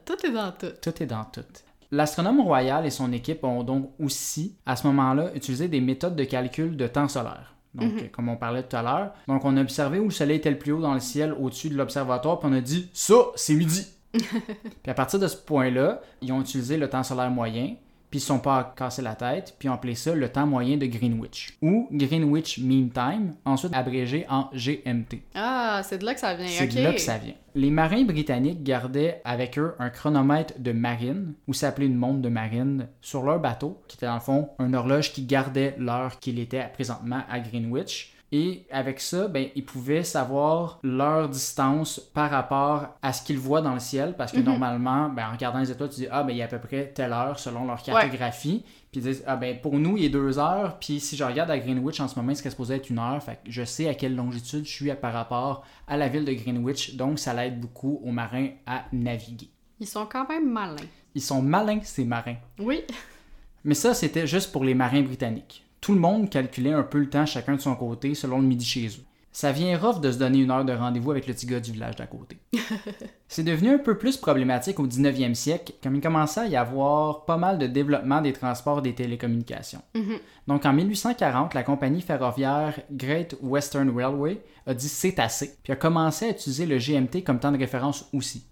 tout 0.04 0.26
est 0.26 0.30
dans 0.32 0.52
tout. 0.52 0.66
Tout 0.82 1.02
est 1.02 1.06
dans 1.06 1.24
tout. 1.24 1.40
L'astronome 1.90 2.40
royal 2.40 2.84
et 2.86 2.90
son 2.90 3.12
équipe 3.12 3.44
ont 3.44 3.62
donc 3.62 3.90
aussi, 3.98 4.56
à 4.66 4.76
ce 4.76 4.86
moment-là, 4.88 5.30
utilisé 5.34 5.68
des 5.68 5.80
méthodes 5.80 6.16
de 6.16 6.24
calcul 6.24 6.76
de 6.76 6.86
temps 6.86 7.08
solaire. 7.08 7.54
Donc, 7.74 7.92
Mhm. 7.94 8.08
comme 8.10 8.28
on 8.28 8.36
parlait 8.36 8.62
tout 8.62 8.76
à 8.76 8.82
l'heure. 8.82 9.12
Donc, 9.26 9.44
on 9.44 9.56
a 9.56 9.60
observé 9.62 9.98
où 9.98 10.04
le 10.04 10.10
soleil 10.10 10.36
était 10.38 10.50
le 10.50 10.58
plus 10.58 10.72
haut 10.72 10.80
dans 10.80 10.94
le 10.94 11.00
ciel 11.00 11.32
au-dessus 11.38 11.68
de 11.70 11.76
l'observatoire, 11.76 12.38
puis 12.40 12.48
on 12.50 12.54
a 12.54 12.60
dit 12.60 12.88
ça, 12.92 13.14
c'est 13.36 13.54
midi. 13.54 13.86
puis 14.12 14.90
à 14.90 14.94
partir 14.94 15.18
de 15.18 15.28
ce 15.28 15.36
point-là, 15.36 16.00
ils 16.22 16.32
ont 16.32 16.40
utilisé 16.40 16.76
le 16.76 16.88
temps 16.88 17.02
solaire 17.02 17.30
moyen, 17.30 17.74
puis 18.10 18.18
ils 18.18 18.22
ne 18.22 18.26
sont 18.26 18.38
pas 18.38 18.74
cassés 18.76 19.02
la 19.02 19.14
tête, 19.14 19.54
puis 19.58 19.68
ont 19.68 19.74
appelé 19.74 19.94
ça 19.94 20.14
le 20.14 20.28
temps 20.28 20.46
moyen 20.46 20.76
de 20.76 20.86
Greenwich, 20.86 21.56
ou 21.62 21.88
Greenwich 21.90 22.58
Mean 22.58 22.88
Time, 22.88 23.34
ensuite 23.44 23.74
abrégé 23.74 24.26
en 24.28 24.48
GMT. 24.54 25.22
Ah, 25.34 25.82
c'est 25.84 25.98
de 25.98 26.04
là 26.04 26.14
que 26.14 26.20
ça 26.20 26.34
vient. 26.34 26.46
C'est 26.46 26.66
de 26.68 26.82
là 26.82 26.92
que 26.92 27.00
ça 27.00 27.18
vient. 27.18 27.34
Les 27.54 27.70
marins 27.70 28.04
britanniques 28.04 28.62
gardaient 28.62 29.20
avec 29.24 29.58
eux 29.58 29.74
un 29.78 29.90
chronomètre 29.90 30.54
de 30.58 30.72
marine, 30.72 31.34
ou 31.46 31.54
s'appelait 31.54 31.86
une 31.86 31.96
montre 31.96 32.20
de 32.20 32.28
marine, 32.28 32.88
sur 33.00 33.22
leur 33.22 33.40
bateau, 33.40 33.80
qui 33.88 33.96
était 33.96 34.06
dans 34.06 34.14
le 34.14 34.20
fond 34.20 34.50
une 34.58 34.74
horloge 34.74 35.12
qui 35.12 35.24
gardait 35.24 35.74
l'heure 35.78 36.18
qu'il 36.18 36.38
était 36.38 36.68
présentement 36.72 37.22
à 37.28 37.40
Greenwich. 37.40 38.14
Et 38.30 38.66
avec 38.70 39.00
ça, 39.00 39.26
ben, 39.26 39.46
ils 39.56 39.64
pouvaient 39.64 40.02
savoir 40.04 40.80
leur 40.82 41.30
distance 41.30 41.98
par 41.98 42.30
rapport 42.30 42.88
à 43.00 43.14
ce 43.14 43.22
qu'ils 43.22 43.38
voient 43.38 43.62
dans 43.62 43.72
le 43.72 43.80
ciel, 43.80 44.14
parce 44.18 44.32
que 44.32 44.38
Mhm. 44.38 44.44
normalement, 44.44 45.08
ben, 45.08 45.28
en 45.28 45.32
regardant 45.32 45.60
les 45.60 45.70
étoiles, 45.70 45.88
tu 45.88 46.00
dis, 46.00 46.06
ah, 46.10 46.22
ben, 46.24 46.32
il 46.32 46.36
y 46.36 46.42
a 46.42 46.44
à 46.44 46.48
peu 46.48 46.58
près 46.58 46.88
telle 46.88 47.14
heure 47.14 47.38
selon 47.38 47.64
leur 47.66 47.82
cartographie. 47.82 48.64
Puis 48.92 49.00
ils 49.00 49.02
disent, 49.02 49.24
ah, 49.26 49.36
ben, 49.36 49.58
pour 49.60 49.78
nous, 49.78 49.96
il 49.96 50.04
est 50.04 50.08
deux 50.10 50.38
heures, 50.38 50.78
puis 50.78 51.00
si 51.00 51.16
je 51.16 51.24
regarde 51.24 51.50
à 51.50 51.58
Greenwich 51.58 52.00
en 52.00 52.08
ce 52.08 52.16
moment, 52.18 52.32
il 52.32 52.36
serait 52.36 52.50
supposé 52.50 52.74
être 52.74 52.90
une 52.90 52.98
heure, 52.98 53.22
fait 53.22 53.36
que 53.44 53.50
je 53.50 53.64
sais 53.64 53.88
à 53.88 53.94
quelle 53.94 54.14
longitude 54.14 54.64
je 54.66 54.70
suis 54.70 54.92
par 54.94 55.12
rapport 55.14 55.64
à 55.86 55.96
la 55.96 56.08
ville 56.08 56.24
de 56.26 56.32
Greenwich, 56.32 56.96
donc 56.96 57.18
ça 57.18 57.32
l'aide 57.32 57.58
beaucoup 57.60 58.00
aux 58.04 58.12
marins 58.12 58.48
à 58.66 58.84
naviguer. 58.92 59.48
Ils 59.80 59.86
sont 59.86 60.06
quand 60.06 60.28
même 60.28 60.50
malins. 60.50 60.76
Ils 61.14 61.22
sont 61.22 61.40
malins, 61.40 61.80
ces 61.82 62.04
marins. 62.04 62.36
Oui. 62.58 62.82
Mais 63.64 63.74
ça, 63.74 63.94
c'était 63.94 64.26
juste 64.26 64.52
pour 64.52 64.64
les 64.64 64.74
marins 64.74 65.02
britanniques. 65.02 65.64
Tout 65.80 65.94
le 65.94 66.00
monde 66.00 66.30
calculait 66.30 66.72
un 66.72 66.82
peu 66.82 66.98
le 66.98 67.08
temps 67.08 67.26
chacun 67.26 67.54
de 67.54 67.60
son 67.60 67.74
côté 67.74 68.14
selon 68.14 68.40
le 68.40 68.46
midi 68.46 68.64
chez 68.64 68.86
eux. 68.86 69.04
Ça 69.30 69.52
vient 69.52 69.78
rough 69.78 70.00
de 70.00 70.10
se 70.10 70.18
donner 70.18 70.38
une 70.38 70.50
heure 70.50 70.64
de 70.64 70.72
rendez-vous 70.72 71.12
avec 71.12 71.28
le 71.28 71.34
petit 71.34 71.46
gars 71.46 71.60
du 71.60 71.70
village 71.70 71.94
d'à 71.94 72.06
côté. 72.06 72.38
C'est 73.28 73.44
devenu 73.44 73.70
un 73.70 73.78
peu 73.78 73.96
plus 73.96 74.16
problématique 74.16 74.80
au 74.80 74.86
19e 74.88 75.34
siècle, 75.34 75.74
comme 75.80 75.94
il 75.94 76.00
commençait 76.00 76.40
à 76.40 76.46
y 76.46 76.56
avoir 76.56 77.24
pas 77.24 77.36
mal 77.36 77.58
de 77.58 77.68
développement 77.68 78.20
des 78.20 78.32
transports 78.32 78.80
et 78.80 78.82
des 78.82 78.94
télécommunications. 78.94 79.82
Mhm. 79.94 80.18
Donc 80.48 80.66
en 80.66 80.72
1840, 80.72 81.54
la 81.54 81.62
compagnie 81.62 82.00
ferroviaire 82.00 82.80
Great 82.90 83.36
Western 83.40 83.88
Railway 83.96 84.42
a 84.66 84.74
dit 84.74 84.88
c'est 84.88 85.20
assez, 85.20 85.56
puis 85.62 85.72
a 85.72 85.76
commencé 85.76 86.26
à 86.26 86.30
utiliser 86.30 86.66
le 86.66 86.78
GMT 86.78 87.22
comme 87.22 87.38
temps 87.38 87.52
de 87.52 87.58
référence 87.58 88.08
aussi. 88.12 88.44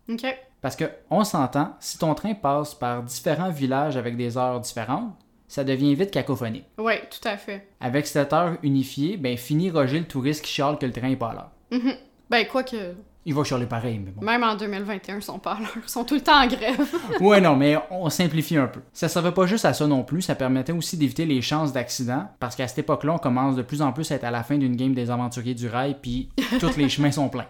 Parce 0.61 0.77
que, 0.77 0.85
on 1.11 1.25
s'entend, 1.25 1.75
si 1.81 1.99
ton 1.99 2.15
train 2.15 2.35
passe 2.35 2.75
par 2.75 3.03
différents 3.03 3.51
villages 3.51 3.97
avec 3.97 4.17
des 4.17 4.37
heures 4.37 4.61
différentes, 4.61 5.15
ça 5.49 5.65
devient 5.65 5.95
vite 5.95 6.11
cacophonique. 6.11 6.65
Oui, 6.79 6.95
tout 7.11 7.27
à 7.29 7.37
fait. 7.37 7.69
Avec 7.81 8.07
cette 8.07 8.33
heure 8.33 8.57
unifiée, 8.63 9.17
ben 9.17 9.37
fini 9.37 9.71
Roger 9.71 10.01
le 10.01 10.07
touriste 10.07 10.45
qui 10.45 10.53
chiale 10.53 10.79
que 10.79 10.87
le 10.87 10.93
train 10.93 11.11
est 11.11 11.17
pas 11.17 11.31
à 11.31 11.35
l'heure. 11.35 11.51
Mhm. 11.71 11.95
Ben, 12.31 12.47
quoi 12.47 12.65
que, 12.65 12.95
Il 13.25 13.35
va 13.35 13.45
chialer 13.45 13.67
pareil, 13.67 14.01
mais 14.05 14.11
bon. 14.11 14.25
même 14.25 14.43
en 14.43 14.57
2021, 14.57 15.17
ils 15.17 15.23
sont 15.23 15.39
pas 15.39 15.53
à 15.53 15.61
l'heure. 15.61 15.77
Ils 15.77 15.89
sont 15.89 16.05
tout 16.05 16.15
le 16.17 16.21
temps 16.21 16.43
en 16.43 16.47
grève. 16.47 16.81
ouais, 17.21 17.41
non, 17.41 17.55
mais 17.57 17.77
on 17.91 18.09
simplifie 18.11 18.57
un 18.57 18.67
peu. 18.67 18.81
Ça 18.93 19.09
servait 19.09 19.33
pas 19.33 19.47
juste 19.47 19.65
à 19.65 19.73
ça 19.73 19.87
non 19.87 20.03
plus, 20.03 20.23
ça 20.23 20.35
permettait 20.35 20.73
aussi 20.73 20.97
d'éviter 20.97 21.25
les 21.27 21.41
chances 21.43 21.73
d'accident, 21.73 22.29
parce 22.41 22.57
qu'à 22.57 22.67
cette 22.69 22.79
époque-là, 22.79 23.15
on 23.15 23.19
commence 23.19 23.55
de 23.57 23.63
plus 23.63 23.83
en 23.83 23.93
plus 23.93 24.11
à 24.11 24.17
être 24.17 24.25
à 24.25 24.31
la 24.33 24.43
fin 24.43 24.59
d'une 24.59 24.75
game 24.77 24.95
des 24.95 25.11
aventuriers 25.11 25.55
du 25.55 25.69
rail, 25.69 25.97
puis 26.03 26.29
tous 26.61 26.77
les 26.77 26.89
chemins 26.89 27.13
sont 27.13 27.29
pleins. 27.29 27.47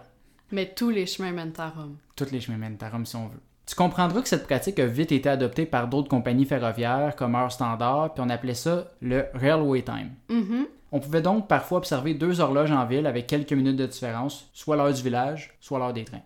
Mais 0.51 0.73
tous 0.75 0.89
les 0.89 1.05
chemins 1.05 1.31
mènent 1.31 1.53
à 1.57 1.69
Rome. 1.69 1.97
Tous 2.15 2.31
les 2.31 2.39
chemins 2.39 2.57
mènent 2.57 2.77
à 2.81 2.89
Rome 2.89 3.05
si 3.05 3.15
on 3.15 3.27
veut. 3.27 3.41
Tu 3.67 3.75
comprendras 3.75 4.21
que 4.21 4.29
cette 4.29 4.47
pratique 4.47 4.79
a 4.79 4.85
vite 4.85 5.11
été 5.11 5.27
adoptée 5.27 5.65
par 5.65 5.89
d'autres 5.89 6.07
compagnies 6.07 6.45
ferroviaires 6.45 7.15
comme 7.17 7.35
heure 7.35 7.51
standard, 7.51 8.13
puis 8.13 8.23
on 8.25 8.29
appelait 8.29 8.53
ça 8.53 8.87
le 9.01 9.25
Railway 9.33 9.81
Time. 9.81 10.11
Mhm. 10.29 10.67
On 10.93 11.01
pouvait 11.01 11.21
donc 11.21 11.49
parfois 11.49 11.79
observer 11.79 12.13
deux 12.13 12.39
horloges 12.39 12.71
en 12.71 12.85
ville 12.85 13.07
avec 13.07 13.27
quelques 13.27 13.51
minutes 13.51 13.75
de 13.75 13.85
différence, 13.85 14.49
soit 14.53 14.77
l'heure 14.77 14.93
du 14.93 15.03
village, 15.03 15.53
soit 15.59 15.79
l'heure 15.79 15.91
des 15.91 16.05
trains. 16.05 16.21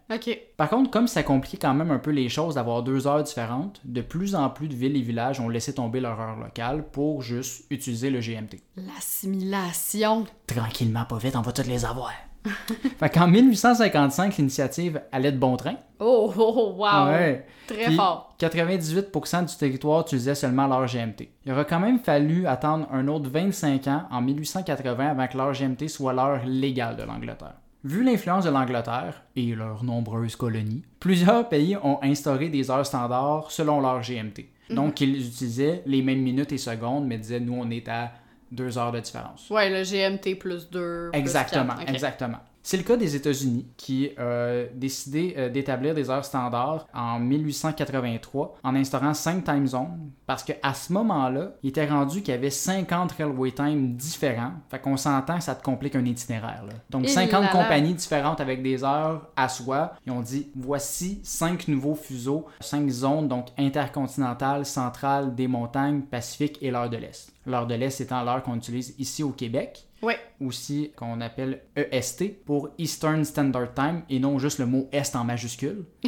Par 0.56 0.70
contre, 0.70 0.92
comme 0.92 1.08
ça 1.08 1.24
compliquait 1.24 1.58
quand 1.58 1.74
même 1.74 1.90
un 1.90 1.98
peu 1.98 2.12
les 2.12 2.30
choses 2.30 2.56
d'avoir 2.56 2.84
deux 2.84 3.08
heures 3.08 3.24
différentes, 3.24 3.82
de 3.86 4.02
plus 4.02 4.36
en 4.36 4.52
plus 4.52 4.68
de 4.68 4.76
villes 4.76 4.96
et 4.96 5.02
villages 5.02 5.40
ont 5.40 5.50
laissé 5.50 5.74
tomber 5.74 6.00
leur 6.00 6.20
heure 6.22 6.38
locale 6.38 6.86
pour 6.92 7.24
juste 7.24 7.66
utiliser 7.72 8.12
le 8.12 8.20
GMT. 8.20 8.62
L'assimilation. 8.76 10.26
Tranquillement, 10.46 11.06
pas 11.06 11.18
vite, 11.18 11.36
on 11.36 11.42
va 11.42 11.52
toutes 11.52 11.66
les 11.66 11.86
avoir. 11.86 12.14
fait 13.00 13.10
qu'en 13.10 13.28
1855, 13.28 14.38
l'initiative 14.38 15.02
allait 15.12 15.32
de 15.32 15.38
bon 15.38 15.56
train. 15.58 15.76
Oh, 16.00 16.34
oh, 16.36 16.54
oh, 16.56 16.76
wow. 16.78 17.08
Ouais. 17.08 17.46
Très 17.68 17.86
Puis, 17.86 17.96
fort. 17.96 18.36
98% 18.40 19.50
du 19.50 19.56
territoire 19.56 20.02
utilisait 20.02 20.36
seulement 20.36 20.68
l'heure 20.68 20.88
GMT. 20.88 21.30
Il 21.46 21.52
aura 21.52 21.66
quand 21.66 21.80
même 21.80 22.00
fallu 22.00 22.48
attendre 22.48 22.88
un 22.92 23.08
autre 23.08 23.30
25 23.30 23.88
ans, 23.88 24.04
en 24.10 24.22
1880, 24.22 25.08
avant 25.08 25.28
que 25.28 25.38
l'heure 25.38 25.54
GMT 25.54 25.88
soit 25.88 26.14
l'heure 26.14 26.42
légale 26.46 26.96
de 26.96 27.04
l'Angleterre. 27.04 27.56
Vu 27.84 28.04
l'influence 28.04 28.46
de 28.46 28.52
l'Angleterre 28.52 29.24
et 29.36 29.56
leurs 29.56 29.84
nombreuses 29.84 30.36
colonies, 30.36 30.84
plusieurs 31.00 31.50
pays 31.50 31.76
ont 31.78 32.00
instauré 32.04 32.50
des 32.50 32.70
heures 32.70 32.86
standards 32.86 33.50
selon 33.52 33.82
l'heure 33.82 34.02
GMT. 34.02 34.46
Donc, 34.70 35.02
ils 35.02 35.28
utilisaient 35.28 35.84
les 35.86 36.02
mêmes 36.02 36.22
minutes 36.22 36.52
et 36.52 36.58
secondes, 36.58 37.06
mais 37.06 37.18
disaient, 37.18 37.40
nous, 37.40 37.56
on 37.60 37.70
est 37.70 37.90
à 37.90 38.12
deux 38.52 38.78
heures 38.78 38.92
de 38.92 39.00
différence. 39.00 39.50
Ouais, 39.50 39.70
le 39.70 39.84
GMT 39.84 40.36
plus 40.38 40.70
2. 40.70 41.12
Exactement, 41.14 41.80
exactement. 41.88 42.40
C'est 42.64 42.78
le 42.78 42.84
cas 42.84 42.96
des 42.96 43.16
États-Unis 43.16 43.66
qui 43.76 44.12
ont 44.20 44.66
décidé 44.76 45.34
euh, 45.38 45.50
d'établir 45.50 45.96
des 45.96 46.10
heures 46.10 46.26
standards 46.26 46.88
en 46.94 47.20
1883 47.20 48.58
en 48.64 48.76
instaurant 48.76 49.14
5 49.14 49.44
time 49.44 49.68
zones 49.68 50.12
parce 50.28 50.44
qu'à 50.44 50.74
ce 50.74 50.94
moment-là, 50.94 51.54
il 51.64 51.70
était 51.70 51.88
rendu 51.88 52.22
qu'il 52.22 52.34
y 52.34 52.38
avait 52.38 52.50
50 52.50 53.12
railway 53.14 53.52
time 53.52 53.96
différents. 53.96 54.54
Fait 54.70 54.80
qu'on 54.80 54.98
s'entend 54.98 55.38
que 55.38 55.44
ça 55.44 55.56
te 55.56 55.64
complique 55.64 55.96
un 55.96 56.06
itinéraire. 56.06 56.64
là. 56.68 56.74
Donc 56.90 57.06
Et 57.06 57.08
50 57.08 57.32
là 57.32 57.40
là. 57.42 57.48
compagnies 57.52 57.94
différentes 57.94 58.40
avec 58.42 58.62
des 58.62 58.84
heures 58.84 59.28
à 59.36 59.50
soi. 59.50 59.94
Ils 60.06 60.12
ont 60.12 60.22
dit 60.22 60.48
voici 60.56 61.20
5 61.24 61.68
nouveaux 61.68 61.96
fuseaux, 61.96 62.46
5 62.60 62.88
zones 62.90 63.28
donc 63.28 63.48
intercontinentales, 63.58 64.66
centrales, 64.66 65.36
des 65.36 65.48
montagnes, 65.48 66.02
Pacifique 66.02 66.58
et 66.62 66.72
l'heure 66.72 66.90
de 66.90 66.98
l'Est. 66.98 67.34
L'heure 67.46 67.68
de 67.68 67.76
l'Est 67.76 68.02
étant 68.02 68.24
l'heure 68.24 68.44
qu'on 68.44 68.56
utilise 68.56 68.94
ici 69.00 69.24
au 69.24 69.32
Québec 69.32 69.88
Ouais. 70.02 70.18
aussi 70.44 70.92
qu'on 70.96 71.22
appelle 71.22 71.62
EST 71.76 72.44
pour 72.46 72.70
Eastern 72.78 73.24
Standard 73.24 73.74
Time 73.74 74.02
et 74.10 74.20
non 74.20 74.40
juste 74.40 74.60
le 74.60 74.66
mot 74.66 74.88
Est 74.92 75.16
en 75.16 75.24
majuscule. 75.24 75.86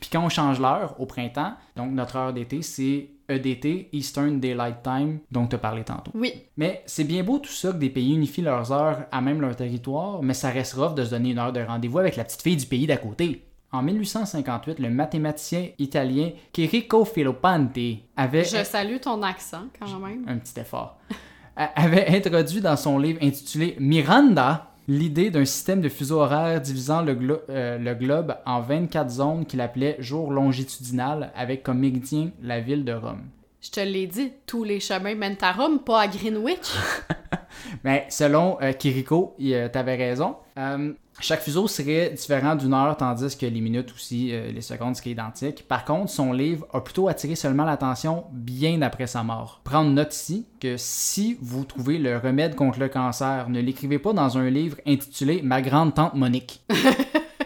Puis 0.00 0.10
quand 0.10 0.24
on 0.24 0.28
change 0.28 0.58
l'heure 0.60 0.96
au 0.98 1.06
printemps, 1.06 1.54
donc 1.76 1.92
notre 1.92 2.16
heure 2.16 2.32
d'été, 2.32 2.62
c'est 2.62 3.10
EDT, 3.28 3.88
Eastern 3.92 4.40
Daylight 4.40 4.82
Time, 4.82 5.20
dont 5.30 5.46
tu 5.46 5.54
as 5.56 5.58
parlé 5.58 5.84
tantôt. 5.84 6.10
Oui. 6.14 6.34
Mais 6.56 6.82
c'est 6.86 7.04
bien 7.04 7.22
beau 7.22 7.38
tout 7.38 7.52
ça 7.52 7.70
que 7.72 7.76
des 7.76 7.88
pays 7.90 8.14
unifient 8.14 8.42
leurs 8.42 8.72
heures 8.72 9.06
à 9.12 9.20
même 9.20 9.40
leur 9.40 9.54
territoire, 9.56 10.22
mais 10.22 10.34
ça 10.34 10.50
reste 10.50 10.74
rough 10.74 10.94
de 10.94 11.04
se 11.04 11.10
donner 11.10 11.30
une 11.30 11.38
heure 11.38 11.52
de 11.52 11.60
rendez-vous 11.62 11.98
avec 12.00 12.16
la 12.16 12.24
petite 12.24 12.42
fille 12.42 12.56
du 12.56 12.66
pays 12.66 12.86
d'à 12.86 12.96
côté. 12.96 13.44
En 13.70 13.80
1858, 13.82 14.80
le 14.80 14.90
mathématicien 14.90 15.68
italien 15.78 16.30
Chirico 16.52 17.06
Filopante 17.06 17.78
avait 18.16 18.44
Je 18.44 18.64
salue 18.64 18.98
ton 18.98 19.22
accent 19.22 19.64
quand 19.78 19.98
même. 19.98 20.24
un 20.28 20.36
petit 20.36 20.60
effort, 20.60 20.98
avait 21.56 22.08
introduit 22.08 22.60
dans 22.60 22.76
son 22.76 22.98
livre 22.98 23.18
intitulé 23.22 23.76
Miranda 23.78 24.68
l'idée 24.88 25.30
d'un 25.30 25.44
système 25.44 25.80
de 25.80 25.88
fuseaux 25.88 26.20
horaires 26.20 26.60
divisant 26.60 27.02
le, 27.02 27.14
glo- 27.14 27.40
euh, 27.50 27.78
le 27.78 27.94
globe 27.94 28.34
en 28.46 28.60
24 28.60 29.10
zones 29.10 29.46
qu'il 29.46 29.60
appelait 29.60 29.96
jour 30.00 30.32
longitudinal 30.32 31.30
avec 31.36 31.62
comme 31.62 31.78
méridien 31.78 32.30
la 32.42 32.60
ville 32.60 32.84
de 32.84 32.92
Rome. 32.92 33.22
Je 33.60 33.70
te 33.70 33.80
l'ai 33.80 34.08
dit, 34.08 34.32
tous 34.44 34.64
les 34.64 34.80
chemins 34.80 35.14
mènent 35.14 35.36
à 35.40 35.52
Rome, 35.52 35.78
pas 35.80 36.00
à 36.00 36.08
Greenwich. 36.08 36.56
Mais 37.84 38.06
selon 38.08 38.58
euh, 38.62 38.72
Kiriko, 38.72 39.36
euh, 39.40 39.68
t'avais 39.68 39.96
raison. 39.96 40.36
Euh, 40.58 40.92
chaque 41.20 41.42
fuseau 41.42 41.68
serait 41.68 42.10
différent 42.10 42.54
d'une 42.54 42.72
heure, 42.74 42.96
tandis 42.96 43.36
que 43.36 43.44
les 43.46 43.60
minutes 43.60 43.92
aussi, 43.94 44.30
euh, 44.32 44.50
les 44.50 44.60
secondes 44.62 44.96
seraient 44.96 45.10
identiques. 45.10 45.66
Par 45.68 45.84
contre, 45.84 46.10
son 46.10 46.32
livre 46.32 46.66
a 46.72 46.80
plutôt 46.80 47.08
attiré 47.08 47.34
seulement 47.34 47.64
l'attention 47.64 48.24
bien 48.32 48.80
après 48.82 49.06
sa 49.06 49.22
mort. 49.22 49.60
Prendre 49.62 49.90
note 49.90 50.14
ici 50.14 50.46
que 50.60 50.76
si 50.78 51.36
vous 51.40 51.64
trouvez 51.64 51.98
le 51.98 52.16
remède 52.18 52.54
contre 52.54 52.78
le 52.80 52.88
cancer, 52.88 53.48
ne 53.50 53.60
l'écrivez 53.60 53.98
pas 53.98 54.12
dans 54.14 54.38
un 54.38 54.48
livre 54.48 54.78
intitulé 54.86 55.40
Ma 55.42 55.60
grande 55.62 55.94
tante 55.94 56.14
Monique. 56.14 56.62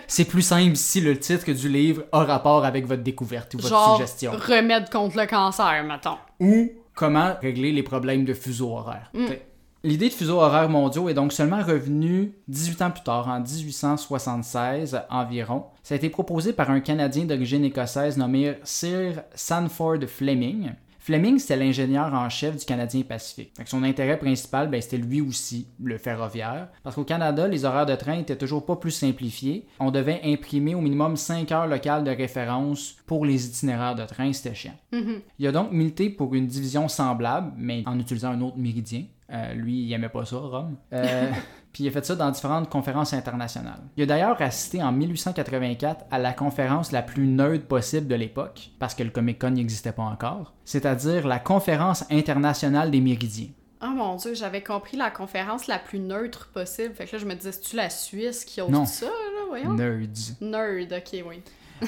C'est 0.09 0.25
plus 0.27 0.43
simple 0.43 0.77
si 0.77 1.01
le 1.01 1.19
titre 1.19 1.51
du 1.51 1.69
livre 1.69 2.05
a 2.13 2.23
rapport 2.23 2.65
avec 2.65 2.87
votre 2.87 3.03
découverte 3.03 3.55
ou 3.55 3.59
votre 3.59 3.69
Genre, 3.69 3.97
suggestion 3.97 4.31
remède 4.33 4.89
contre 4.89 5.17
le 5.19 5.27
cancer, 5.27 5.83
mettons. 5.85 6.17
ou 6.39 6.71
comment 6.95 7.35
régler 7.43 7.73
les 7.73 7.83
problèmes 7.83 8.25
de 8.25 8.33
fuseau 8.33 8.71
horaire. 8.71 9.11
T'sais. 9.13 9.45
L'idée 9.87 10.09
de 10.09 10.15
fuseaux 10.15 10.41
horaires 10.41 10.69
mondiaux 10.69 11.09
est 11.09 11.15
donc 11.15 11.33
seulement 11.33 11.63
revenue 11.63 12.33
18 12.49 12.83
ans 12.83 12.91
plus 12.91 13.05
tard, 13.05 13.29
en 13.29 13.39
1876 13.39 15.01
environ. 15.09 15.67
Ça 15.85 15.95
a 15.95 15.97
été 15.97 16.11
proposé 16.11 16.53
par 16.53 16.71
un 16.73 16.81
Canadien 16.81 17.25
d'origine 17.25 17.65
écossaise 17.65 18.17
nommé 18.17 18.55
Sir 18.65 19.23
Sanford 19.37 20.01
Fleming. 20.09 20.73
Fleming, 20.99 21.39
c'était 21.39 21.55
l'ingénieur 21.55 22.13
en 22.15 22.29
chef 22.29 22.57
du 22.57 22.65
Canadien 22.65 23.03
Pacifique. 23.03 23.53
Son 23.65 23.85
intérêt 23.85 24.19
principal, 24.19 24.69
ben, 24.69 24.83
c'était 24.83 24.97
lui 24.97 25.21
aussi, 25.21 25.69
le 25.81 25.99
ferroviaire. 25.99 26.67
Parce 26.83 26.97
qu'au 26.97 27.05
Canada, 27.05 27.47
les 27.47 27.65
horaires 27.65 27.87
de 27.87 27.95
train 27.95 28.19
étaient 28.19 28.35
toujours 28.35 28.67
pas 28.67 28.75
plus 28.75 28.91
simplifiés. 28.91 29.69
On 29.79 29.93
devait 29.93 30.21
imprimer 30.25 30.75
au 30.75 30.81
minimum 30.81 31.17
5 31.17 31.53
heures 31.53 31.69
locales 31.69 32.03
de 32.03 32.11
référence 32.11 32.97
pour 33.07 33.25
les 33.25 33.47
itinéraires 33.47 33.95
de 33.95 34.05
train, 34.05 34.33
c'était 34.33 34.57
chiant. 34.57 34.75
Il 35.39 35.47
a 35.47 35.53
donc 35.53 35.71
milité 35.71 36.11
pour 36.11 36.35
une 36.35 36.49
division 36.49 36.89
semblable, 36.89 37.53
mais 37.57 37.85
en 37.87 38.01
utilisant 38.01 38.33
un 38.33 38.41
autre 38.41 38.59
méridien. 38.59 39.05
Euh, 39.33 39.55
lui, 39.55 39.83
il 39.83 39.93
aimait 39.93 40.09
pas 40.09 40.25
ça, 40.25 40.37
Rome. 40.37 40.77
Euh, 40.93 41.31
puis 41.73 41.85
il 41.85 41.89
a 41.89 41.91
fait 41.91 42.05
ça 42.05 42.15
dans 42.15 42.31
différentes 42.31 42.69
conférences 42.71 43.13
internationales. 43.13 43.81
Il 43.97 44.03
a 44.05 44.07
d'ailleurs 44.07 44.41
assisté 44.41 44.83
en 44.83 44.93
1884 44.93 46.05
à 46.11 46.19
la 46.19 46.33
conférence 46.33 46.93
la 46.93 47.03
plus 47.03 47.27
neutre 47.27 47.67
possible 47.67 48.07
de 48.07 48.15
l'époque, 48.15 48.71
parce 48.79 48.95
que 48.95 49.03
le 49.03 49.11
Comic 49.11 49.41
Con 49.41 49.51
n'existait 49.51 49.93
pas 49.93 50.05
encore, 50.05 50.55
c'est-à-dire 50.65 51.27
la 51.27 51.39
conférence 51.39 52.05
internationale 52.11 52.91
des 52.91 53.01
méridiens. 53.01 53.49
Oh 53.83 53.89
mon 53.95 54.17
dieu, 54.17 54.35
j'avais 54.35 54.63
compris 54.63 54.97
la 54.97 55.11
conférence 55.11 55.67
la 55.67 55.79
plus 55.79 55.99
neutre 55.99 56.49
possible. 56.53 56.95
Fait 56.95 57.05
que 57.05 57.17
là, 57.17 57.19
je 57.19 57.27
me 57.27 57.35
disais, 57.35 57.53
c'est-tu 57.53 57.77
la 57.77 57.91
Suisse 57.91 58.45
qui 58.45 58.61
ose 58.63 58.71
Non. 58.71 58.87
ça, 58.87 59.07
là, 59.07 59.43
voyons? 59.49 59.75
Nerds. 59.75 60.37
Nerd, 60.41 60.93
ok, 60.93 61.25
oui. 61.29 61.43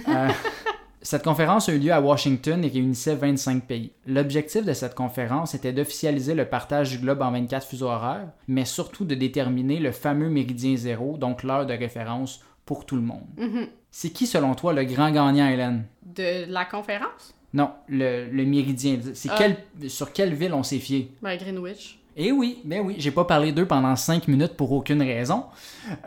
Euh, 0.06 0.28
cette 1.02 1.22
conférence 1.24 1.68
a 1.68 1.72
eu 1.74 1.78
lieu 1.78 1.92
à 1.92 2.00
Washington 2.00 2.64
et 2.64 2.68
réunissait 2.68 3.14
25 3.14 3.64
pays. 3.66 3.92
L'objectif 4.06 4.64
de 4.64 4.72
cette 4.72 4.94
conférence 4.94 5.54
était 5.54 5.72
d'officialiser 5.72 6.34
le 6.34 6.44
partage 6.46 6.90
du 6.90 6.98
globe 6.98 7.22
en 7.22 7.30
24 7.30 7.66
fuseaux 7.66 7.86
horaires, 7.86 8.28
mais 8.48 8.64
surtout 8.64 9.04
de 9.04 9.14
déterminer 9.14 9.78
le 9.78 9.92
fameux 9.92 10.28
méridien 10.28 10.76
zéro, 10.76 11.16
donc 11.16 11.42
l'heure 11.42 11.66
de 11.66 11.74
référence 11.74 12.40
pour 12.64 12.84
tout 12.84 12.96
le 12.96 13.02
monde. 13.02 13.26
Mhm. 13.36 13.66
C'est 13.90 14.10
qui, 14.10 14.26
selon 14.26 14.54
toi, 14.54 14.72
le 14.72 14.84
grand 14.84 15.10
gagnant, 15.10 15.48
Hélène? 15.48 15.84
De 16.04 16.50
la 16.50 16.64
conférence? 16.64 17.34
Non, 17.54 17.70
le, 17.88 18.28
le 18.30 18.44
méridien. 18.44 18.98
C'est 19.14 19.30
Ah. 19.30 19.36
quel- 19.38 19.88
sur 19.90 20.12
quelle 20.12 20.34
ville 20.34 20.52
on 20.52 20.62
s'est 20.62 20.78
fié? 20.78 21.10
Ben, 21.22 21.36
Greenwich. 21.38 21.98
Eh 22.20 22.32
oui, 22.32 22.58
ben 22.64 22.84
oui, 22.84 22.96
j'ai 22.98 23.12
pas 23.12 23.24
parlé 23.24 23.52
d'eux 23.52 23.64
pendant 23.64 23.94
5 23.94 24.26
minutes 24.26 24.54
pour 24.54 24.72
aucune 24.72 25.00
raison. 25.00 25.44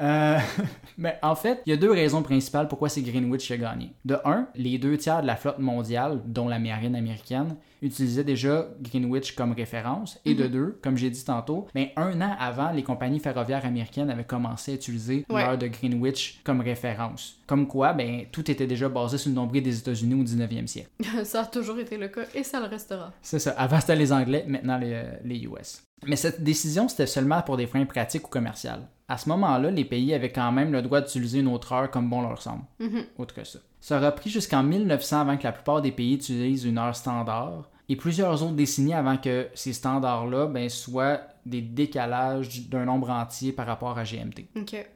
Euh, 0.01 0.37
mais 0.97 1.17
en 1.21 1.35
fait, 1.35 1.61
il 1.65 1.69
y 1.69 1.73
a 1.73 1.77
deux 1.77 1.89
raisons 1.89 2.21
principales 2.21 2.67
pourquoi 2.67 2.89
c'est 2.89 3.01
Greenwich 3.01 3.47
qui 3.47 3.53
a 3.53 3.57
gagné. 3.57 3.93
De 4.03 4.17
un, 4.25 4.49
les 4.53 4.77
deux 4.77 4.97
tiers 4.97 5.21
de 5.21 5.27
la 5.27 5.37
flotte 5.37 5.59
mondiale, 5.59 6.19
dont 6.25 6.49
la 6.49 6.59
marine 6.59 6.97
américaine, 6.97 7.55
utilisaient 7.81 8.23
déjà 8.23 8.67
Greenwich 8.81 9.33
comme 9.35 9.53
référence. 9.53 10.19
Et 10.25 10.35
de 10.35 10.47
deux, 10.47 10.79
comme 10.83 10.97
j'ai 10.97 11.09
dit 11.09 11.23
tantôt, 11.23 11.67
mais 11.75 11.93
un 11.95 12.21
an 12.21 12.35
avant, 12.39 12.71
les 12.71 12.83
compagnies 12.83 13.19
ferroviaires 13.19 13.65
américaines 13.65 14.09
avaient 14.09 14.23
commencé 14.23 14.71
à 14.71 14.75
utiliser 14.75 15.25
Ouais. 15.29 15.43
l'heure 15.45 15.57
de 15.57 15.67
Greenwich 15.67 16.41
comme 16.43 16.61
référence. 16.61 17.39
Comme 17.47 17.67
quoi, 17.67 17.93
ben, 17.93 18.25
tout 18.31 18.49
était 18.51 18.67
déjà 18.67 18.87
basé 18.89 19.17
sur 19.17 19.29
le 19.29 19.35
nombril 19.35 19.63
des 19.63 19.77
États-Unis 19.79 20.13
au 20.21 20.23
19e 20.23 20.67
siècle. 20.67 20.89
ça 21.23 21.41
a 21.41 21.45
toujours 21.45 21.79
été 21.79 21.97
le 21.97 22.07
cas 22.07 22.21
et 22.35 22.43
ça 22.43 22.59
le 22.59 22.67
restera. 22.67 23.11
C'est 23.21 23.39
ça. 23.39 23.51
Avant, 23.51 23.79
c'était 23.79 23.95
les 23.95 24.11
Anglais, 24.13 24.45
maintenant 24.47 24.77
les, 24.77 25.03
les 25.23 25.39
US. 25.45 25.83
Mais 26.07 26.15
cette 26.15 26.43
décision, 26.43 26.87
c'était 26.87 27.05
seulement 27.07 27.41
pour 27.41 27.57
des 27.57 27.67
fins 27.67 27.85
pratiques 27.85 28.25
ou 28.25 28.29
commerciales. 28.29 28.87
À 29.07 29.17
ce 29.17 29.27
moment-là, 29.29 29.69
les 29.71 29.85
pays 29.85 30.13
avaient 30.13 30.31
quand 30.31 30.51
même 30.51 30.71
le 30.71 30.81
droit 30.81 31.01
d'utiliser 31.01 31.39
une 31.39 31.47
autre 31.49 31.73
heure 31.73 31.91
comme 31.91 32.09
bon 32.09 32.21
leur 32.21 32.41
semble. 32.41 32.63
Mhm. 32.79 33.03
Autre 33.17 33.33
que 33.35 33.43
ça. 33.43 33.59
Ça 33.81 33.97
aura 33.97 34.11
pris 34.11 34.29
jusqu'en 34.29 34.63
1900 34.63 35.19
avant 35.21 35.37
que 35.37 35.43
la 35.43 35.51
plupart 35.51 35.81
des 35.81 35.91
pays 35.91 36.13
utilisent 36.15 36.65
une 36.65 36.77
heure 36.77 36.95
standard 36.95 37.69
et 37.91 37.97
plusieurs 37.97 38.41
autres 38.41 38.53
décennies 38.53 38.93
avant 38.93 39.17
que 39.17 39.49
ces 39.53 39.73
standards-là 39.73 40.47
ben, 40.47 40.69
soient 40.69 41.19
des 41.45 41.61
décalages 41.61 42.69
d'un 42.69 42.85
nombre 42.85 43.09
entier 43.09 43.51
par 43.51 43.65
rapport 43.65 43.97
à 43.97 44.03
GMT. 44.03 44.45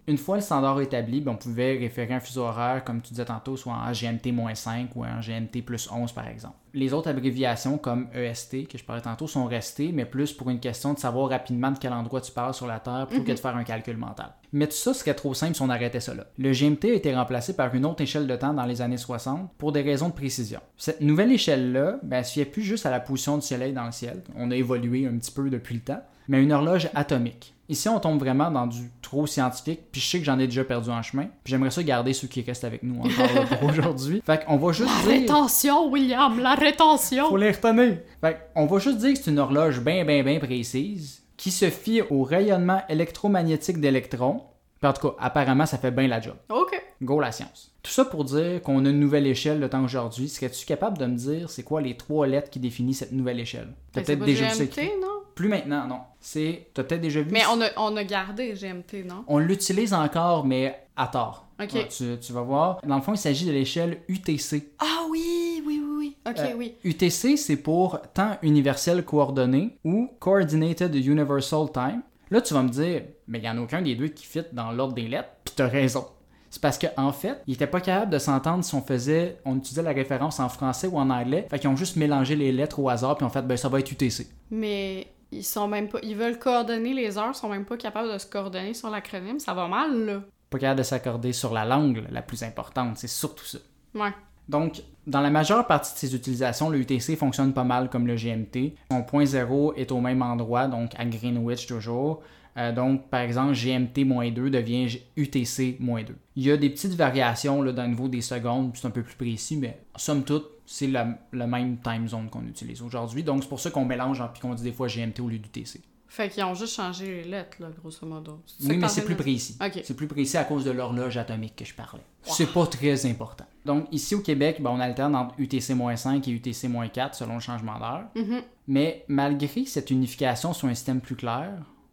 Une 0.07 0.17
fois 0.17 0.37
le 0.37 0.41
standard 0.41 0.79
établi, 0.81 1.21
ben, 1.21 1.31
on 1.31 1.37
pouvait 1.37 1.77
référer 1.77 2.13
un 2.13 2.19
fuseau 2.19 2.43
horaire, 2.43 2.83
comme 2.83 3.01
tu 3.01 3.09
disais 3.09 3.25
tantôt, 3.25 3.57
soit 3.57 3.73
en 3.73 3.91
GMT-5 3.91 4.87
ou 4.95 5.05
en 5.05 5.19
GMT 5.19 5.63
plus 5.65 5.89
11 5.91 6.11
par 6.11 6.27
exemple. 6.27 6.55
Les 6.73 6.91
autres 6.91 7.09
abréviations 7.09 7.77
comme 7.77 8.09
EST, 8.13 8.67
que 8.67 8.77
je 8.77 8.83
parlais 8.83 9.01
tantôt, 9.01 9.27
sont 9.27 9.45
restées, 9.45 9.93
mais 9.93 10.03
plus 10.03 10.33
pour 10.33 10.49
une 10.49 10.59
question 10.59 10.93
de 10.93 10.99
savoir 10.99 11.29
rapidement 11.29 11.71
de 11.71 11.77
quel 11.79 11.93
endroit 11.93 12.19
tu 12.19 12.33
pars 12.33 12.53
sur 12.53 12.67
la 12.67 12.81
Terre 12.81 13.07
plutôt 13.07 13.23
que 13.23 13.31
de 13.31 13.37
faire 13.37 13.55
un 13.55 13.63
calcul 13.63 13.95
mental. 13.95 14.33
Mais 14.51 14.67
tout 14.67 14.75
ça 14.75 14.93
serait 14.93 15.13
trop 15.13 15.33
simple 15.33 15.55
si 15.55 15.61
on 15.61 15.69
arrêtait 15.69 16.01
ça 16.01 16.13
là. 16.13 16.25
Le 16.37 16.51
GMT 16.51 16.85
a 16.85 16.93
été 16.93 17.15
remplacé 17.15 17.55
par 17.55 17.73
une 17.75 17.85
autre 17.85 18.01
échelle 18.01 18.27
de 18.27 18.35
temps 18.35 18.53
dans 18.53 18.65
les 18.65 18.81
années 18.81 18.97
60 18.97 19.53
pour 19.57 19.71
des 19.71 19.81
raisons 19.81 20.09
de 20.09 20.13
précision. 20.13 20.59
Cette 20.75 21.01
nouvelle 21.01 21.31
échelle-là, 21.31 21.99
ben, 22.03 22.17
elle 22.17 22.25
se 22.25 22.33
fiait 22.33 22.45
plus 22.45 22.61
juste 22.61 22.85
à 22.85 22.91
la 22.91 22.99
position 22.99 23.37
du 23.37 23.45
soleil 23.45 23.71
dans 23.71 23.85
le 23.85 23.91
ciel. 23.93 24.21
On 24.35 24.51
a 24.51 24.55
évolué 24.55 25.07
un 25.07 25.17
petit 25.17 25.31
peu 25.31 25.49
depuis 25.49 25.75
le 25.75 25.81
temps, 25.81 26.01
mais 26.27 26.41
une 26.41 26.51
horloge 26.51 26.89
atomique. 26.93 27.53
Ici, 27.67 27.89
on 27.89 27.99
tombe 27.99 28.19
vraiment 28.19 28.51
dans 28.51 28.67
du 28.67 28.91
trop 29.01 29.25
scientifique, 29.25 29.79
puis 29.91 29.99
je 29.99 30.07
sais 30.07 30.19
que 30.19 30.25
j'en 30.25 30.37
ai 30.37 30.45
déjà 30.45 30.63
perdu 30.63 30.91
en 30.91 31.01
chemin, 31.01 31.23
puis 31.43 31.51
j'aimerais 31.51 31.71
ça 31.71 31.81
garder 31.81 32.13
ceux 32.13 32.27
qui 32.27 32.41
restent 32.41 32.63
avec 32.63 32.83
nous 32.83 32.99
encore 32.99 33.33
là, 33.33 33.45
pour 33.57 33.63
aujourd'hui. 33.69 34.21
Fait 34.23 34.45
qu'on 34.45 34.57
va 34.57 34.71
juste 34.71 34.91
La 35.07 35.11
dire... 35.11 35.21
rétention, 35.21 35.89
William, 35.89 36.39
la 36.39 36.53
rétention! 36.53 37.29
Faut 37.29 37.37
les 37.37 37.51
retenir. 37.51 37.97
Fait 38.21 38.37
on 38.55 38.67
va 38.67 38.77
juste 38.77 38.99
dire 38.99 39.13
que 39.13 39.19
c'est 39.19 39.31
une 39.31 39.39
horloge 39.39 39.79
bien, 39.81 40.05
bien, 40.05 40.21
bien 40.23 40.37
précise 40.39 41.23
qui 41.37 41.49
se 41.51 41.69
fie 41.69 42.01
au 42.09 42.23
rayonnement 42.23 42.81
électromagnétique 42.87 43.79
d'électrons. 43.79 44.43
Puis 44.81 44.89
en 44.89 44.93
tout 44.93 45.07
cas, 45.09 45.15
apparemment, 45.19 45.65
ça 45.65 45.77
fait 45.77 45.91
bien 45.91 46.07
la 46.07 46.19
job. 46.21 46.35
OK. 46.49 46.81
Go 47.01 47.19
la 47.19 47.31
science. 47.31 47.71
Tout 47.83 47.91
ça 47.91 48.05
pour 48.05 48.23
dire 48.23 48.61
qu'on 48.61 48.85
a 48.85 48.89
une 48.89 48.99
nouvelle 48.99 49.27
échelle 49.27 49.59
de 49.59 49.67
temps 49.67 49.83
aujourd'hui. 49.83 50.27
Serais-tu 50.29 50.65
capable 50.65 50.97
de 50.97 51.05
me 51.05 51.15
dire 51.15 51.49
c'est 51.49 51.63
quoi 51.63 51.81
les 51.81 51.95
trois 51.97 52.25
lettres 52.27 52.49
qui 52.49 52.59
définissent 52.59 52.99
cette 52.99 53.11
nouvelle 53.11 53.39
échelle? 53.39 53.73
T'as 53.91 54.01
Ben, 54.01 54.05
c'est 54.05 54.15
peut-être 54.15 54.25
déjà 54.25 54.45
vu 54.45 54.51
ça 54.51 54.63
GMT, 54.65 54.71
écrit. 54.83 54.91
non? 55.01 55.07
Plus 55.35 55.49
maintenant, 55.49 55.85
non. 55.87 55.99
C'est. 56.19 56.67
T'as 56.73 56.83
peut-être 56.83 57.01
déjà 57.01 57.21
vu. 57.21 57.29
Mais 57.31 57.43
on 57.51 57.61
a, 57.61 57.67
on 57.77 57.95
a 57.97 58.03
gardé 58.05 58.53
GMT, 58.53 59.05
non? 59.05 59.23
On 59.27 59.37
l'utilise 59.37 59.93
encore, 59.93 60.45
mais 60.45 60.79
à 60.95 61.07
tort. 61.07 61.47
Ok. 61.61 61.73
Ouais, 61.73 61.87
tu, 61.89 62.17
tu 62.19 62.33
vas 62.33 62.41
voir. 62.41 62.79
Dans 62.85 62.95
le 62.95 63.01
fond, 63.01 63.13
il 63.13 63.17
s'agit 63.17 63.45
de 63.45 63.51
l'échelle 63.51 63.99
UTC. 64.07 64.71
Ah 64.79 65.03
oui, 65.09 65.61
oui, 65.65 65.81
oui, 65.85 65.95
oui. 65.97 66.17
OK, 66.29 66.39
Euh, 66.39 66.53
oui. 66.57 66.75
UTC, 66.85 67.35
c'est 67.37 67.57
pour 67.57 68.01
temps 68.13 68.37
universel 68.41 69.03
coordonné 69.03 69.77
ou 69.83 70.09
Coordinated 70.19 70.95
Universal 70.95 71.71
Time. 71.73 72.01
Là, 72.31 72.41
tu 72.41 72.53
vas 72.53 72.63
me 72.63 72.69
dire, 72.69 73.03
mais 73.27 73.39
il 73.39 73.41
n'y 73.41 73.49
en 73.49 73.57
a 73.57 73.61
aucun 73.61 73.81
des 73.81 73.95
deux 73.95 74.07
qui 74.07 74.25
fit 74.25 74.43
dans 74.53 74.71
l'ordre 74.71 74.93
des 74.93 75.07
lettres, 75.07 75.29
puis 75.43 75.53
t'as 75.55 75.67
raison. 75.67 76.05
C'est 76.49 76.61
parce 76.61 76.77
qu'en 76.77 77.07
en 77.07 77.11
fait, 77.11 77.41
ils 77.47 77.55
étaient 77.55 77.67
pas 77.67 77.81
capables 77.81 78.11
de 78.11 78.17
s'entendre 78.17 78.63
si 78.63 78.73
on 78.75 78.81
faisait, 78.81 79.39
on 79.43 79.57
utilisait 79.57 79.81
la 79.81 79.91
référence 79.91 80.39
en 80.39 80.47
français 80.47 80.87
ou 80.87 80.97
en 80.97 81.09
anglais. 81.09 81.47
Fait 81.49 81.59
qu'ils 81.59 81.69
ont 81.69 81.75
juste 81.75 81.97
mélangé 81.97 82.37
les 82.37 82.53
lettres 82.53 82.79
au 82.79 82.87
hasard, 82.87 83.17
puis 83.17 83.25
ont 83.25 83.29
fait, 83.29 83.41
ben 83.41 83.57
ça 83.57 83.67
va 83.67 83.79
être 83.79 83.91
UTC. 83.91 84.27
Mais 84.51 85.07
ils 85.31 85.43
sont 85.43 85.67
même 85.67 85.89
pas... 85.89 85.99
Ils 86.01 86.15
veulent 86.15 86.39
coordonner 86.39 86.93
les 86.93 87.17
heures, 87.17 87.31
ils 87.33 87.37
sont 87.37 87.49
même 87.49 87.65
pas 87.65 87.75
capables 87.75 88.11
de 88.11 88.17
se 88.17 88.25
coordonner 88.25 88.73
sur 88.73 88.89
l'acronyme. 88.89 89.39
Ça 89.39 89.53
va 89.53 89.67
mal, 89.67 90.05
là. 90.05 90.21
Pas 90.49 90.59
capable 90.59 90.77
de 90.77 90.83
s'accorder 90.83 91.33
sur 91.33 91.51
la 91.51 91.65
langue 91.65 92.05
la 92.09 92.21
plus 92.21 92.41
importante, 92.43 92.97
c'est 92.97 93.07
surtout 93.07 93.45
ça. 93.45 93.57
Ouais. 93.93 94.13
Donc, 94.47 94.83
dans 95.07 95.21
la 95.21 95.31
majeure 95.31 95.65
partie 95.67 95.93
de 95.93 95.97
ses 95.97 96.15
utilisations, 96.15 96.69
le 96.69 96.79
UTC 96.79 97.17
fonctionne 97.17 97.51
pas 97.51 97.63
mal 97.63 97.89
comme 97.89 98.07
le 98.07 98.15
GMT. 98.15 98.75
Son 98.91 99.03
point 99.03 99.25
zéro 99.25 99.73
est 99.73 99.91
au 99.91 99.99
même 99.99 100.21
endroit, 100.21 100.67
donc 100.67 100.91
à 100.97 101.05
Greenwich 101.05 101.67
toujours. 101.67 102.21
Euh, 102.57 102.71
donc, 102.71 103.09
par 103.09 103.19
exemple, 103.21 103.53
GMT-2 103.53 104.49
devient 104.49 104.87
G- 104.87 105.05
UTC-2. 105.17 106.05
Il 106.35 106.43
y 106.43 106.51
a 106.51 106.57
des 106.57 106.69
petites 106.69 106.93
variations 106.93 107.61
là, 107.61 107.71
dans 107.71 107.83
le 107.83 107.89
niveau 107.89 108.07
des 108.07 108.21
secondes, 108.21 108.71
puis 108.71 108.81
c'est 108.81 108.87
un 108.87 108.91
peu 108.91 109.03
plus 109.03 109.15
précis, 109.15 109.57
mais 109.57 109.79
somme 109.95 110.23
toute, 110.23 110.45
c'est 110.65 110.87
la- 110.87 111.17
même 111.33 111.77
time 111.81 112.07
zone 112.07 112.29
qu'on 112.29 112.43
utilise 112.45 112.81
aujourd'hui. 112.81 113.23
Donc, 113.23 113.43
c'est 113.43 113.49
pour 113.49 113.59
ça 113.59 113.71
qu'on 113.71 113.85
mélange 113.85 114.21
hein, 114.21 114.29
puis 114.31 114.41
qu'on 114.41 114.53
dit 114.53 114.63
des 114.63 114.71
fois 114.71 114.87
GMT 114.87 115.19
au 115.21 115.27
lieu 115.29 115.37
d'UTC. 115.37 115.81
Fait 116.07 116.29
qu'ils 116.29 116.43
ont 116.45 116.53
juste 116.53 116.75
changé 116.75 117.07
les 117.07 117.23
lettres, 117.25 117.57
là, 117.59 117.67
grosso 117.77 118.05
modo. 118.05 118.39
Oui, 118.63 118.77
mais 118.77 118.87
c'est 118.87 119.03
plus 119.03 119.15
précis. 119.15 119.57
C'est 119.83 119.95
plus 119.97 120.07
précis 120.07 120.37
à 120.37 120.45
cause 120.45 120.63
de 120.63 120.71
l'horloge 120.71 121.17
atomique 121.17 121.57
que 121.57 121.65
je 121.65 121.73
parlais. 121.73 122.03
C'est 122.21 122.53
pas 122.53 122.65
très 122.67 123.05
important. 123.05 123.43
Donc, 123.65 123.87
ici 123.91 124.15
au 124.15 124.21
Québec, 124.21 124.61
ben, 124.61 124.69
on 124.69 124.79
alterne 124.79 125.13
entre 125.15 125.35
UTC-5 125.39 126.29
et 126.29 126.31
UTC-4 126.39 127.15
selon 127.15 127.33
le 127.33 127.39
changement 127.41 127.77
d'heure. 127.79 128.03
Mhm. 128.15 128.41
Mais 128.67 129.03
malgré 129.09 129.65
cette 129.65 129.91
unification 129.91 130.53
sur 130.53 130.69
un 130.69 130.73
système 130.73 131.01
plus 131.01 131.15
clair, 131.17 131.51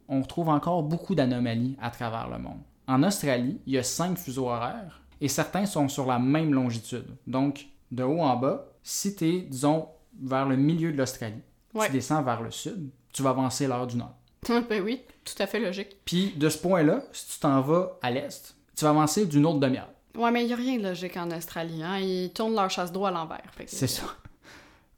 on 0.09 0.21
retrouve 0.23 0.49
encore 0.49 0.83
beaucoup 0.83 1.15
d'anomalies 1.15 1.77
à 1.81 1.91
travers 1.91 2.29
le 2.29 2.39
monde. 2.39 2.59
En 2.89 3.03
Australie, 3.03 3.61
il 3.67 3.75
y 3.75 3.79
a 3.79 3.83
cinq 3.83 4.19
fuseaux 4.19 4.49
horaires 4.49 5.01
et 5.21 5.29
certains 5.29 5.67
sont 5.67 5.89
sur 5.89 6.07
la 6.07 6.19
même 6.19 6.53
longitude. 6.53 7.07
Donc, 7.27 7.67
de 7.91 8.03
haut 8.03 8.21
en 8.21 8.37
bas, 8.37 8.67
si 8.83 9.15
tu 9.15 9.27
es, 9.29 9.41
disons, 9.43 9.89
vers 10.21 10.47
le 10.47 10.57
milieu 10.57 10.93
de 10.93 10.97
l'Australie, 10.99 11.41
Ouais. 11.75 11.87
tu 11.87 11.93
descends 11.93 12.23
vers 12.23 12.43
le 12.43 12.51
sud, 12.51 12.91
tu 13.13 13.23
vas 13.23 13.31
avancer 13.31 13.67
l'heure 13.67 13.87
du 13.87 13.97
nord. 13.97 14.15
ben 14.69 14.83
oui, 14.83 15.01
tout 15.25 15.41
à 15.41 15.47
fait 15.47 15.61
logique. 15.61 15.97
Puis 16.05 16.33
de 16.37 16.49
ce 16.49 16.59
point-là, 16.59 17.03
si 17.13 17.35
tu 17.35 17.39
t'en 17.41 17.61
vas 17.61 17.99
à 18.03 18.11
l'est, 18.11 18.55
tu 18.77 18.85
vas 18.85 18.91
avancer 18.91 19.27
d'une 19.27 19.47
autre 19.47 19.61
demi-heure. 19.61 19.89
Ouais, 20.19 20.31
mais 20.31 20.45
il 20.45 20.51
y 20.51 20.53
a 20.53 20.57
rien 20.57 20.77
de 20.79 20.83
logique 20.83 21.17
en 21.17 21.31
Australie, 21.31 21.83
hein. 21.83 21.97
Ils 21.99 22.31
tournent 22.35 22.55
leur 22.55 22.69
chasse 22.69 22.93
d'eau 22.93 23.07
à 23.07 23.11
l'envers. 23.11 23.41
C'est 23.67 23.87
ça. 23.87 24.03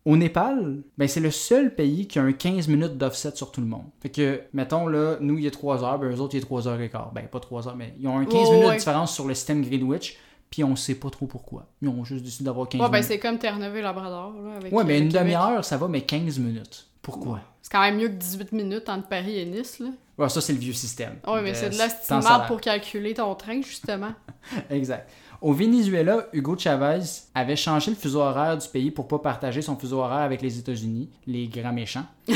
Au 0.04 0.16
Népal, 0.18 0.82
ben 0.98 1.08
c'est 1.08 1.20
le 1.20 1.30
seul 1.30 1.74
pays 1.74 2.06
qui 2.06 2.18
a 2.18 2.22
un 2.22 2.32
15 2.32 2.68
minutes 2.68 2.98
d'offset 2.98 3.34
sur 3.36 3.50
tout 3.50 3.62
le 3.62 3.66
monde. 3.66 3.84
Fait 4.02 4.10
que, 4.10 4.42
mettons 4.52 4.86
là, 4.86 5.16
nous 5.20 5.38
il 5.38 5.46
est 5.46 5.50
3 5.50 5.82
heures, 5.82 5.98
ben 5.98 6.10
eux 6.14 6.20
autres 6.20 6.34
il 6.34 6.38
est 6.38 6.42
3 6.42 6.68
heures 6.68 6.80
et 6.80 6.90
quart. 6.90 7.10
Ben 7.14 7.26
pas 7.26 7.40
3 7.40 7.68
heures, 7.68 7.76
mais 7.76 7.94
ils 7.98 8.06
ont 8.06 8.18
un 8.18 8.26
15 8.26 8.32
Oh, 8.34 8.50
minutes 8.52 8.66
ouais. 8.66 8.72
de 8.74 8.78
différence 8.78 9.14
sur 9.14 9.26
le 9.26 9.32
système 9.34 9.62
Greenwich, 9.64 10.18
puis 10.50 10.62
on 10.62 10.76
sait 10.76 10.96
pas 10.96 11.08
trop 11.08 11.26
pourquoi. 11.26 11.66
Ils 11.80 11.88
ont 11.88 12.04
juste 12.04 12.22
décidé 12.22 12.44
d'avoir 12.44 12.68
15 12.68 12.80
Ouais, 12.82 12.88
ben 12.88 12.92
minutes. 12.98 13.08
c'est 13.08 13.18
comme 13.18 13.38
Terre-Neuve 13.38 13.76
et 13.76 13.82
Labrador, 13.82 14.34
là, 14.42 14.56
avec 14.56 14.72
ouais, 14.74 14.84
mais 14.84 14.96
euh, 14.98 15.02
une 15.04 15.08
demi-heure 15.08 15.64
ça 15.64 15.78
va, 15.78 15.88
mais 15.88 16.02
15 16.02 16.38
minutes. 16.38 16.86
Pourquoi? 17.00 17.40
C'est 17.62 17.72
quand 17.72 17.80
même 17.80 17.96
mieux 17.96 18.08
que 18.08 18.14
18 18.14 18.52
minutes 18.52 18.88
entre 18.90 19.08
Paris 19.08 19.38
et 19.38 19.46
Nice, 19.46 19.78
là. 19.78 19.88
Ouais, 20.18 20.28
ça 20.28 20.40
c'est 20.42 20.52
le 20.52 20.58
vieux 20.58 20.74
système. 20.74 21.16
Ouais, 21.26 21.40
mais 21.42 21.54
c'est 21.54 21.70
de 21.70 21.74
solaire. 21.74 22.44
pour 22.46 22.60
calculer 22.60 23.14
ton 23.14 23.34
train, 23.34 23.62
justement. 23.62 24.12
Exact. 24.70 25.10
Au 25.40 25.52
Venezuela, 25.52 26.26
Hugo 26.32 26.56
Chavez 26.56 27.00
avait 27.34 27.56
changé 27.56 27.90
le 27.90 27.96
fuseau 27.96 28.20
horaire 28.20 28.56
du 28.58 28.68
pays 28.68 28.90
pour 28.90 29.08
pas 29.08 29.18
partager 29.18 29.62
son 29.62 29.76
fuseau 29.76 29.98
horaire 30.00 30.18
avec 30.20 30.40
les 30.42 30.58
États-Unis, 30.58 31.10
les 31.26 31.48
grands 31.48 31.72
méchants. 31.72 32.06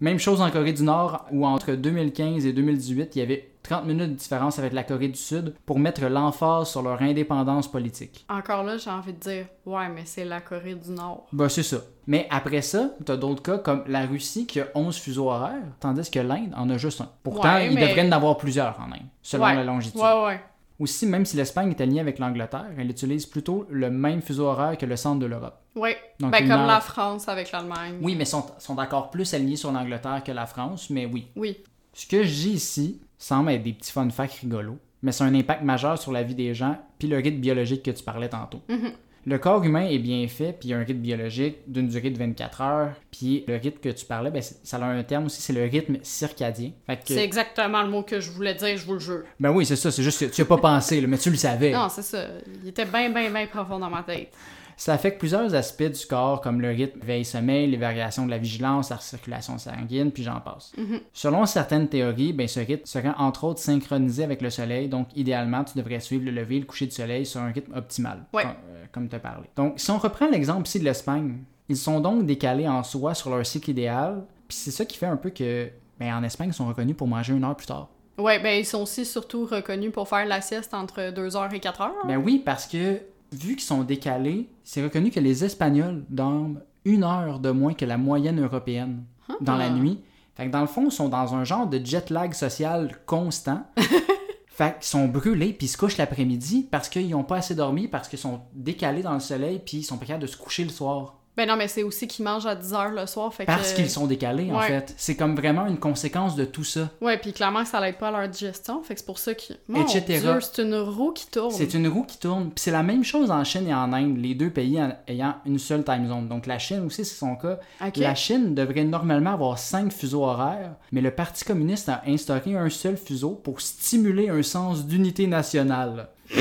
Même 0.00 0.18
chose 0.18 0.40
en 0.42 0.50
Corée 0.50 0.72
du 0.72 0.82
Nord, 0.82 1.24
où 1.32 1.46
entre 1.46 1.72
2015 1.72 2.44
et 2.44 2.52
2018, 2.52 3.14
il 3.16 3.18
y 3.20 3.22
avait 3.22 3.50
30 3.62 3.86
minutes 3.86 4.10
de 4.10 4.14
différence 4.16 4.58
avec 4.58 4.72
la 4.74 4.82
Corée 4.82 5.08
du 5.08 5.16
Sud 5.18 5.54
pour 5.64 5.78
mettre 5.78 6.04
l'emphase 6.06 6.68
sur 6.68 6.82
leur 6.82 7.00
indépendance 7.00 7.70
politique. 7.70 8.26
Encore 8.28 8.64
là, 8.64 8.76
j'ai 8.76 8.90
envie 8.90 9.14
de 9.14 9.18
dire, 9.18 9.46
ouais, 9.64 9.88
mais 9.88 10.02
c'est 10.04 10.24
la 10.26 10.40
Corée 10.40 10.74
du 10.74 10.90
Nord. 10.90 11.26
Bah, 11.32 11.48
c'est 11.48 11.62
ça. 11.62 11.78
Mais 12.06 12.26
après 12.30 12.60
ça, 12.60 12.90
t'as 13.06 13.16
d'autres 13.16 13.42
cas 13.42 13.56
comme 13.58 13.84
la 13.86 14.04
Russie 14.04 14.46
qui 14.46 14.60
a 14.60 14.66
11 14.74 14.98
fuseaux 14.98 15.30
horaires, 15.30 15.62
tandis 15.80 16.10
que 16.10 16.18
l'Inde 16.18 16.52
en 16.54 16.68
a 16.68 16.76
juste 16.76 17.00
un. 17.00 17.08
Pourtant, 17.22 17.54
Ouais, 17.54 17.68
il 17.68 17.74
mais- 17.74 17.86
devrait 17.88 18.06
en 18.08 18.12
avoir 18.12 18.36
plusieurs 18.36 18.78
en 18.80 18.92
Inde, 18.92 19.06
selon 19.22 19.44
Ouais. 19.44 19.54
la 19.54 19.64
longitude. 19.64 19.98
Ouais, 19.98 20.24
ouais. 20.26 20.40
Aussi, 20.80 21.06
même 21.06 21.24
si 21.24 21.36
l'Espagne 21.36 21.70
est 21.70 21.80
alignée 21.80 22.00
avec 22.00 22.18
l'Angleterre, 22.18 22.66
elle 22.76 22.90
utilise 22.90 23.26
plutôt 23.26 23.66
le 23.70 23.90
même 23.90 24.20
fuseau 24.20 24.46
horaire 24.46 24.76
que 24.76 24.84
le 24.86 24.96
centre 24.96 25.20
de 25.20 25.26
l'Europe. 25.26 25.60
Ouais. 25.76 25.96
Donc, 26.18 26.32
ben, 26.32 26.40
comme 26.40 26.50
heure- 26.50 26.66
la 26.66 26.80
France 26.80 27.28
avec 27.28 27.52
l'Allemagne. 27.52 27.98
Oui, 28.02 28.16
mais 28.16 28.24
sont, 28.24 28.44
sont 28.58 28.76
encore 28.78 29.10
plus 29.10 29.32
alignés 29.34 29.56
sur 29.56 29.70
l'Angleterre 29.70 30.22
que 30.24 30.32
la 30.32 30.46
France, 30.46 30.90
mais 30.90 31.06
oui. 31.06 31.28
Oui. 31.36 31.58
Ce 31.92 32.06
que 32.06 32.24
je 32.24 32.28
dis 32.32 32.50
ici 32.54 33.00
semble 33.16 33.50
être 33.52 33.62
des 33.62 33.72
petits 33.72 33.92
fun 33.92 34.10
facts 34.10 34.34
rigolos, 34.40 34.78
mais 35.02 35.12
c'est 35.12 35.22
un 35.22 35.34
impact 35.34 35.62
majeur 35.62 35.96
sur 35.96 36.10
la 36.10 36.24
vie 36.24 36.34
des 36.34 36.54
gens 36.54 36.76
puis 36.98 37.06
le 37.06 37.16
rythme 37.18 37.38
biologique 37.38 37.84
que 37.84 37.90
tu 37.92 38.02
parlais 38.02 38.28
tantôt. 38.28 38.60
Mhm. 38.68 38.92
Le 39.26 39.38
corps 39.38 39.64
humain 39.64 39.86
est 39.86 39.98
bien 39.98 40.26
fait, 40.28 40.52
puis 40.52 40.68
il 40.68 40.70
y 40.72 40.74
a 40.74 40.78
un 40.78 40.84
rythme 40.84 41.00
biologique 41.00 41.56
d'une 41.66 41.88
durée 41.88 42.10
de 42.10 42.18
24 42.18 42.60
heures, 42.60 42.92
puis 43.10 43.44
le 43.48 43.56
rythme 43.56 43.78
que 43.80 43.88
tu 43.88 44.04
parlais, 44.04 44.30
ben, 44.30 44.42
ça 44.42 44.76
a 44.76 44.84
un 44.84 45.02
terme 45.02 45.26
aussi, 45.26 45.40
c'est 45.40 45.52
le 45.54 45.62
rythme 45.64 45.96
circadien. 46.02 46.72
Que- 46.86 46.94
C'est 47.06 47.24
exactement 47.24 47.82
le 47.82 47.88
mot 47.88 48.02
que 48.02 48.20
je 48.20 48.30
voulais 48.30 48.54
dire, 48.54 48.76
je 48.76 48.84
vous 48.84 48.94
le 48.94 48.98
jure. 49.00 49.22
Ben 49.40 49.50
oui, 49.50 49.64
c'est 49.64 49.76
ça, 49.76 49.90
c'est 49.90 50.02
juste 50.02 50.20
que 50.28 50.34
tu 50.34 50.42
as 50.42 50.44
pas 50.44 50.58
pensé, 50.58 51.00
là, 51.00 51.06
mais 51.06 51.16
tu 51.18 51.30
le 51.30 51.36
savais. 51.36 51.72
Non, 51.72 51.88
c'est 51.88 52.02
ça. 52.02 52.26
Il 52.62 52.68
était 52.68 52.84
bien, 52.84 53.08
bien, 53.10 53.30
bien 53.30 53.46
profond 53.46 53.78
dans 53.78 53.90
ma 53.90 54.02
tête. 54.02 54.30
Ça 54.76 54.92
affecte 54.94 55.18
plusieurs 55.18 55.54
aspects 55.54 55.82
du 55.84 56.06
corps, 56.06 56.40
comme 56.40 56.60
le 56.60 56.68
rythme 56.70 57.00
veille-sommeil, 57.00 57.70
les 57.70 57.76
variations 57.76 58.26
de 58.26 58.30
la 58.30 58.38
vigilance, 58.38 58.90
la 58.90 58.98
circulation 58.98 59.56
sanguine, 59.58 60.10
puis 60.10 60.22
j'en 60.22 60.40
passe. 60.40 60.72
Mhm. 60.76 61.00
Selon 61.12 61.46
certaines 61.46 61.88
théories, 61.88 62.32
ben, 62.32 62.48
ce 62.48 62.60
rythme 62.60 62.84
serait 62.86 63.12
entre 63.18 63.44
autres 63.44 63.60
synchronisé 63.60 64.24
avec 64.24 64.42
le 64.42 64.50
soleil, 64.50 64.88
donc 64.88 65.08
idéalement, 65.16 65.64
tu 65.64 65.78
devrais 65.78 66.00
suivre 66.00 66.24
le 66.24 66.30
lever 66.30 66.56
et 66.56 66.60
le 66.60 66.66
coucher 66.66 66.86
du 66.86 66.92
soleil 66.92 67.24
sur 67.26 67.40
un 67.40 67.50
rythme 67.52 67.74
optimal, 67.74 68.24
Ouais. 68.32 68.42
comme, 68.42 68.52
euh, 68.70 68.84
comme 68.92 69.08
tu 69.08 69.16
as 69.16 69.20
parlé. 69.20 69.48
Donc, 69.56 69.74
si 69.78 69.90
on 69.90 69.98
reprend 69.98 70.28
l'exemple 70.28 70.66
ici 70.66 70.78
de 70.80 70.84
l'Espagne, 70.84 71.38
ils 71.68 71.76
sont 71.76 72.00
donc 72.00 72.26
décalés 72.26 72.68
en 72.68 72.82
soi 72.82 73.14
sur 73.14 73.30
leur 73.30 73.44
cycle 73.46 73.70
idéal, 73.70 74.24
puis 74.48 74.56
c'est 74.56 74.70
ça 74.70 74.84
qui 74.84 74.98
fait 74.98 75.06
un 75.06 75.16
peu 75.16 75.30
que, 75.30 75.70
ben, 75.98 76.12
en 76.14 76.22
Espagne, 76.24 76.48
ils 76.50 76.54
sont 76.54 76.66
reconnus 76.68 76.96
pour 76.96 77.06
manger 77.06 77.32
une 77.32 77.44
heure 77.44 77.56
plus 77.56 77.66
tard. 77.66 77.88
Ouais, 78.18 78.38
ben 78.38 78.60
ils 78.60 78.64
sont 78.66 78.82
aussi 78.82 79.04
surtout 79.04 79.44
reconnus 79.44 79.90
pour 79.90 80.08
faire 80.08 80.24
la 80.24 80.40
sieste 80.40 80.72
entre 80.72 81.10
2h 81.10 81.52
et 81.52 81.58
4h. 81.58 81.90
Ben 82.06 82.16
oui, 82.16 82.40
parce 82.44 82.66
que 82.66 83.00
vu 83.34 83.56
qu'ils 83.56 83.64
sont 83.64 83.82
décalés, 83.84 84.48
c'est 84.62 84.82
reconnu 84.82 85.10
que 85.10 85.20
les 85.20 85.44
Espagnols 85.44 86.04
dorment 86.08 86.60
une 86.84 87.04
heure 87.04 87.38
de 87.40 87.50
moins 87.50 87.74
que 87.74 87.84
la 87.84 87.96
moyenne 87.98 88.42
européenne 88.42 89.04
dans 89.40 89.56
la 89.56 89.66
Ah. 89.66 89.70
nuit. 89.70 90.00
Fait 90.34 90.46
que 90.46 90.50
dans 90.50 90.60
le 90.60 90.66
fond, 90.66 90.86
ils 90.86 90.92
sont 90.92 91.08
dans 91.08 91.34
un 91.34 91.44
genre 91.44 91.66
de 91.66 91.84
jet 91.84 92.10
lag 92.10 92.32
social 92.34 92.96
constant. 93.06 93.62
fait 94.48 94.74
qu'ils 94.78 94.86
sont 94.86 95.06
brûlés 95.08 95.52
puis 95.52 95.66
ils 95.66 95.70
se 95.70 95.76
couchent 95.76 95.96
l'après-midi 95.96 96.66
parce 96.70 96.88
qu'ils 96.88 97.08
n'ont 97.10 97.24
pas 97.24 97.36
assez 97.36 97.54
dormi, 97.54 97.88
parce 97.88 98.08
qu'ils 98.08 98.18
sont 98.18 98.40
décalés 98.52 99.02
dans 99.02 99.14
le 99.14 99.20
soleil 99.20 99.60
puis 99.64 99.78
ils 99.78 99.82
sont 99.84 99.96
pas 99.98 100.06
capables 100.06 100.22
de 100.22 100.28
se 100.28 100.36
coucher 100.36 100.64
le 100.64 100.70
soir. 100.70 101.18
Ben 101.36 101.48
non, 101.48 101.56
mais 101.56 101.66
c'est 101.66 101.82
aussi 101.82 102.06
qu'ils 102.06 102.24
mangent 102.24 102.46
à 102.46 102.54
10h 102.54 102.94
le 102.94 103.06
soir, 103.06 103.34
fait 103.34 103.44
Parce 103.44 103.72
qu'ils 103.72 103.90
sont 103.90 104.06
décalés, 104.06 104.52
en 104.52 104.60
fait. 104.60 104.94
C'est 104.96 105.16
comme 105.16 105.34
vraiment 105.34 105.66
une 105.66 105.78
conséquence 105.78 106.36
de 106.36 106.44
tout 106.44 106.62
ça. 106.62 106.90
Ouais, 107.00 107.18
puis 107.18 107.32
clairement 107.32 107.64
ça 107.64 107.80
l'aide 107.80 107.98
pas 107.98 108.08
à 108.08 108.10
leur 108.12 108.28
digestion, 108.28 108.82
fait 108.82 108.94
que 108.94 109.00
c'est 109.00 109.06
pour 109.06 109.18
ça 109.18 109.34
que... 109.34 109.42
Mon 109.68 109.84
c'est 109.86 110.58
une 110.58 110.76
roue 110.76 111.12
qui 111.12 111.26
tourne. 111.26 111.50
C'est 111.50 111.74
une 111.74 111.88
roue 111.88 112.04
qui 112.04 112.18
tourne. 112.18 112.50
Puis 112.50 112.62
c'est 112.62 112.70
la 112.70 112.82
même 112.82 113.02
chose 113.04 113.30
en 113.30 113.42
Chine 113.44 113.68
et 113.68 113.74
en 113.74 113.92
Inde, 113.92 114.16
les 114.18 114.34
deux 114.34 114.50
pays 114.50 114.80
en- 114.80 114.92
ayant 115.08 115.36
une 115.44 115.58
seule 115.58 115.84
time 115.84 116.06
zone. 116.08 116.28
Donc 116.28 116.46
la 116.46 116.58
Chine 116.58 116.84
aussi, 116.86 117.04
c'est 117.04 117.16
son 117.16 117.34
cas. 117.36 117.58
La 117.96 118.14
Chine 118.14 118.54
devrait 118.54 118.84
normalement 118.84 119.32
avoir 119.32 119.58
cinq 119.58 119.92
fuseaux 119.92 120.24
horaires, 120.24 120.74
mais 120.92 121.00
le 121.00 121.10
Parti 121.10 121.44
communiste 121.44 121.88
a 121.88 122.02
instauré 122.06 122.54
un 122.54 122.70
seul 122.70 122.96
fuseau 122.96 123.30
pour 123.30 123.60
stimuler 123.60 124.28
un 124.28 124.42
sens 124.42 124.86
d'unité 124.86 125.26
nationale. 125.26 126.08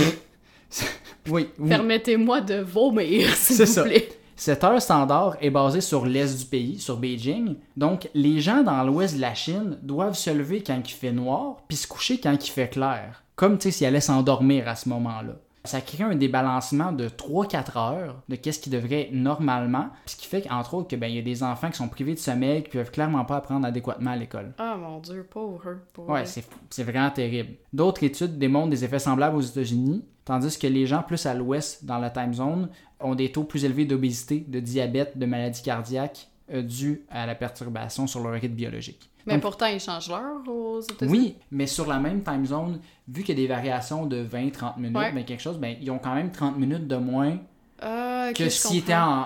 oui, 1.30 1.50
oui. 1.58 1.70
Permettez-moi 1.70 2.42
de 2.42 2.56
vomir, 2.56 3.34
s'il 3.36 3.58
vous 3.58 3.66
ça. 3.66 3.84
plaît. 3.84 4.10
Cette 4.36 4.64
heure 4.64 4.82
standard 4.82 5.38
est 5.42 5.52
basée 5.52 5.82
sur 5.82 6.06
l'est 6.06 6.40
du 6.40 6.46
pays, 6.46 6.80
sur 6.80 6.98
Beijing. 6.98 7.56
Donc, 7.78 8.10
les 8.14 8.40
gens 8.40 8.64
dans 8.64 8.84
l'ouest 8.84 9.16
de 9.16 9.22
la 9.22 9.36
Chine 9.36 9.78
doivent 9.84 10.16
se 10.16 10.32
lever 10.32 10.64
quand 10.64 10.82
il 10.84 10.92
fait 10.92 11.12
noir, 11.12 11.58
puis 11.68 11.78
se 11.78 11.88
coucher 11.88 12.20
quand 12.20 12.34
il 12.34 12.52
fait 12.52 12.70
clair. 12.70 13.24
Comme, 13.36 13.60
sais, 13.60 13.72
s'ils 13.72 13.88
allaient 13.88 14.02
s'endormir 14.02 14.68
à 14.68 14.76
ce 14.76 14.90
moment-là. 14.90 15.34
Ça 15.66 15.80
crée 15.80 16.04
un 16.04 16.16
débalancement 16.16 16.92
de 16.92 17.08
3-4 17.08 17.78
heures 17.78 18.22
de 18.28 18.36
qu'est-ce 18.36 18.60
qui 18.60 18.70
devrait 18.70 19.04
être 19.04 19.14
normalement, 19.14 19.88
ce 20.06 20.18
qui 20.18 20.28
fait 20.28 20.42
qu'entre 20.42 20.74
autres, 20.74 20.90
que, 20.90 20.98
ben, 20.98 21.08
il 21.08 21.16
y 21.16 21.20
a 21.20 21.22
des 21.22 21.42
enfants 21.42 21.70
qui 21.70 21.78
sont 21.78 21.88
privés 21.88 22.16
de 22.16 22.20
sommeil, 22.20 22.64
qui 22.64 22.72
peuvent 22.72 22.92
clairement 22.92 23.24
pas 23.24 23.38
apprendre 23.38 23.66
adéquatement 23.66 24.12
à 24.12 24.18
l'école. 24.18 24.54
Ah 24.58 24.76
mon 24.78 25.00
Dieu, 25.00 25.26
pauvre 25.30 25.62
eux. 25.70 25.80
Ouais, 26.00 26.26
c'est 26.26 26.84
vraiment 26.84 27.10
terrible. 27.12 27.54
D'autres 27.72 28.04
études 28.04 28.38
démontrent 28.38 28.72
des 28.72 28.84
effets 28.84 29.00
semblables 29.00 29.38
aux 29.38 29.42
États-Unis, 29.42 30.04
tandis 30.26 30.58
que 30.58 30.68
les 30.68 30.86
gens 30.86 31.04
plus 31.04 31.26
à 31.26 31.34
l'ouest, 31.34 31.86
dans 31.86 31.98
la 32.00 32.10
time 32.10 32.34
zone, 32.34 32.70
ont 33.00 33.16
des 33.16 33.32
taux 33.32 33.44
plus 33.44 33.66
élevés 33.66 33.86
d'obésité, 33.86 34.46
de 34.48 34.60
diabète, 34.60 35.18
de 35.18 35.26
maladies 35.26 35.62
cardiaques 35.62 36.28
euh, 36.54 36.62
dus 36.62 37.02
à 37.10 37.26
la 37.26 37.36
perturbation 37.36 38.08
sur 38.08 38.22
leur 38.22 38.34
rythme 38.34 38.56
biologique. 38.56 39.10
Mais 39.26 39.34
Donc, 39.34 39.44
pourtant, 39.44 39.68
ils 39.68 39.80
changent 39.80 40.10
l'heure 40.10 40.42
aux 40.48 40.82
États-Unis. 40.82 41.18
oui, 41.18 41.36
mais 41.52 41.66
sur 41.68 41.88
la 41.88 41.98
même 42.00 42.24
time 42.24 42.46
zone, 42.46 42.80
vu 43.08 43.24
qu'il 43.24 43.40
y 43.40 43.42
a 43.44 43.48
des 43.48 43.48
variations 43.48 44.06
de 44.06 44.24
20-30 44.26 44.78
minutes, 44.78 44.98
Ouais. 44.98 45.12
ben 45.14 45.24
quelque 45.24 45.42
chose, 45.42 45.58
ben, 45.58 45.78
ils 45.82 45.90
ont 45.92 46.00
quand 46.00 46.14
même 46.14 46.32
30 46.32 46.58
minutes 46.58 46.88
de 46.88 46.98
moins 46.98 47.38
Ah, 47.80 48.28
ok, 48.30 48.36
que 48.38 48.50
s'ils 48.50 48.84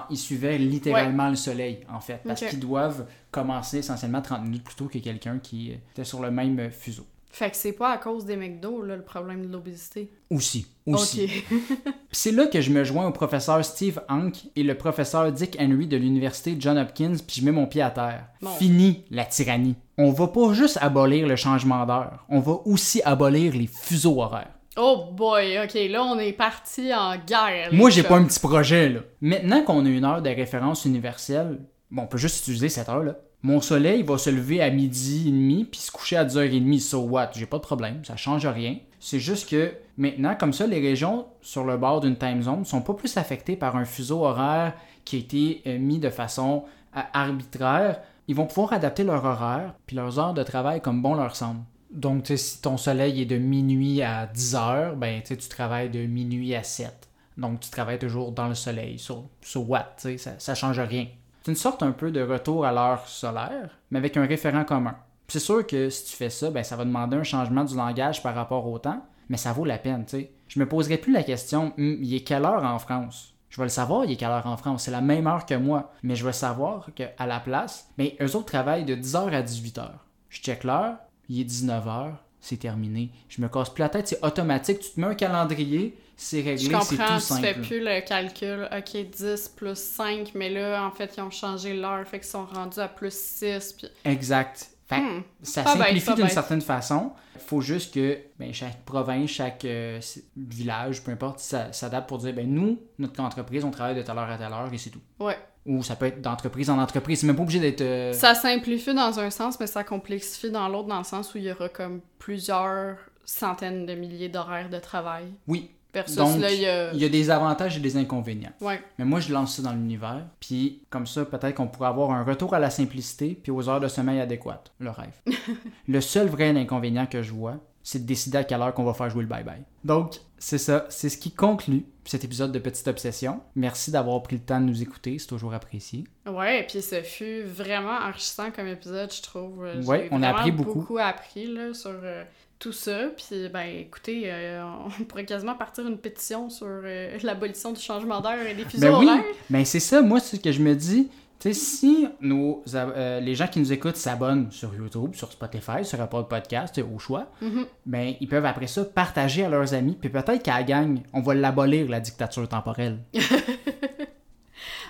ils 0.10 0.18
suivaient 0.18 0.58
littéralement 0.58 1.30
le 1.30 1.36
soleil, 1.36 1.80
en 1.92 2.00
fait. 2.00 2.22
Parce 2.26 2.46
qu'ils 2.46 2.60
doivent 2.60 3.08
commencer 3.32 3.80
essentiellement 3.80 4.22
30 4.22 4.44
minutes 4.44 4.64
plus 4.64 4.76
tôt 4.76 4.86
que 4.86 5.00
quelqu'un 5.00 5.40
qui 5.40 5.72
était 5.72 6.04
sur 6.04 6.22
le 6.22 6.30
même 6.32 6.60
euh, 6.60 6.70
fuseau. 6.70 7.06
Fait 7.38 7.52
que 7.52 7.56
c'est 7.56 7.74
pas 7.74 7.92
à 7.92 7.98
cause 8.00 8.26
des 8.26 8.36
McDo, 8.36 8.82
là, 8.82 8.96
le 8.96 9.04
problème 9.04 9.46
de 9.46 9.52
l'obésité. 9.52 10.12
Aussi. 10.32 10.66
Aussi. 10.88 11.30
C'est 12.12 12.32
là 12.32 12.48
que 12.48 12.62
je 12.62 12.72
me 12.72 12.84
joins 12.84 13.06
au 13.06 13.12
professeur 13.12 13.64
Steve 13.64 14.02
Hank 14.10 14.48
et 14.56 14.64
le 14.64 14.76
professeur 14.76 15.32
Dick 15.32 15.56
Henry 15.60 15.86
de 15.86 15.98
l'université 15.98 16.58
John 16.60 16.80
Hopkins, 16.80 17.18
puis 17.28 17.40
je 17.40 17.46
mets 17.46 17.52
mon 17.52 17.68
pied 17.68 17.84
à 17.84 17.92
terre. 17.92 18.26
Bon. 18.42 18.50
Fini 18.50 19.06
la 19.12 19.24
tyrannie. 19.24 19.76
On 20.00 20.10
va 20.10 20.30
pas 20.30 20.52
juste 20.54 20.80
abolir 20.82 21.28
le 21.28 21.36
changement 21.36 21.86
d'heure, 21.86 22.26
on 22.28 22.40
va 22.40 22.54
aussi 22.66 23.04
abolir 23.06 23.54
les 23.54 23.68
fuseaux 23.68 24.20
horaires. 24.20 24.58
Oh 24.76 25.12
boy, 25.14 25.60
ok, 25.64 25.76
là 25.92 26.04
on 26.06 26.18
est 26.18 26.34
parti 26.34 26.92
en 26.92 27.18
guerre. 27.18 27.70
Moi, 27.72 27.92
j'ai 27.92 28.02
pas 28.02 28.16
un 28.16 28.24
petit 28.24 28.40
projet, 28.40 28.90
là. 28.90 29.02
Maintenant 29.22 29.64
qu'on 29.64 29.86
a 29.86 29.90
une 29.90 30.06
heure 30.06 30.24
de 30.24 30.30
référence 30.32 30.86
universelle, 30.86 31.60
bon, 31.92 32.02
on 32.02 32.08
peut 32.08 32.18
juste 32.18 32.40
utiliser 32.40 32.70
cette 32.70 32.90
heure-là. 32.90 33.16
Mon 33.44 33.62
soleil 33.62 34.02
va 34.02 34.18
se 34.18 34.32
lever 34.32 34.62
à 34.62 34.72
midi 34.72 35.28
et 35.28 35.32
demi 35.32 35.64
puis 35.64 35.80
se 35.80 35.92
coucher 35.92 36.18
à 36.18 36.26
10h30, 36.26 36.80
so 36.80 37.02
what? 37.02 37.32
J'ai 37.36 37.46
pas 37.46 37.58
de 37.58 37.64
problème, 37.64 38.04
ça 38.04 38.16
change 38.16 38.48
rien. 38.48 38.78
C'est 39.00 39.20
juste 39.20 39.48
que 39.50 39.74
maintenant, 39.96 40.36
comme 40.36 40.54
ça, 40.54 40.66
les 40.66 40.80
régions 40.80 41.28
sur 41.42 41.64
le 41.64 41.78
bord 41.78 42.02
d'une 42.02 42.18
time 42.18 42.42
zone 42.42 42.66
sont 42.66 42.82
pas 42.82 42.96
plus 42.96 43.16
affectées 43.16 43.56
par 43.56 43.76
un 43.76 43.86
fuseau 43.86 44.26
horaire 44.26 44.74
qui 45.06 45.18
a 45.18 45.20
été 45.20 45.62
euh, 45.68 45.78
mis 45.78 46.00
de 46.00 46.10
façon 46.10 46.66
euh, 46.96 47.02
arbitraire. 47.14 48.02
Ils 48.28 48.36
vont 48.36 48.48
pouvoir 48.48 48.74
adapter 48.74 49.04
leur 49.04 49.24
horaire 49.24 49.76
puis 49.86 49.96
leurs 49.96 50.18
heures 50.18 50.34
de 50.34 50.44
travail 50.44 50.82
comme 50.82 51.04
bon 51.04 51.14
leur 51.14 51.36
semble. 51.36 51.62
Donc, 51.92 52.26
si 52.36 52.62
ton 52.62 52.76
soleil 52.76 53.22
est 53.22 53.26
de 53.26 53.38
minuit 53.38 54.02
à 54.02 54.26
10 54.26 54.56
heures, 54.56 54.96
ben, 54.96 55.22
tu 55.22 55.38
travailles 55.38 55.90
de 55.90 56.06
minuit 56.06 56.54
à 56.56 56.64
7. 56.64 56.92
Donc, 57.38 57.60
tu 57.60 57.70
travailles 57.70 58.00
toujours 58.00 58.32
dans 58.32 58.48
le 58.48 58.56
soleil, 58.56 58.98
sur, 59.00 59.26
sur 59.42 59.70
what, 59.70 59.94
tu 59.98 60.10
sais, 60.10 60.18
ça, 60.18 60.32
ça 60.38 60.56
change 60.56 60.80
rien. 60.80 61.06
C'est 61.48 61.52
une 61.52 61.56
sorte 61.56 61.82
un 61.82 61.94
peu 61.94 62.12
de 62.12 62.22
retour 62.22 62.66
à 62.66 62.74
l'heure 62.74 63.08
solaire, 63.08 63.70
mais 63.90 64.00
avec 64.00 64.18
un 64.18 64.26
référent 64.26 64.66
commun. 64.66 64.98
C'est 65.30 65.40
sûr 65.40 65.66
que 65.66 65.90
si 65.90 66.04
tu 66.04 66.18
fais 66.18 66.30
ça, 66.30 66.52
ben, 66.52 66.62
ça 66.62 66.76
va 66.76 66.84
demander 66.84 67.16
un 67.16 67.24
changement 67.24 67.64
du 67.64 67.74
langage 67.74 68.22
par 68.22 68.36
rapport 68.36 68.68
au 68.68 68.78
temps, 68.80 69.02
mais 69.30 69.38
ça 69.38 69.54
vaut 69.54 69.64
la 69.64 69.78
peine, 69.78 70.04
tu 70.04 70.18
sais. 70.18 70.32
Je 70.50 70.60
me 70.60 70.68
poserai 70.68 70.98
plus 70.98 71.14
la 71.14 71.24
question, 71.24 71.72
Hum, 71.78 72.00
il 72.02 72.14
est 72.14 72.26
quelle 72.26 72.44
heure 72.44 72.66
en 72.66 72.80
France? 72.80 73.34
Je 73.48 73.62
vais 73.62 73.64
le 73.64 73.70
savoir, 73.70 74.04
il 74.04 74.12
est 74.12 74.16
quelle 74.18 74.28
heure 74.32 74.46
en 74.46 74.58
France. 74.58 74.84
C'est 74.84 74.92
la 74.92 75.00
même 75.00 75.26
heure 75.26 75.46
que 75.46 75.54
moi. 75.54 75.94
Mais 76.04 76.18
je 76.18 76.26
vais 76.26 76.34
savoir 76.34 76.90
qu'à 76.94 77.26
la 77.26 77.40
place, 77.40 77.88
ben, 77.98 78.10
eux 78.22 78.36
autres 78.36 78.48
travaillent 78.48 78.84
de 78.84 78.98
10h 78.98 79.32
à 79.32 79.42
18h. 79.42 79.88
Je 80.28 80.42
check 80.42 80.66
l'heure, 80.66 80.98
il 81.30 81.40
est 81.40 81.50
19h, 81.50 82.12
c'est 82.42 82.58
terminé. 82.58 83.10
Je 83.30 83.42
me 83.42 83.48
casse 83.48 83.70
plus 83.70 83.84
la 83.84 83.90
tête, 83.90 84.10
c'est 84.10 84.22
automatique. 84.22 84.82
Tu 84.82 84.92
te 84.92 85.00
mets 85.00 85.08
un 85.08 85.16
calendrier, 85.16 85.98
c'est 86.18 86.42
réglé, 86.42 86.58
c'est 86.58 86.72
comprends, 86.72 87.14
tout 87.14 87.14
tu 87.14 87.20
simple. 87.22 87.42
fais 87.46 87.54
plus 87.54 87.80
le 87.80 88.02
calcul. 88.06 88.68
Ok, 88.76 88.98
10 89.12 89.50
plus 89.56 89.78
5, 89.78 90.32
mais 90.36 90.50
là, 90.50 90.84
en 90.86 90.92
fait, 90.92 91.14
ils 91.16 91.22
ont 91.22 91.30
changé 91.32 91.74
l'heure, 91.76 92.06
fait 92.08 92.20
qu'ils 92.20 92.28
sont 92.28 92.46
rendus 92.46 92.80
à 92.80 92.88
plus 92.88 93.14
6. 93.16 93.74
Puis... 93.74 93.88
Exact. 94.04 94.68
Fait 94.88 95.00
Hmm. 95.02 95.22
ça 95.44 95.66
simplifie 95.66 96.14
d'une 96.16 96.30
certaine 96.30 96.62
façon. 96.62 97.12
Il 97.36 97.42
faut 97.42 97.60
juste 97.62 97.94
que 97.94 98.18
ben, 98.40 98.54
chaque 98.54 98.84
province, 98.86 99.30
chaque 99.30 99.66
euh, 99.66 100.00
village, 100.38 101.04
peu 101.04 101.12
importe, 101.12 101.40
ça 101.40 101.72
s'adapte 101.74 102.08
pour 102.08 102.18
dire 102.20 102.34
ben 102.34 102.50
nous, 102.50 102.80
notre 102.98 103.20
entreprise, 103.22 103.64
on 103.66 103.72
travaille 103.72 103.96
de 103.96 104.02
telle 104.02 104.18
heure 104.18 104.30
à 104.30 104.38
telle 104.38 104.52
heure 104.54 104.70
et 104.72 104.78
c'est 104.78 104.90
tout. 104.90 105.02
Ouais. 105.20 105.38
Ou 105.66 105.84
ça 105.84 105.98
peut 105.98 106.06
être 106.06 106.22
d'entreprise 106.22 106.70
en 106.70 106.80
entreprise. 106.80 107.20
C'est 107.20 107.28
même 107.28 107.36
pas 107.36 107.42
obligé 107.44 107.60
d'être. 107.60 107.82
euh, 107.82 108.14
Ça 108.14 108.34
simplifie 108.34 108.94
dans 108.94 109.20
un 109.20 109.30
sens, 109.30 109.60
mais 109.60 109.68
ça 109.68 109.84
complexifie 109.84 110.50
dans 110.52 110.70
l'autre, 110.70 110.88
dans 110.88 111.00
le 111.00 111.04
sens 111.04 111.34
où 111.36 111.38
il 111.38 111.44
y 111.44 111.52
aura 111.52 111.68
comme 111.68 112.00
plusieurs 112.18 112.96
centaines 113.26 113.86
de 113.86 113.94
milliers 113.94 114.30
d'horaires 114.30 114.70
de 114.70 114.80
travail. 114.80 115.26
Oui. 115.48 115.72
Versus 115.94 116.16
Donc, 116.18 116.40
là, 116.40 116.52
il 116.52 116.62
y 116.62 116.66
a. 116.68 116.94
il 116.94 117.00
y 117.00 117.06
a 117.06 117.10
des 117.10 117.30
avantages 117.30 117.78
et 117.78 117.80
des 117.80 117.98
inconvénients. 117.98 118.52
Ouais. 118.62 118.80
Mais 119.00 119.06
moi, 119.06 119.20
je 119.20 119.32
lance 119.34 119.56
ça 119.56 119.62
dans 119.64 119.72
l'univers. 119.74 120.26
Puis, 120.40 120.82
comme 120.90 121.08
ça, 121.08 121.26
peut-être 121.26 121.56
qu'on 121.56 121.68
pourrait 121.68 121.88
avoir 121.90 122.12
un 122.12 122.24
retour 122.24 122.54
à 122.54 122.60
la 122.60 122.70
simplicité 122.70 123.40
puis 123.42 123.52
aux 123.52 123.68
heures 123.70 123.80
de 123.80 123.88
sommeil 123.88 124.20
adéquates. 124.20 124.72
Le 124.80 124.90
rêve. 124.92 125.16
le 125.88 126.02
seul 126.02 126.28
vrai 126.28 126.50
inconvénient 126.50 127.06
que 127.08 127.24
je 127.24 127.32
vois, 127.32 127.56
c'est 127.84 128.00
de 128.00 128.06
décider 128.06 128.38
à 128.38 128.44
quelle 128.44 128.62
heure 128.62 128.74
qu'on 128.74 128.84
va 128.84 128.94
faire 128.94 129.10
jouer 129.10 129.24
le 129.24 129.30
bye-bye. 129.30 129.64
Donc, 129.86 130.16
c'est 130.38 130.58
ça. 130.58 130.86
C'est 130.90 131.10
ce 131.10 131.18
qui 131.18 131.32
conclut 131.32 131.86
cet 132.04 132.24
épisode 132.26 132.52
de 132.52 132.60
Petite 132.60 132.88
Obsession. 132.90 133.40
Merci 133.56 133.92
d'avoir 133.92 134.22
pris 134.24 134.36
le 134.36 134.42
temps 134.42 134.60
de 134.60 134.66
nous 134.66 134.82
écouter. 134.82 135.18
C'est 135.20 135.28
toujours 135.28 135.54
apprécié. 135.54 136.04
Ouais, 136.30 136.60
et 136.62 136.64
puis 136.64 136.82
ce 136.82 137.02
fut 137.02 137.44
vraiment 137.44 137.98
enrichissant 137.98 138.52
comme 138.52 138.68
épisode, 138.68 139.12
je 139.14 139.22
trouve. 139.22 139.66
Euh, 139.66 139.82
Ouais, 139.84 140.10
on 140.12 140.22
a 140.22 140.30
appris 140.30 140.52
beaucoup. 140.52 140.80
beaucoup 140.80 140.98
appris 141.00 141.48
là, 141.48 141.74
sur 141.74 141.92
euh, 142.04 142.24
tout 142.60 142.72
ça. 142.72 143.10
Puis, 143.16 143.50
ben, 143.54 143.66
écoutez, 143.80 144.24
euh, 144.26 144.64
on 145.00 145.04
pourrait 145.04 145.26
quasiment 145.26 145.56
partir 145.56 145.88
une 145.88 145.98
pétition 145.98 146.50
sur 146.50 146.66
euh, 146.68 147.18
l'abolition 147.24 147.72
du 147.72 147.82
changement 147.82 148.20
d'heure 148.22 148.46
et 148.50 148.54
des 148.56 148.64
fuseaux 148.66 148.82
Ben 148.88 148.98
oui, 149.00 149.08
horaires. 149.08 149.24
mais 149.50 149.64
c'est 149.66 149.80
ça, 149.80 150.02
moi, 150.02 150.20
c'est 150.20 150.38
ce 150.38 150.42
que 150.42 150.52
je 150.52 150.62
me 150.62 150.74
dis. 150.76 151.10
Tu 151.40 151.54
sais, 151.54 151.60
si 151.60 152.08
nos, 152.20 152.64
euh, 152.74 153.20
les 153.20 153.36
gens 153.36 153.46
qui 153.46 153.60
nous 153.60 153.72
écoutent 153.72 153.96
s'abonnent 153.96 154.50
sur 154.50 154.74
YouTube, 154.74 155.14
sur 155.14 155.32
Spotify, 155.32 155.84
sur 155.86 156.02
Apple 156.02 156.24
Podcast, 156.28 156.80
au 156.80 156.98
choix, 156.98 157.28
Mhm. 157.44 157.66
ben, 157.86 158.16
ils 158.20 158.28
peuvent 158.28 158.46
après 158.46 158.66
ça 158.66 158.84
partager 158.84 159.46
à 159.46 159.50
leurs 159.50 159.76
amis, 159.76 159.96
puis 160.02 160.10
peut-être 160.10 160.42
qu'à 160.42 160.56
la 160.56 160.64
gang, 160.64 161.00
on 161.14 161.22
va 161.22 161.36
l'abolir, 161.36 161.88
la 161.90 162.00
dictature 162.00 162.50
temporelle. 162.50 162.98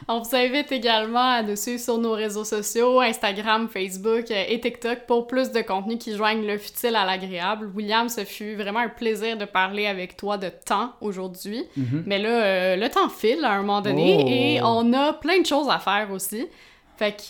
On 0.08 0.20
vous 0.20 0.36
invite 0.36 0.72
également 0.72 1.32
à 1.34 1.43
nous 1.43 1.56
suivre 1.56 1.80
sur 1.80 1.98
nos 1.98 2.14
réseaux 2.14 2.43
sociaux, 2.43 3.02
Instagram, 3.02 3.68
Facebook 3.70 4.30
euh, 4.32 4.43
et 4.48 4.60
TikTok 4.60 5.06
pour 5.08 5.28
plus 5.28 5.52
de 5.52 5.62
contenu 5.62 5.98
qui 5.98 6.16
joignent 6.16 6.45
le 6.45 6.58
futile 6.58 6.95
à 6.95 7.06
l'agréable. 7.06 7.72
William, 7.76 8.10
ce 8.10 8.24
fut 8.24 8.56
vraiment 8.56 8.80
un 8.80 8.89
plaisir 8.89 9.38
de 9.38 9.45
parler 9.45 9.88
avec 9.88 10.18
toi 10.18 10.38
de 10.38 10.50
temps 10.50 10.91
aujourd'hui. 11.02 11.64
Mhm. 11.76 12.04
Mais 12.06 12.20
là, 12.20 12.30
euh, 12.30 12.76
le 12.76 12.89
temps 12.89 13.10
file 13.10 13.43
à 13.43 13.54
un 13.54 13.58
moment 13.62 13.82
donné 13.82 14.18
Oh. 14.20 14.28
et 14.28 14.60
on 14.64 14.93
a 14.93 15.14
plein 15.14 15.41
de 15.41 15.45
choses 15.45 15.70
à 15.70 15.80
faire 15.80 16.10
aussi. 16.12 16.45
Fait 16.98 17.12
que 17.12 17.22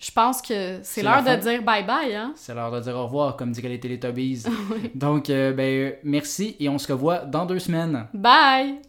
je 0.00 0.12
pense 0.12 0.40
que 0.40 0.78
c'est 0.82 1.02
l'heure 1.02 1.24
de 1.24 1.34
dire 1.34 1.62
bye-bye, 1.62 2.14
hein? 2.14 2.32
C'est 2.36 2.54
l'heure 2.54 2.70
de 2.70 2.80
dire 2.80 2.94
au 2.96 3.04
revoir, 3.04 3.36
comme 3.36 3.50
diraient 3.50 3.68
les 3.68 3.80
Teletubbies. 3.80 4.44
Donc, 4.94 5.28
euh, 5.28 5.52
ben, 5.52 5.94
merci 6.04 6.54
et 6.60 6.68
on 6.68 6.78
se 6.78 6.92
revoit 6.92 7.18
dans 7.18 7.46
deux 7.46 7.58
semaines. 7.58 8.06
Bye! 8.14 8.78